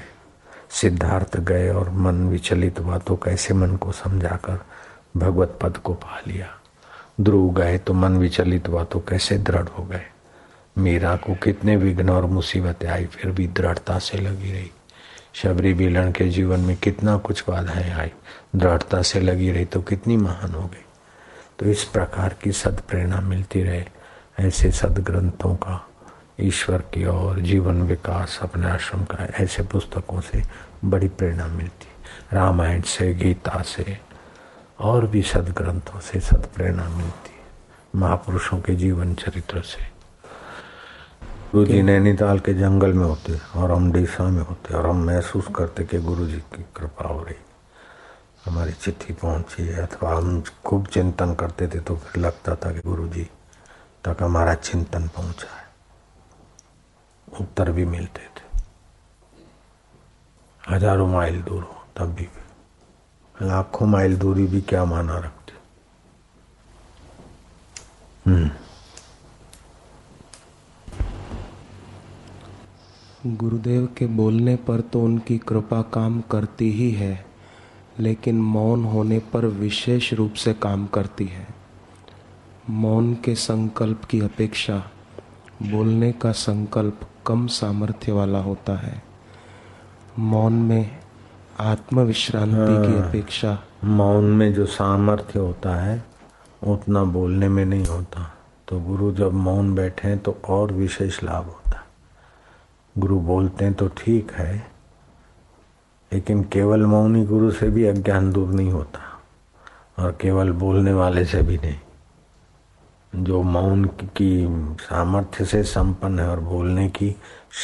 सिद्धार्थ 0.69 1.37
गए 1.39 1.69
और 1.69 1.89
मन 1.89 2.27
विचलित 2.29 2.79
हुआ 2.79 2.97
तो 2.97 3.15
कैसे 3.15 3.53
मन 3.53 3.75
को 3.75 3.91
समझाकर 3.91 4.59
भगवत 5.17 5.59
पद 5.61 5.77
को 5.77 5.93
पा 5.93 6.19
लिया? 6.27 6.47
ध्रुव 7.21 7.53
गए 7.53 7.77
तो 7.77 7.93
मन 7.93 8.17
विचलित 8.17 8.67
हुआ 8.67 8.83
तो 8.83 8.99
कैसे 8.99 9.37
दृढ़ 9.37 9.67
हो 9.67 9.83
गए? 9.83 10.05
मीरा 10.77 11.15
को 11.15 11.35
कितने 11.35 11.75
विघ्न 11.75 12.09
और 12.09 12.25
मुसीबतें 12.25 12.87
आई, 12.87 13.05
फिर 13.05 13.31
भी 13.31 13.47
दृढ़ता 13.47 13.99
से 13.99 14.17
लगी 14.17 14.51
रही। 14.51 14.71
शबरी 15.33 15.73
बिलन 15.73 16.11
के 16.11 16.29
जीवन 16.29 16.59
में 16.59 16.77
कितना 16.77 17.17
कुछ 17.17 17.43
बाधाएँ 17.49 17.91
आई, 17.91 18.11
दृढ़ता 18.55 19.01
से 19.01 19.19
लगी 19.19 19.51
रही 19.51 19.65
तो 19.65 19.81
कितनी 19.81 20.17
महान 20.17 20.51
हो 20.51 20.67
गई। 20.67 20.85
तो 21.59 21.65
इस 21.65 21.83
प्रकार 21.83 22.35
की 22.43 22.51
सद 22.51 22.81
प्रेरणा 22.89 23.21
मिलती 23.21 23.63
रहे, 23.63 23.85
ऐसे 24.39 24.71
सदग्रंथों 24.71 25.55
का 25.55 25.89
ईश्वर 26.39 26.77
की 26.77 27.05
और 27.05 27.39
जीवन 27.39 27.81
विकास, 27.81 28.39
अपने 28.41 28.67
आश्रम 28.67 29.03
का, 29.03 29.25
ऐसे 29.25 29.63
पुस्तकों 29.63 30.21
से 30.21 30.43
बड़ी 30.85 31.07
प्रेरणा 31.07 31.47
मिलती। 31.47 31.87
रामायण 32.33 32.81
से, 32.81 33.13
गीता 33.13 33.61
से 33.61 33.97
और 34.79 35.05
भी 35.07 35.21
सदग्रंथों 35.23 35.99
से 36.01 36.19
सद 36.19 36.47
प्रेरणा 36.55 36.87
मिलती 36.89 37.33
महापुरुषों 37.95 38.59
के 38.61 38.75
जीवन 38.75 39.13
चरित्र 39.15 39.61
से। 39.61 39.83
गुरु 41.51 41.65
जी 41.65 41.81
नैनीताल 41.81 42.39
के 42.39 42.53
जंगल 42.53 42.93
में 42.93 43.05
होते 43.05 43.39
और 43.55 43.71
हम 43.71 43.91
डीसा 43.91 44.23
में 44.23 44.41
होते 44.41 44.73
और 44.73 44.85
हम 44.85 45.05
महसूस 45.05 45.47
करते 45.55 45.83
कि 45.83 45.97
गुरु 46.01 46.25
जी 46.27 46.37
की 46.53 46.63
कृपा 46.75 47.07
हो 47.07 47.23
रही। 47.23 47.35
हमारी 48.45 48.71
चिट्ठी 48.73 49.13
पहुँची 49.13 49.63
है 49.63 49.81
अथवा 49.81 50.15
हम 50.15 50.43
खूब 50.65 50.87
चिंतन 50.87 51.33
करते 51.35 51.67
थे 51.67 51.79
तो 51.79 51.95
फिर 51.95 52.21
लगता 52.21 52.55
था 52.55 52.71
कि 52.71 52.81
गुरु 52.85 53.07
जी 53.09 53.23
तक 54.05 54.17
हमारा 54.21 54.53
चिंतन 54.55 55.07
पहुँचा 55.15 55.55
है। 55.55 55.63
उत्तर 57.27 57.71
भी 57.71 57.85
मिलते 57.85 58.27
थे। 58.29 58.43
हज़ारों 60.61 61.07
माइल 61.07 61.41
दूर 61.41 61.63
हो 61.63 61.83
तब 61.97 62.13
भी 62.15 62.27
लाखों 63.41 63.85
माइल 63.87 64.15
दूरी 64.17 64.45
भी 64.47 64.61
क्या 64.61 64.83
माना 64.85 65.17
रखते 65.17 65.53
हम्म। 68.25 68.49
गुरुदेव 73.35 73.85
के 73.97 74.05
बोलने 74.07 74.55
पर 74.55 74.81
तो 74.81 75.01
उनकी 75.03 75.37
कृपा 75.37 75.81
काम 75.93 76.21
करती 76.21 76.71
ही 76.71 76.89
है, 76.91 77.25
लेकिन 77.99 78.41
मौन 78.41 78.83
होने 78.85 79.19
पर 79.33 79.45
विशेष 79.45 80.11
रूप 80.13 80.33
से 80.33 80.53
काम 80.53 80.85
करती 80.87 81.25
है। 81.25 81.47
मौन 82.69 83.13
के 83.15 83.35
संकल्प 83.35 84.05
की 84.05 84.19
अपेक्षा 84.19 84.77
बोलने 85.63 86.11
का 86.11 86.31
संकल्प 86.31 86.99
कम 87.27 87.47
सामर्थ्य 87.47 88.11
वाला 88.11 88.39
होता 88.39 88.77
है। 88.77 89.01
मौन 90.19 90.53
में 90.53 91.04
आत्मविश्रांति 91.59 92.55
हाँ, 92.55 92.85
की। 92.85 92.97
अपेक्षा। 92.99 93.57
मौन 93.83 94.23
में 94.23 94.53
जो 94.53 94.65
सामर्थ्य 94.65 95.39
होता 95.39 95.75
है 95.75 96.03
उतना 96.63 97.03
बोलने 97.03 97.49
में 97.49 97.65
नहीं 97.65 97.85
होता। 97.85 98.31
तो 98.67 98.79
गुरु 98.79 99.11
जब 99.11 99.33
मौन 99.33 99.73
बैठे 99.75 100.07
हैं 100.07 100.17
तो 100.19 100.37
और 100.49 100.71
विशेष 100.73 101.23
लाभ 101.23 101.45
होता 101.45 101.83
गुरु 102.95 103.19
बोलते 103.19 103.65
हैं 103.65 103.73
तो 103.73 103.87
ठीक 103.87 104.31
है 104.31 104.55
लेकिन 106.11 106.43
केवल 106.43 106.85
मौनी 106.85 107.25
गुरु 107.25 107.51
से 107.51 107.69
भी 107.69 107.85
अज्ञान 107.85 108.31
दूर 108.31 108.47
नहीं 108.47 108.71
होता 108.71 108.99
और 109.99 110.17
केवल 110.21 110.51
बोलने 110.51 110.93
वाले 110.93 111.25
से 111.25 111.41
भी 111.41 111.57
नहीं। 111.57 113.23
जो 113.23 113.41
मौन 113.43 113.85
की 114.17 114.47
सामर्थ्य 114.81 115.45
से 115.45 115.63
संपन्न 115.63 116.19
है 116.19 116.29
और 116.29 116.39
बोलने 116.39 116.87
की 116.89 117.15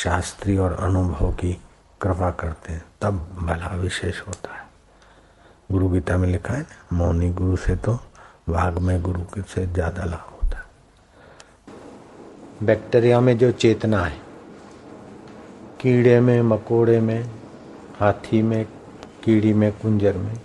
शास्त्री 0.03 0.57
और 0.57 0.73
अनुभव 0.73 1.31
की 1.31 1.53
कृपा 2.01 2.29
करते 2.31 2.73
हैं। 2.73 2.85
तब 3.01 3.35
भला 3.37 3.75
विशेष 3.75 4.21
होता 4.21 4.53
है। 4.53 4.69
गुरु 5.71 5.89
गीता 5.89 6.17
में 6.17 6.27
लिखा 6.27 6.53
है, 6.53 6.67
मौनी 6.93 7.29
गुरु 7.29 7.57
से 7.57 7.75
तो 7.75 7.99
वाघ 8.49 8.77
में 8.77 9.01
गुरु 9.01 9.21
के 9.33 9.41
से 9.41 9.67
ज़्यादा 9.67 10.03
लाभ 10.03 10.33
होता 10.33 10.57
है। 10.57 10.63
बैक्टीरिया 12.65 13.21
में 13.21 13.37
जो 13.37 13.51
चेतना 13.51 14.05
है, 14.05 14.21
कीड़े 15.81 16.19
में, 16.19 16.41
मकोड़े 16.41 16.99
में, 16.99 17.31
हाथी 17.99 18.41
में, 18.41 18.67
कीड़ी 19.23 19.53
में, 19.53 19.71
कुंजर 19.71 20.17
में, 20.17 20.41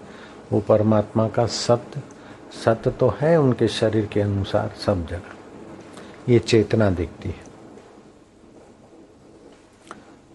वो 0.52 0.60
परमात्मा 0.60 1.28
का 1.28 1.46
सत्य 1.46 2.02
सत्य 2.64 2.90
तो 2.90 3.14
है 3.20 3.36
उनके 3.36 3.68
शरीर 3.68 4.06
के 4.06 4.20
अनुसार 4.20 4.70
सब 4.86 5.06
जगह। 5.06 5.30
ये 6.28 6.38
चेतना 6.38 6.90
दिखती 6.90 7.28
है। 7.28 7.45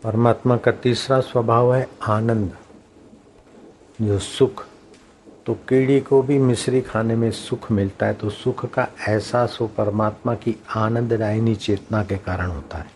परमात्मा 0.03 0.55
का 0.57 0.71
तीसरा 0.73 1.19
स्वभाव 1.21 1.73
है 1.75 1.87
आनंद। 2.03 2.55
जो 4.01 4.17
सुख 4.19 4.65
तो 5.45 5.53
कीड़ी 5.69 5.99
को 5.99 6.21
भी 6.21 6.37
मिश्री 6.39 6.81
खाने 6.81 7.15
में 7.15 7.29
सुख 7.31 7.69
मिलता 7.71 8.05
है 8.05 8.13
तो 8.13 8.29
सुख 8.29 8.65
का 8.65 8.87
एहसास 9.09 9.57
हो 9.61 9.67
परमात्मा 9.67 10.35
की 10.35 10.55
आनंददायिनी 10.75 11.55
चेतना 11.55 12.03
के 12.03 12.17
कारण 12.17 12.49
होता 12.49 12.77
है। 12.77 12.89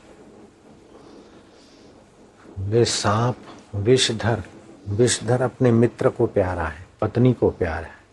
वे 2.60 2.84
सांप, 2.86 3.36
विषधर 3.76 4.44
विषधर 4.90 5.42
अपने 5.42 5.72
मित्र 5.72 6.10
को 6.10 6.26
प्यारा 6.28 6.64
है, 6.64 6.86
पत्नी 7.02 7.34
को 7.34 7.50
प्यारा 7.50 7.76
है, 7.78 8.04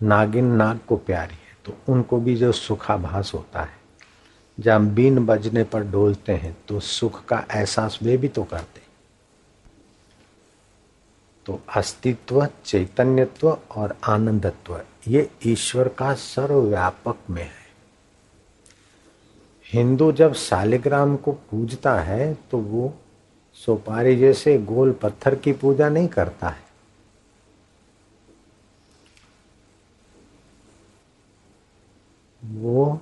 नागिन 0.00 0.52
नाग 0.52 0.78
को 0.88 0.96
प्यारी 0.98 1.34
है 1.34 1.56
तो 1.66 1.92
उनको 1.92 2.20
भी 2.20 2.36
जो 2.36 2.52
सुखाभास 2.52 3.32
होता 3.34 3.62
है। 3.62 3.82
जब 4.58 4.94
बीन 4.94 5.24
बजने 5.26 5.64
पर 5.64 5.82
डोलते 5.82 6.32
हैं 6.32 6.56
तो 6.68 6.80
सुख 6.80 7.24
का 7.24 7.44
एहसास 7.50 7.98
वे 8.02 8.16
भी 8.16 8.28
तो 8.28 8.42
करते 8.44 8.82
तो 11.46 11.60
अस्तित्व, 11.76 12.46
चैतन्यत्व 12.64 13.48
और 13.70 13.94
आनंदत्व, 14.04 14.80
ये 15.08 15.28
ईश्वर 15.46 15.88
का 15.88 16.12
सर्वव्यापक 16.14 17.16
में 17.30 17.42
है। 17.42 17.64
हिंदू 19.66 20.10
जब 20.12 20.34
शालिग्राम 20.34 21.16
को 21.16 21.32
पूजता 21.50 21.94
है 22.00 22.32
तो 22.50 22.58
वो 22.58 22.92
सोपारी 23.58 24.16
जैसे 24.16 24.56
गोल 24.58 24.92
पत्थर 24.92 25.34
की 25.34 25.52
पूजा 25.52 25.88
नहीं 25.88 26.08
करता 26.08 26.48
है। 26.48 26.62
वो 32.42 33.00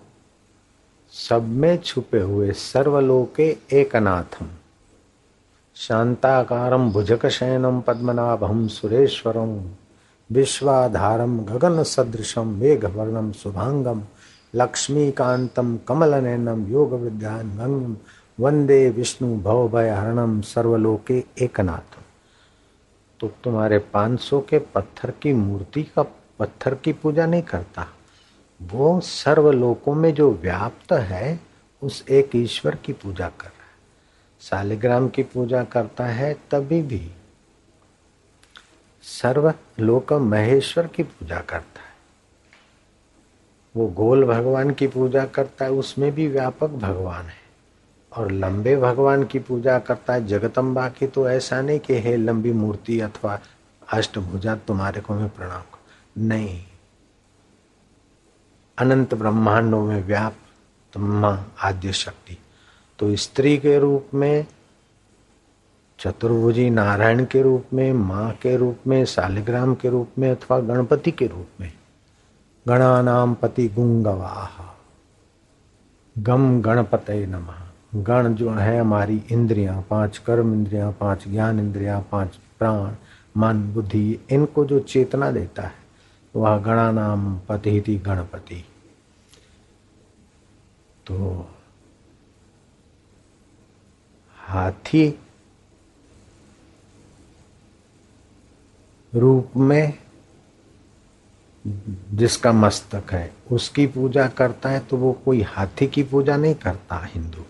सब 1.14 1.42
में 1.42 1.76
छुपे 1.78 2.20
हुए 2.20 2.52
सर्वलोके 2.52 3.56
एकनाथम। 3.72 4.48
शांताकारम 5.76 6.90
भुजक 6.90 7.26
शयनम 7.26 7.80
पद्मनाभम 7.80 8.66
सुरेश्वरम 8.68 9.52
विश्वाधारम 10.30 11.38
गगन 11.44 11.82
सदृशम 11.82 12.48
मेघवर्णम 12.48 13.32
शुभांगम 13.32 14.02
लक्ष्मीकांतम 14.54 15.76
कमल 15.88 16.14
नयनम 16.14 16.66
योग 16.68 16.94
विद्यान 16.94 17.56
गंगम 17.58 17.96
वंदे 18.38 18.88
विष्णु 18.90 19.34
भव 19.36 19.68
भय 19.68 19.90
हरणम 19.90 20.40
सर्वलोके 20.40 21.24
एकनाथ 21.40 21.98
तो 23.20 23.28
तुम्हारे 23.44 23.78
500 23.96 24.40
के 24.48 24.58
पत्थर 24.58 25.10
की 25.22 25.32
मूर्ति 25.32 25.82
का 25.82 26.02
पत्थर 26.38 26.74
की 26.74 26.92
पूजा 26.92 27.26
नहीं 27.26 27.42
करता? 27.42 27.86
वो 28.70 29.00
सर्वलोकों 29.00 29.94
में 29.94 30.14
जो 30.14 30.30
व्याप्त 30.30 30.92
है, 30.92 31.40
उस 31.82 32.04
एक 32.10 32.30
ईश्वर 32.36 32.74
की 32.74 32.92
पूजा 32.92 33.28
कर 33.28 33.46
रहा 33.46 33.48
है। 33.48 33.62
शालिग्राम 34.40 35.08
की 35.08 35.22
पूजा 35.22 35.64
करता 35.64 36.06
है, 36.06 36.36
तभी 36.50 36.82
भी 36.82 37.10
सर्व 39.02 39.54
लोक 39.80 40.12
महेश्वर 40.12 40.86
की 40.86 41.02
पूजा 41.02 41.36
करता 41.36 41.80
है। 41.80 41.92
वो 43.76 43.86
गोल 43.86 44.24
भगवान 44.24 44.70
की 44.70 44.86
पूजा 44.86 45.24
करता 45.24 45.64
है, 45.64 45.70
उसमें 45.70 46.12
भी 46.12 46.28
व्यापक 46.28 46.68
भगवान 46.68 47.24
है। 47.24 47.42
और 48.16 48.30
लंबे 48.30 48.76
भगवान 48.76 49.24
की 49.24 49.38
पूजा 49.38 49.78
करता 49.78 50.12
है 50.12 50.26
जगतम्बा 50.26 50.88
की 50.88 51.06
तो 51.06 51.30
ऐसा 51.30 51.60
नहीं 51.60 51.80
कि 51.80 52.00
हे 52.00 52.16
लंबी 52.16 52.52
मूर्ति 52.52 53.00
अथवा 53.00 53.40
अष्टभुजा, 53.92 54.56
तुम्हारे 54.56 55.00
को 55.00 55.14
मैं 55.14 55.28
प्रणाम 55.28 55.62
नहीं। 56.18 56.64
अनंत 58.78 59.14
ब्रह्मांडों 59.14 59.84
में 59.84 60.04
व्याप्त 60.04 60.96
माँ 60.96 61.54
आद्य 61.62 61.92
शक्ति। 61.92 62.38
तो 62.98 63.16
स्त्री 63.16 63.58
के 63.58 63.78
रूप 63.78 64.06
में, 64.14 64.46
चतुर्भुजी 65.98 66.70
नारायण 66.70 67.24
के 67.24 67.42
रूप 67.42 67.64
में, 67.74 67.92
माँ 67.92 68.32
के 68.32 68.56
रूप 68.56 68.78
में, 68.86 69.04
शालिग्राम 69.04 69.74
के 69.74 69.88
रूप 69.88 70.10
में 70.18 70.30
अथवा 70.30 70.60
गणपति 70.60 71.10
के 71.10 71.26
रूप 71.26 71.48
में। 71.60 71.72
गणा 72.68 73.02
नाम 73.02 73.34
पति 73.34 73.68
गुंगवाह 73.68 74.72
गम 76.18 76.62
गणपत 76.62 77.06
नमः। 77.10 77.54
गण 78.02 78.34
जो 78.34 78.50
है 78.50 78.80
हमारी 78.80 79.22
इंद्रियाँ, 79.30 79.86
पाँच 79.90 80.18
कर्म 80.18 80.54
इंद्रियाँ, 80.54 80.92
पाँच 80.92 81.28
ज्ञान 81.28 81.60
इंद्रियाँ, 81.60 82.08
पाँच 82.12 82.38
प्राण, 82.58 82.92
मन, 83.36 83.72
बुद्धि, 83.74 84.18
इनको 84.30 84.64
जो 84.64 84.80
चेतना 84.80 85.30
देता 85.30 85.62
है। 85.62 85.81
वह 86.34 86.58
गणा 86.58 86.90
नाम 86.92 87.38
पति 87.38 87.80
थी 87.80 87.96
गणपति। 87.98 88.64
तो 91.06 91.48
हाथी 94.36 95.08
रूप 99.14 99.56
में 99.56 99.98
जिसका 102.14 102.52
मस्तक 102.52 103.12
है, 103.12 103.32
उसकी 103.52 103.86
पूजा 103.86 104.26
करता 104.28 104.68
है 104.68 104.80
तो 104.80 104.96
वो 104.96 105.12
कोई 105.24 105.42
हाथी 105.42 105.86
की 105.86 106.02
पूजा 106.02 106.36
नहीं 106.36 106.54
करता, 106.54 106.96
हिंदू। 107.04 107.44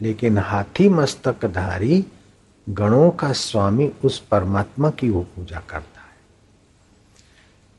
लेकिन 0.00 0.38
हाथी 0.38 0.88
मस्तकधारी 0.88 2.04
गणों 2.68 3.10
का 3.10 3.32
स्वामी 3.32 3.92
उस 4.04 4.18
परमात्मा 4.20 4.90
की 4.90 5.10
वो 5.10 5.22
पूजा 5.36 5.60
करता 5.60 5.93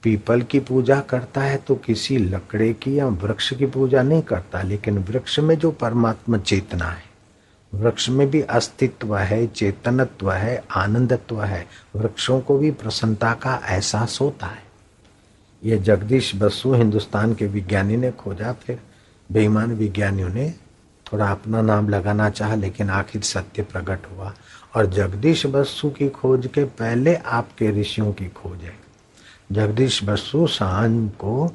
पीपल 0.05 0.41
की 0.41 0.59
पूजा 0.59 0.99
करता 1.01 1.41
है 1.41 1.57
तो 1.57 1.75
किसी 1.75 2.17
लकड़े 2.17 2.73
की 2.73 2.97
या 2.99 3.07
वृक्ष 3.07 3.53
की 3.53 3.65
पूजा 3.65 4.01
नहीं 4.03 4.21
करता, 4.21 4.61
लेकिन 4.61 4.97
वृक्ष 4.97 5.39
में 5.39 5.57
जो 5.59 5.71
परमात्मा 5.71 6.37
चेतना 6.37 6.85
है, 6.85 7.03
वृक्ष 7.73 8.09
में 8.09 8.29
भी 8.29 8.41
अस्तित्व 8.41 9.15
है, 9.17 9.47
चेतनत्व 9.47 10.31
है, 10.31 10.63
आनंदत्व 10.75 11.41
है, 11.43 11.65
वृक्षों 11.95 12.39
को 12.41 12.57
भी 12.57 12.71
प्रसन्नता 12.71 13.33
का 13.33 13.59
एहसास 13.69 14.17
होता 14.21 14.47
है। 14.47 14.63
ये 15.63 15.77
जगदीश 15.77 16.35
बसु 16.35 16.73
हिंदुस्तान 16.73 17.33
के 17.33 17.47
विज्ञानी 17.47 17.97
ने 17.97 18.11
खोजा, 18.11 18.53
फिर 18.53 18.79
बेईमान 19.29 19.73
विज्ञानियों 19.73 20.29
ने 20.29 20.53
थोड़ा 21.05 21.31
अपना 21.31 21.61
नाम 21.61 21.89
लगाना 21.89 22.29
चाहा, 22.29 22.55
लेकिन 22.55 22.89
आखिर 22.89 23.21
सत्य 23.21 23.63
प्रकट 23.63 24.11
हुआ। 24.11 24.33
और 24.75 24.85
जगदीश 24.85 25.45
बसु 25.45 25.89
की 25.89 26.09
खोज 26.09 26.47
के 26.47 26.63
पहले 26.63 27.15
आपके 27.15 27.71
ऋषियों 27.81 28.13
की 28.13 28.27
खोज 28.27 28.63
है। 28.63 28.84
जगदीश 29.51 30.03
बसु 30.03 30.47
साँझ 30.47 31.11
को 31.11 31.47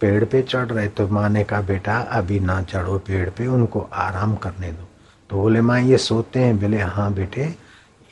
पेड़ 0.00 0.24
पे 0.24 0.42
चढ़ 0.42 0.66
रहे 0.66 0.88
तो 0.88 1.08
माँ 1.08 1.28
ने 1.28 1.44
कहा, 1.44 1.60
बेटा, 1.60 1.98
अभी 1.98 2.40
ना 2.40 2.62
चढ़ो 2.62 2.98
पेड़ 2.98 3.30
पे, 3.30 3.46
उनको 3.46 3.80
आराम 3.92 4.34
करने 4.36 4.72
दो। 4.72 4.88
तो 5.30 5.36
बोले, 5.36 5.60
माँ, 5.60 5.80
ये 5.80 5.98
सोते 5.98 6.40
हैं? 6.40 6.58
बोले 6.60 6.78
हाँ 6.78 7.12
बेटे, 7.14 7.54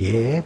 ये 0.01 0.43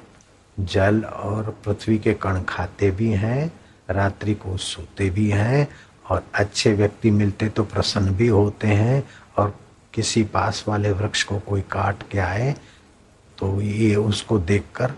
जल 0.60 1.00
और 1.02 1.56
पृथ्वी 1.64 1.98
के 1.98 2.14
कण 2.14 2.42
खाते 2.42 2.90
भी 2.90 3.10
हैं, 3.12 3.52
रात्रि 3.90 4.34
को 4.34 4.56
सोते 4.56 5.10
भी 5.10 5.28
हैं 5.30 5.68
और 6.10 6.22
अच्छे 6.34 6.72
व्यक्ति 6.72 7.10
मिलते 7.10 7.48
तो 7.48 7.64
प्रसन्न 7.64 8.14
भी 8.14 8.28
होते 8.28 8.68
हैं 8.68 9.02
और 9.38 9.54
किसी 9.94 10.22
पास 10.24 10.64
वाले 10.68 10.92
वृक्ष 10.92 11.22
को 11.22 11.38
कोई 11.38 11.60
काट 11.60 12.02
के 12.10 12.18
आए 12.18 12.54
तो 13.38 13.60
ये 13.60 13.96
उसको 13.96 14.38
देखकर 14.38 14.92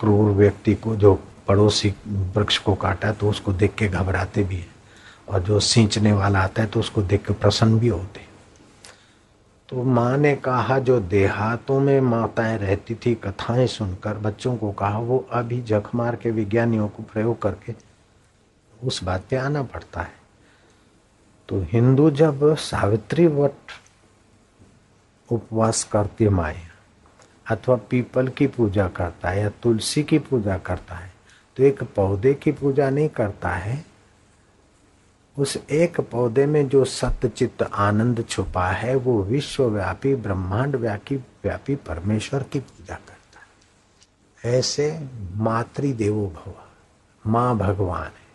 क्रूर 0.00 0.30
व्यक्ति 0.30 0.74
को 0.74 0.96
जो 0.96 1.14
पड़ोसी 1.48 1.94
वृक्ष 2.06 2.58
को 2.58 2.74
काटा 2.74 3.12
तो 3.12 3.30
उसको 3.30 3.52
देख 3.52 3.74
के 3.74 3.88
घबराते 3.88 4.44
भी 4.44 4.56
है। 4.56 4.74
और 5.28 5.42
जो 5.42 5.60
सींचने 5.60 6.12
वाला 6.12 6.40
आता 6.40 6.62
है 6.62 6.68
तो 6.68 6.80
उसको 6.80 7.02
देख 7.02 7.26
के 7.26 7.34
प्रसन्न 7.34 7.78
भी 7.78 7.88
होते 7.88 8.24
तो 9.68 9.82
माँ 9.82 10.16
ने 10.16 10.34
कहा, 10.36 10.78
जो 10.78 10.98
देहातों 11.00 11.78
में 11.80 12.00
माताएँ 12.00 12.58
रहती 12.58 12.94
थी, 12.94 13.14
कथाएँ 13.14 13.66
सुनकर, 13.66 14.14
बच्चों 14.14 14.56
को 14.56 14.70
कहा, 14.72 14.98
वो 14.98 15.18
अभी 15.32 15.60
जख 15.62 15.94
मार 15.94 16.16
के 16.16 16.30
विज्ञानियों 16.30 16.86
को 16.88 17.02
प्रयोग 17.02 17.40
करके 17.42 17.74
उस 18.84 19.02
बात 19.04 19.24
पे 19.30 19.36
आना 19.36 19.62
पड़ता 19.62 20.00
है। 20.00 20.14
तो 21.48 21.60
हिंदू 21.72 22.10
जब 22.10 22.54
सावित्री 22.56 23.26
वट 23.26 23.72
उपवास 25.28 25.82
करती 25.84 26.28
माए 26.28 26.60
अथवा 27.50 27.76
पीपल 27.90 28.28
की 28.28 28.46
पूजा 28.46 28.88
करता 28.88 29.28
है 29.28 29.40
या 29.40 29.48
तुलसी 29.62 30.02
की 30.02 30.18
पूजा 30.18 30.58
करता 30.58 30.94
है 30.94 31.12
तो 31.56 31.62
एक 31.62 31.82
पौधे 31.82 32.34
की 32.34 32.52
पूजा 32.52 32.90
नहीं 32.90 33.08
करता 33.08 33.48
है। 33.48 33.84
उस 35.38 35.58
एक 35.70 36.00
पौधे 36.00 36.46
में 36.46 36.68
जो 36.68 36.84
सत्यचित 36.84 37.62
आनंद 37.62 38.24
छुपा 38.28 38.68
है, 38.68 38.94
वो 38.94 39.22
विश्वव्यापी 39.22 40.14
ब्रह्मांड 40.14 40.76
व्यापी 40.76 41.16
व्यापी 41.16 41.76
परमेश्वर 41.76 42.42
की 42.42 42.60
पूजा 42.60 42.94
करता 42.94 43.40
है। 43.40 44.58
ऐसे 44.58 45.00
मातृदेवो 45.34 46.26
भव, 46.26 46.54
माँ 47.26 47.56
भगवान 47.56 48.04
है। 48.04 48.26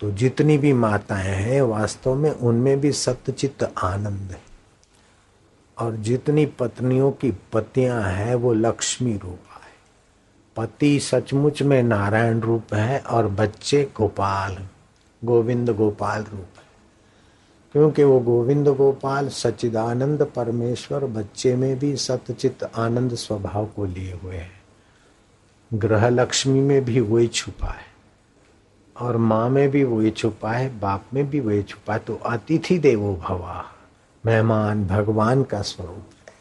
तो 0.00 0.10
जितनी 0.10 0.58
भी 0.58 0.72
माताएँ 0.72 1.34
हैं, 1.34 1.62
वास्तव 1.62 2.14
में 2.14 2.30
उनमें 2.30 2.80
भी 2.80 2.92
सत्यचित 2.92 3.62
आनंद 3.62 4.30
है। 4.30 4.42
और 5.78 5.96
जितनी 5.96 6.46
पत्नियों 6.46 7.12
की 7.12 7.30
पतियाँ 7.52 8.02
हैं, 8.02 8.34
वो 8.34 8.52
लक्ष्मी 8.52 9.16
रूप 9.16 9.38
पति 10.56 11.00
सचमुच 11.00 11.62
में 11.62 11.82
नारायण 11.82 12.40
रूप 12.40 12.74
है 12.74 13.00
और 13.00 13.28
बच्चे 13.28 13.90
गोपाल, 13.96 14.58
गोविंद 15.24 15.70
गोपाल 15.70 16.22
रूप 16.22 16.46
है। 16.56 16.62
क्योंकि 17.72 18.04
वो 18.04 18.20
गोविंद 18.20 18.68
गोपाल 18.68 19.28
सच्चिदानंद 19.28 20.22
परमेश्वर, 20.36 21.04
बच्चे 21.04 21.56
में 21.56 21.78
भी 21.78 21.96
सतचित 21.96 22.64
आनंद 22.64 23.14
स्वभाव 23.14 23.66
को 23.66 23.84
लिए 23.84 24.12
हुए 24.12 24.36
हैं। 24.36 24.62
ग्रह 25.74 26.08
लक्ष्मी 26.08 26.60
में 26.60 26.84
भी 26.84 27.00
वही 27.00 27.28
छुपा 27.28 27.66
है 27.66 27.92
और 29.00 29.16
माँ 29.16 29.48
में 29.48 29.70
भी 29.70 29.84
वही 29.84 30.10
छुपा 30.10 30.52
है, 30.52 30.80
बाप 30.80 31.04
में 31.14 31.30
भी 31.30 31.40
वही 31.40 31.62
छुपा 31.62 31.92
है। 31.92 31.98
तो 31.98 32.14
अतिथि 32.14 32.78
देवो 32.78 33.16
भवा, 33.16 33.64
मेहमान 34.26 34.86
भगवान 34.86 35.42
का 35.42 35.62
स्वरूप 35.62 36.06
है। 36.28 36.34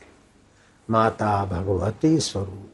माता 0.89 1.45
भगवती 1.45 2.20
स्वरूप। 2.20 2.70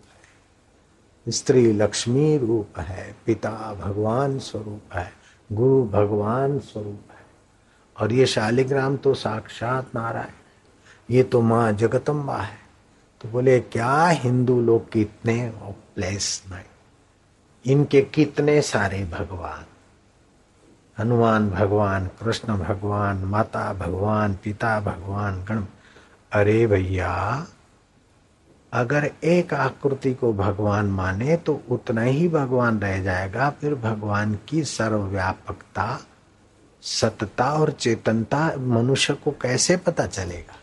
स्त्री 1.30 1.72
लक्ष्मी 1.74 2.38
रूप 2.38 2.80
है, 2.80 3.16
पिता 3.26 3.74
भगवान 3.74 4.38
स्वरूप 4.40 4.94
है, 4.94 5.12
गुरु 5.52 5.84
भगवान 5.84 6.60
स्वरूप 6.60 7.12
है। 7.12 7.26
और 7.98 8.14
ये 8.14 8.26
शालिग्राम 8.26 8.98
तो 8.98 9.14
साक्षात 9.14 9.96
नारायण 9.96 10.32
ये 11.10 11.24
तो 11.24 11.42
माँ 11.42 11.72
जगतम्बा 11.72 12.38
है। 12.38 12.58
तो 13.22 13.30
बोले, 13.30 13.60
क्या 13.60 14.08
हिंदू 14.08 14.60
लोग 14.62 14.90
कितने 14.92 15.54
प्लेस 15.96 16.44
नहीं 16.52 17.74
इनके 17.74 18.02
कितने 18.02 18.62
सारे 18.62 19.04
भगवान? 19.06 19.66
हनुमान 20.98 21.50
भगवान, 21.50 22.08
कृष्ण 22.20 22.58
भगवान, 22.58 23.18
माता 23.18 23.74
भगवान, 23.74 24.34
पिता 24.44 24.80
भगवान, 24.80 25.44
गण 25.44 25.64
अरे 26.32 26.66
भैया 26.68 27.46
अगर 28.74 29.12
एक 29.24 29.54
आकृति 29.54 30.14
को 30.14 30.34
भगवान 30.34 30.86
माने 30.86 31.38
तो 31.38 31.62
उतना 31.70 32.02
ही 32.02 32.28
भगवान 32.28 32.80
रह 32.80 33.04
जाएगा, 33.04 33.50
फिर 33.50 33.76
भगवान 33.76 34.38
की 34.50 34.64
सर्वव्यापकता, 34.64 36.00
सतता 36.82 37.52
और 37.54 37.72
चेतनता 37.72 38.56
मनुष्य 38.58 39.14
को 39.14 39.32
कैसे 39.32 39.78
पता 39.78 40.08
चलेगा? 40.08 40.56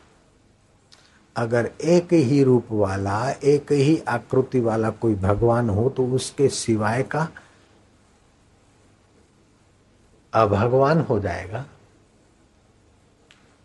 अगर 1.36 1.70
एक 1.84 2.12
ही 2.12 2.42
रूप 2.42 2.66
वाला, 2.70 3.30
एक 3.30 3.72
ही 3.72 4.02
आकृति 4.09 4.61
वाला 4.61 4.90
कोई 4.90 5.14
भगवान 5.14 5.70
हो 5.70 5.88
तो 5.88 6.07
उसके 6.07 6.48
सिवाय 6.48 7.02
का 7.02 7.28
अभगवान 10.32 11.00
हो 11.00 11.20
जाएगा? 11.20 11.64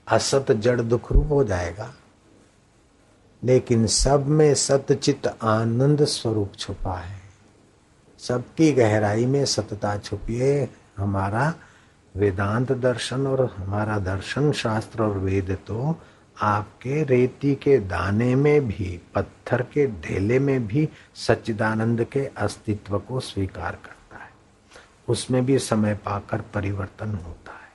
असत 0.07 0.51
जड़ 0.51 0.81
दुख 0.81 1.11
रूप 1.11 1.31
हो 1.31 1.43
जाएगा? 1.43 1.93
लेकिन 3.43 3.87
सब 3.87 4.27
में 4.27 4.53
सतचित 4.55 5.27
आनंद 5.27 6.05
स्वरूप 6.05 6.53
छुपा 6.59 6.97
है। 6.97 7.21
सबकी 8.19 8.71
गहराई 8.71 9.25
में 9.25 9.45
सतता 9.45 9.97
छुपी 9.97 10.37
है 10.37 10.69
हमारा 10.97 11.53
वेदांत 12.15 12.71
दर्शन 12.71 13.27
और 13.27 13.55
हमारा 13.57 13.99
दर्शन 13.99 14.51
शास्त्र 14.51 15.03
और 15.03 15.17
वेद 15.17 15.57
तो 15.67 15.95
आपके 16.41 17.03
रेती 17.03 17.55
के 17.55 17.77
दाने 17.79 18.35
में 18.35 18.67
भी, 18.67 19.01
पत्थर 19.15 19.61
के 19.61 19.87
ढेले 19.87 20.39
में 20.39 20.67
भी 20.67 20.89
सच्चिदानंद 21.15 22.03
के 22.03 22.25
अस्तित्व 22.25 22.99
को 22.99 23.19
स्वीकार 23.19 23.71
करता 23.71 24.23
है। 24.23 24.29
उसमें 25.07 25.45
भी 25.45 25.59
समय 25.59 25.95
पाकर 25.95 26.41
परिवर्तन 26.41 27.09
होता 27.09 27.51
है। 27.51 27.71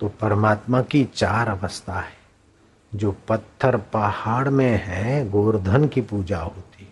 तो 0.00 0.08
परमात्मा 0.08 0.82
की 0.82 1.04
चार 1.04 1.48
अवस्था 1.48 1.94
है। 1.94 2.21
जो 2.94 3.12
पत्थर 3.28 3.76
पहाड़ 3.76 4.48
में 4.48 4.82
है, 4.84 5.30
गोवर्धन 5.30 5.86
की 5.88 6.00
पूजा 6.00 6.38
होती, 6.38 6.88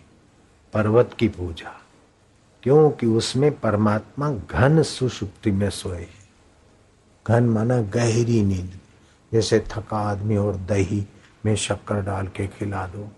पर्वत 0.73 1.13
की 1.19 1.27
पूजा, 1.27 1.71
क्योंकि 2.63 3.07
उसमें 3.07 3.59
परमात्मा 3.59 4.31
घन 4.31 4.81
सुषुप्ति 4.83 5.51
में 5.51 5.69
सोए 5.69 6.07
घन 7.27 7.43
माना 7.43 7.81
गहरी 7.81 8.41
नींद, 8.41 8.79
जैसे 9.33 9.59
थका 9.59 9.97
आदमी 9.97 10.37
और 10.37 10.55
दही 10.55 11.05
में 11.45 11.55
शक्कर 11.55 12.01
डाल 12.01 12.27
के 12.27 12.47
खिला 12.47 12.87
दो। 12.87 13.09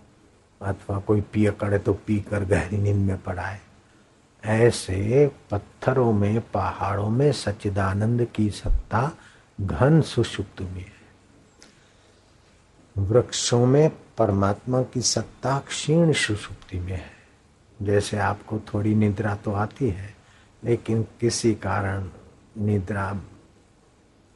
अथवा 0.60 0.98
कोई 0.98 1.20
पिय 1.20 1.50
करे 1.50 1.78
तो 1.78 1.92
पी 1.92 2.20
कर 2.20 2.44
गहरी 2.44 2.78
नींद 2.78 2.96
में 2.96 3.22
पड़ाए 3.22 3.60
ऐसे 4.44 5.30
पत्थरों 5.50 6.12
में, 6.12 6.40
पहाड़ों 6.40 7.08
में 7.08 7.32
सच्चिदानंद 7.32 8.26
की 8.34 8.50
सत्ता 8.50 9.10
घन 9.60 10.00
सुषुप्त 10.00 10.62
में 10.62 10.84
वृक्षों 12.96 13.64
में 13.66 13.90
परमात्मा 14.18 14.82
की 14.84 15.00
सत्ता 15.02 15.58
क्षीण 15.58 16.12
सुषुप्ति 16.12 16.78
में 16.78 16.92
है। 16.92 17.10
जैसे 17.82 18.18
आपको 18.18 18.58
थोड़ी 18.68 18.94
निद्रा 18.94 19.34
तो 19.34 19.52
आती 19.52 19.88
है, 19.88 20.14
लेकिन 20.62 21.02
किसी 21.20 21.54
कारण 21.54 22.08
निद्रा 22.56 23.20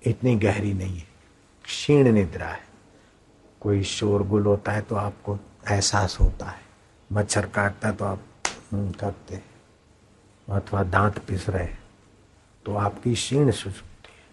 इतनी 0.02 0.34
गहरी 0.36 0.72
नहीं 0.72 0.96
है। 0.96 1.06
क्षीण 1.64 2.12
निद्रा 2.12 2.46
है। 2.46 2.66
कोई 3.60 3.82
शोरगुल 3.82 4.46
होता 4.46 4.72
है 4.72 4.82
तो 4.82 4.96
आपको 4.96 5.38
एहसास 5.70 6.18
होता 6.20 6.46
है। 6.46 6.60
मच्छर 7.10 7.46
काटता 7.46 7.88
है 7.88 7.94
तो 7.94 8.04
आप 8.04 8.22
करते 8.74 9.34
हैं, 9.34 9.44
अथवा 10.48 10.82
दांत 10.84 11.18
पिस 11.18 11.48
रहे 11.48 11.64
हैं 11.64 11.78
तो 12.66 12.74
आपकी 12.76 13.14
क्षीण 13.14 13.50
सुषुप्ति 13.50 14.10
है। 14.10 14.26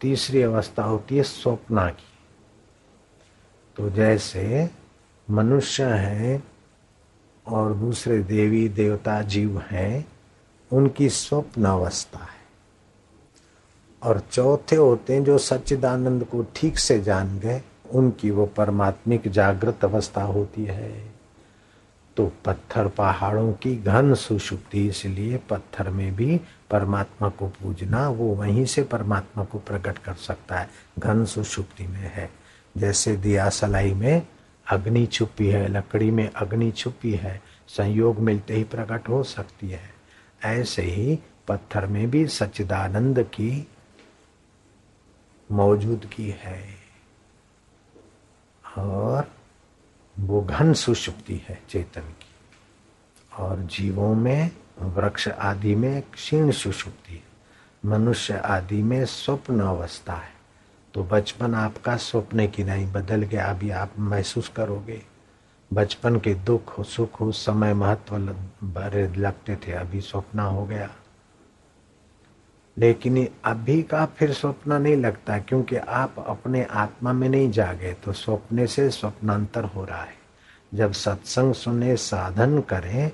तीसरी 0.00 0.42
अवस्था 0.42 0.84
होती 0.84 1.16
है 1.16 1.22
स्वप्ना 1.22 1.88
की। 1.90 2.09
तो 3.80 3.90
जैसे 3.90 4.70
मनुष्य 5.30 5.84
हैं 5.84 6.44
और 7.46 7.74
दूसरे 7.74 8.18
देवी 8.18 8.68
देवता 8.68 9.22
जीव 9.22 9.62
हैं, 9.70 10.08
उनकी 10.72 11.08
स्वप्न 11.08 11.64
अवस्था 11.64 12.18
है। 12.18 12.40
और 14.02 14.22
चौथे 14.32 14.76
होते 14.76 15.14
हैं 15.14 15.24
जो 15.24 15.38
सच्चिदानंद 15.38 16.24
को 16.24 16.46
ठीक 16.56 16.78
से 16.78 17.00
जान 17.00 17.38
गए, 17.38 17.62
उनकी 17.90 18.30
वो 18.30 18.46
परमात्मिक 18.46 19.28
जागृत 19.28 19.84
अवस्था 19.84 20.22
होती 20.22 20.64
है। 20.64 21.12
तो 22.16 22.32
पत्थर 22.44 22.88
पहाड़ों 22.88 23.52
की 23.52 23.76
घन 23.76 24.14
सुषुप्ति, 24.14 24.88
इसलिए 24.88 25.36
पत्थर 25.36 25.90
में 25.90 26.16
भी 26.16 26.40
परमात्मा 26.70 27.28
को 27.28 27.46
पूजना, 27.46 28.08
वो 28.08 28.34
वहीं 28.34 28.64
से 28.64 28.82
परमात्मा 28.82 29.44
को 29.44 29.58
प्रकट 29.58 29.98
कर 29.98 30.14
सकता 30.14 30.58
है। 30.58 30.68
घन 30.98 31.24
सुषुप्ति 31.24 31.86
में 31.86 32.12
है। 32.14 32.39
जैसे 32.76 33.16
दिया 33.16 33.48
सलाई 33.48 33.94
में 33.94 34.26
अग्नि 34.70 35.06
छुपी 35.06 35.48
है, 35.48 35.68
लकड़ी 35.68 36.10
में 36.10 36.32
अग्नि 36.32 36.70
छुपी 36.70 37.12
है, 37.12 37.42
संयोग 37.68 38.18
मिलते 38.18 38.54
ही 38.54 38.64
प्रकट 38.64 39.08
हो 39.08 39.22
सकती 39.22 39.70
है। 39.70 39.94
ऐसे 40.44 40.82
ही 40.82 41.18
पत्थर 41.48 41.86
में 41.86 42.10
भी 42.10 42.26
सच्चिदानंद 42.26 43.22
की 43.22 43.68
मौजूदगी 45.52 46.34
है 46.38 46.74
और 48.78 49.32
वो 50.18 50.40
घन 50.40 50.72
सुषुप्ति 50.72 51.42
है 51.48 51.62
चेतन 51.68 52.00
की। 52.00 52.34
और 53.38 53.60
जीवों 53.60 54.14
में, 54.14 54.50
वृक्ष 54.78 55.28
आदि 55.28 55.74
में 55.74 56.02
क्षीण 56.02 56.50
सुषुप्ति 56.50 57.22
मनुष्य 57.84 58.34
आदि 58.34 58.82
में 58.82 59.04
स्वप्न 59.04 59.60
अवस्था 59.60 60.14
है। 60.14 60.39
तो 60.94 61.02
बचपन 61.04 61.54
आपका 61.54 61.96
स्वप्न 61.96 62.46
की 62.48 62.64
नहीं 62.64 62.92
बदल 62.92 63.22
गया, 63.22 63.44
अभी 63.44 63.70
आप 63.70 63.92
महसूस 63.98 64.48
करोगे। 64.48 65.02
बचपन 65.72 66.16
के 66.16 66.34
दुख, 66.34 66.80
सुख 66.80 67.22
उस 67.22 67.44
समय 67.46 67.74
महत्व 67.74 68.18
भरे 68.66 69.06
लगते 69.08 69.56
थे, 69.56 69.72
अभी 69.72 70.00
स्वप्न 70.00 70.40
हो 70.40 70.64
गया। 70.66 70.90
लेकिन 72.76 73.28
अभी 73.44 73.82
का 73.82 74.04
फिर 74.06 74.32
स्वप्न 74.32 74.72
नहीं 74.72 74.96
लगता, 74.96 75.38
क्योंकि 75.38 75.76
आप 75.76 76.24
अपने 76.28 76.64
आत्मा 76.64 77.12
में 77.12 77.28
नहीं 77.28 77.50
जागे 77.50 77.92
तो 77.94 78.12
स्वप्ने 78.12 78.66
से 78.66 78.90
स्वप्नांतर 78.90 79.64
हो 79.64 79.84
रहा 79.84 80.02
है। 80.02 80.18
जब 80.74 80.92
सत्संग 80.92 81.54
सुने, 81.54 81.96
साधन 81.96 82.60
करें, 82.60 83.10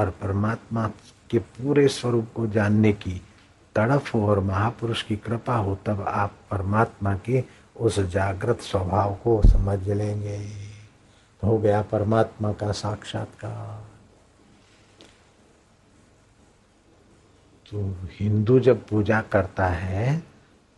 और 0.00 0.10
परमात्मा 0.10 0.90
के 1.30 1.38
पूरे 1.38 1.88
स्वरूप 1.88 2.28
को 2.34 2.46
जानने 2.46 2.92
की 2.92 3.22
तड़फ 3.80 4.14
हो 4.14 4.26
और 4.28 4.40
महापुरुष 4.40 5.02
की 5.02 5.16
कृपा 5.16 5.56
हो, 5.56 5.78
तब 5.86 6.04
आप 6.08 6.34
परमात्मा 6.50 7.16
के 7.16 7.44
उस 7.76 7.98
जागृत 8.00 8.60
स्वभाव 8.60 9.14
को 9.14 9.40
समझ 9.42 9.88
लेंगे। 9.88 10.36
हो 11.42 11.58
गया 11.58 11.82
परमात्मा 11.82 12.52
का 12.52 12.72
साक्षात्कार। 12.72 13.88
तो 17.72 17.82
हिंदू 18.12 18.58
जब 18.60 18.84
पूजा 18.86 19.20
करता 19.32 19.66
है 19.66 20.22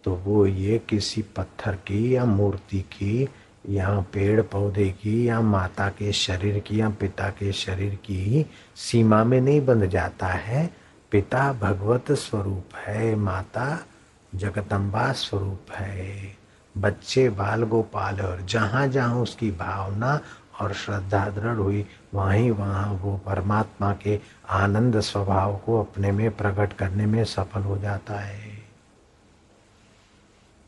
तो 0.04 0.14
वो 0.14 0.44
ये 0.46 0.78
किसी 0.88 1.22
पत्थर 1.36 1.74
की 1.86 2.14
या 2.16 2.24
मूर्ति 2.24 2.80
की, 2.92 3.28
या 3.68 3.88
पेड़ 4.12 4.40
पौधे 4.42 4.88
की, 4.92 5.28
या 5.28 5.40
माता 5.40 5.88
के 5.88 6.12
शरीर 6.12 6.58
की, 6.58 6.80
या 6.80 6.88
पिता 6.90 7.28
के 7.30 7.52
शरीर 7.52 7.94
की 7.94 8.46
सीमा 8.76 9.22
में 9.24 9.40
नहीं 9.40 9.64
बंध 9.66 9.86
जाता 9.86 10.26
है। 10.26 10.64
पिता 11.12 11.52
भगवत 11.52 12.12
स्वरूप 12.12 12.74
है, 12.76 13.14
माता 13.14 13.86
जगदम्बा 14.34 15.12
स्वरूप 15.12 15.72
है। 15.72 16.36
बच्चे 16.78 17.28
बाल 17.28 17.62
गोपाल 17.62 18.20
और 18.20 18.40
जहाँ 18.40 18.88
जहाँ 18.88 19.14
उसकी 19.14 19.50
भावना 19.50 20.20
और 20.60 20.72
श्रद्धा 20.72 21.28
दृढ़ 21.28 21.56
हुई, 21.56 21.86
वहीं 22.14 22.50
वहाँ 22.50 22.92
वो 22.92 23.16
परमात्मा 23.16 23.94
के 23.94 24.20
आनंद 24.48 25.00
स्वभाव 25.00 25.56
को 25.56 25.80
अपने 25.80 26.12
में 26.12 26.30
प्रकट 26.30 26.72
करने 26.72 27.06
में 27.06 27.24
सफल 27.24 27.60
हो 27.60 27.78
जाता 27.78 28.14
है। 28.14 28.62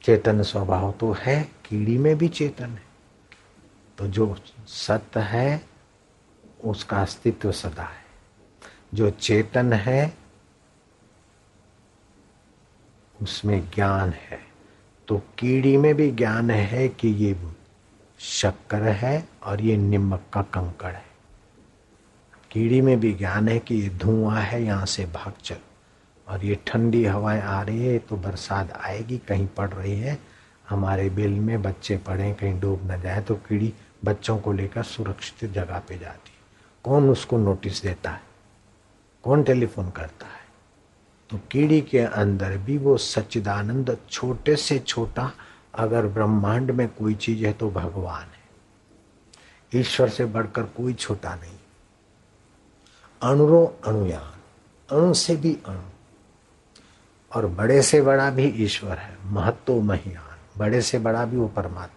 चेतन 0.02 0.42
स्वभाव 0.42 0.94
तो 1.00 1.12
है, 1.12 1.42
कीड़ी 1.42 1.98
में 1.98 2.18
भी 2.18 2.28
चेतन 2.28 2.68
है। 2.68 2.82
तो 3.98 4.06
जो 4.06 4.36
सत्य 4.66 5.20
है, 5.20 5.64
उसका 6.64 7.02
अस्तित्व 7.02 7.52
सदा 7.52 7.82
है। 7.82 8.04
जो 8.94 9.10
चेतन 9.10 9.72
है 9.72 10.23
उसमें 13.22 13.70
ज्ञान 13.74 14.10
है। 14.10 14.40
तो 15.08 15.18
कीड़ी 15.38 15.76
में 15.76 15.94
भी 15.94 16.10
ज्ञान 16.10 16.50
है 16.50 16.88
कि 16.88 17.08
ये 17.08 17.36
शक्कर 18.18 18.82
है 18.82 19.28
और 19.42 19.60
ये 19.60 19.76
निमक 19.76 20.22
का 20.32 20.42
कंकड़ 20.42 20.92
है। 20.92 21.04
कीड़ी 22.50 22.80
में 22.80 23.00
भी 23.00 23.12
ज्ञान 23.12 23.48
है 23.48 23.58
कि 23.58 23.74
ये 23.74 23.88
धुआँ 23.88 24.40
है, 24.40 24.62
यहाँ 24.64 24.86
से 24.86 25.06
भाग 25.06 25.32
चल। 25.44 25.56
और 26.28 26.44
ये 26.44 26.58
ठंडी 26.66 27.04
हवाएँ 27.04 27.40
आ 27.40 27.62
रही 27.62 27.86
है 27.86 27.98
तो 27.98 28.16
बरसात 28.16 28.72
आएगी, 28.72 29.18
कहीं 29.18 29.46
पड़ 29.46 29.70
रही 29.70 29.98
है। 30.00 30.18
हमारे 30.68 31.10
बिल 31.10 31.30
में 31.30 31.62
बच्चे 31.62 31.96
पड़े 31.96 32.32
कहीं 32.32 32.60
डूब 32.60 32.92
न 32.92 33.00
जाए 33.00 33.20
तो 33.20 33.34
कीड़ी 33.34 33.72
बच्चों 34.04 34.38
को 34.38 34.52
लेकर 34.52 34.82
सुरक्षित 34.82 35.52
जगह 35.52 35.78
पे 35.78 35.98
जाती 35.98 36.30
है। 36.30 36.42
कौन 36.84 37.10
उसको 37.10 37.38
नोटिस 37.38 37.82
देता 37.82 38.10
है? 38.10 38.20
कौन 39.24 39.42
टेलीफोन 39.42 39.90
करता 39.90 40.26
है? 40.26 40.43
तो 41.30 41.40
कीड़ी 41.50 41.80
के 41.80 41.98
अंदर 41.98 42.58
भी 42.58 42.78
वो 42.78 42.96
सच्चिदानंद 42.96 43.98
छोटे 44.10 44.56
से 44.56 44.78
छोटा, 44.78 45.32
अगर 45.74 46.06
ब्रह्मांड 46.06 46.70
में 46.70 46.88
कोई 46.88 47.14
चीज़ 47.14 47.46
है 47.46 47.52
तो 47.52 47.70
भगवान 47.70 48.22
है। 48.22 48.44
ईश्वर 49.80 50.08
से 50.08 50.24
बढ़कर 50.24 50.62
कोई 50.62 50.94
छोटा 50.94 51.34
नहीं। 51.34 51.58
अणुरो 53.22 53.78
अणुयान, 53.86 54.40
अणु 54.96 55.14
से 55.14 55.36
भी 55.36 55.58
अणु। 55.66 55.80
और 57.36 57.46
बड़े 57.46 57.82
से 57.82 58.02
बड़ा 58.02 58.30
भी 58.30 58.44
ईश्वर 58.44 58.98
है, 58.98 59.18
महत्व 59.24 59.80
महियान। 59.80 60.58
बड़े 60.58 60.82
से 60.82 60.98
बड़ा 60.98 61.24
भी 61.24 61.36
वो 61.36 61.48
परमात्मा। 61.48 61.93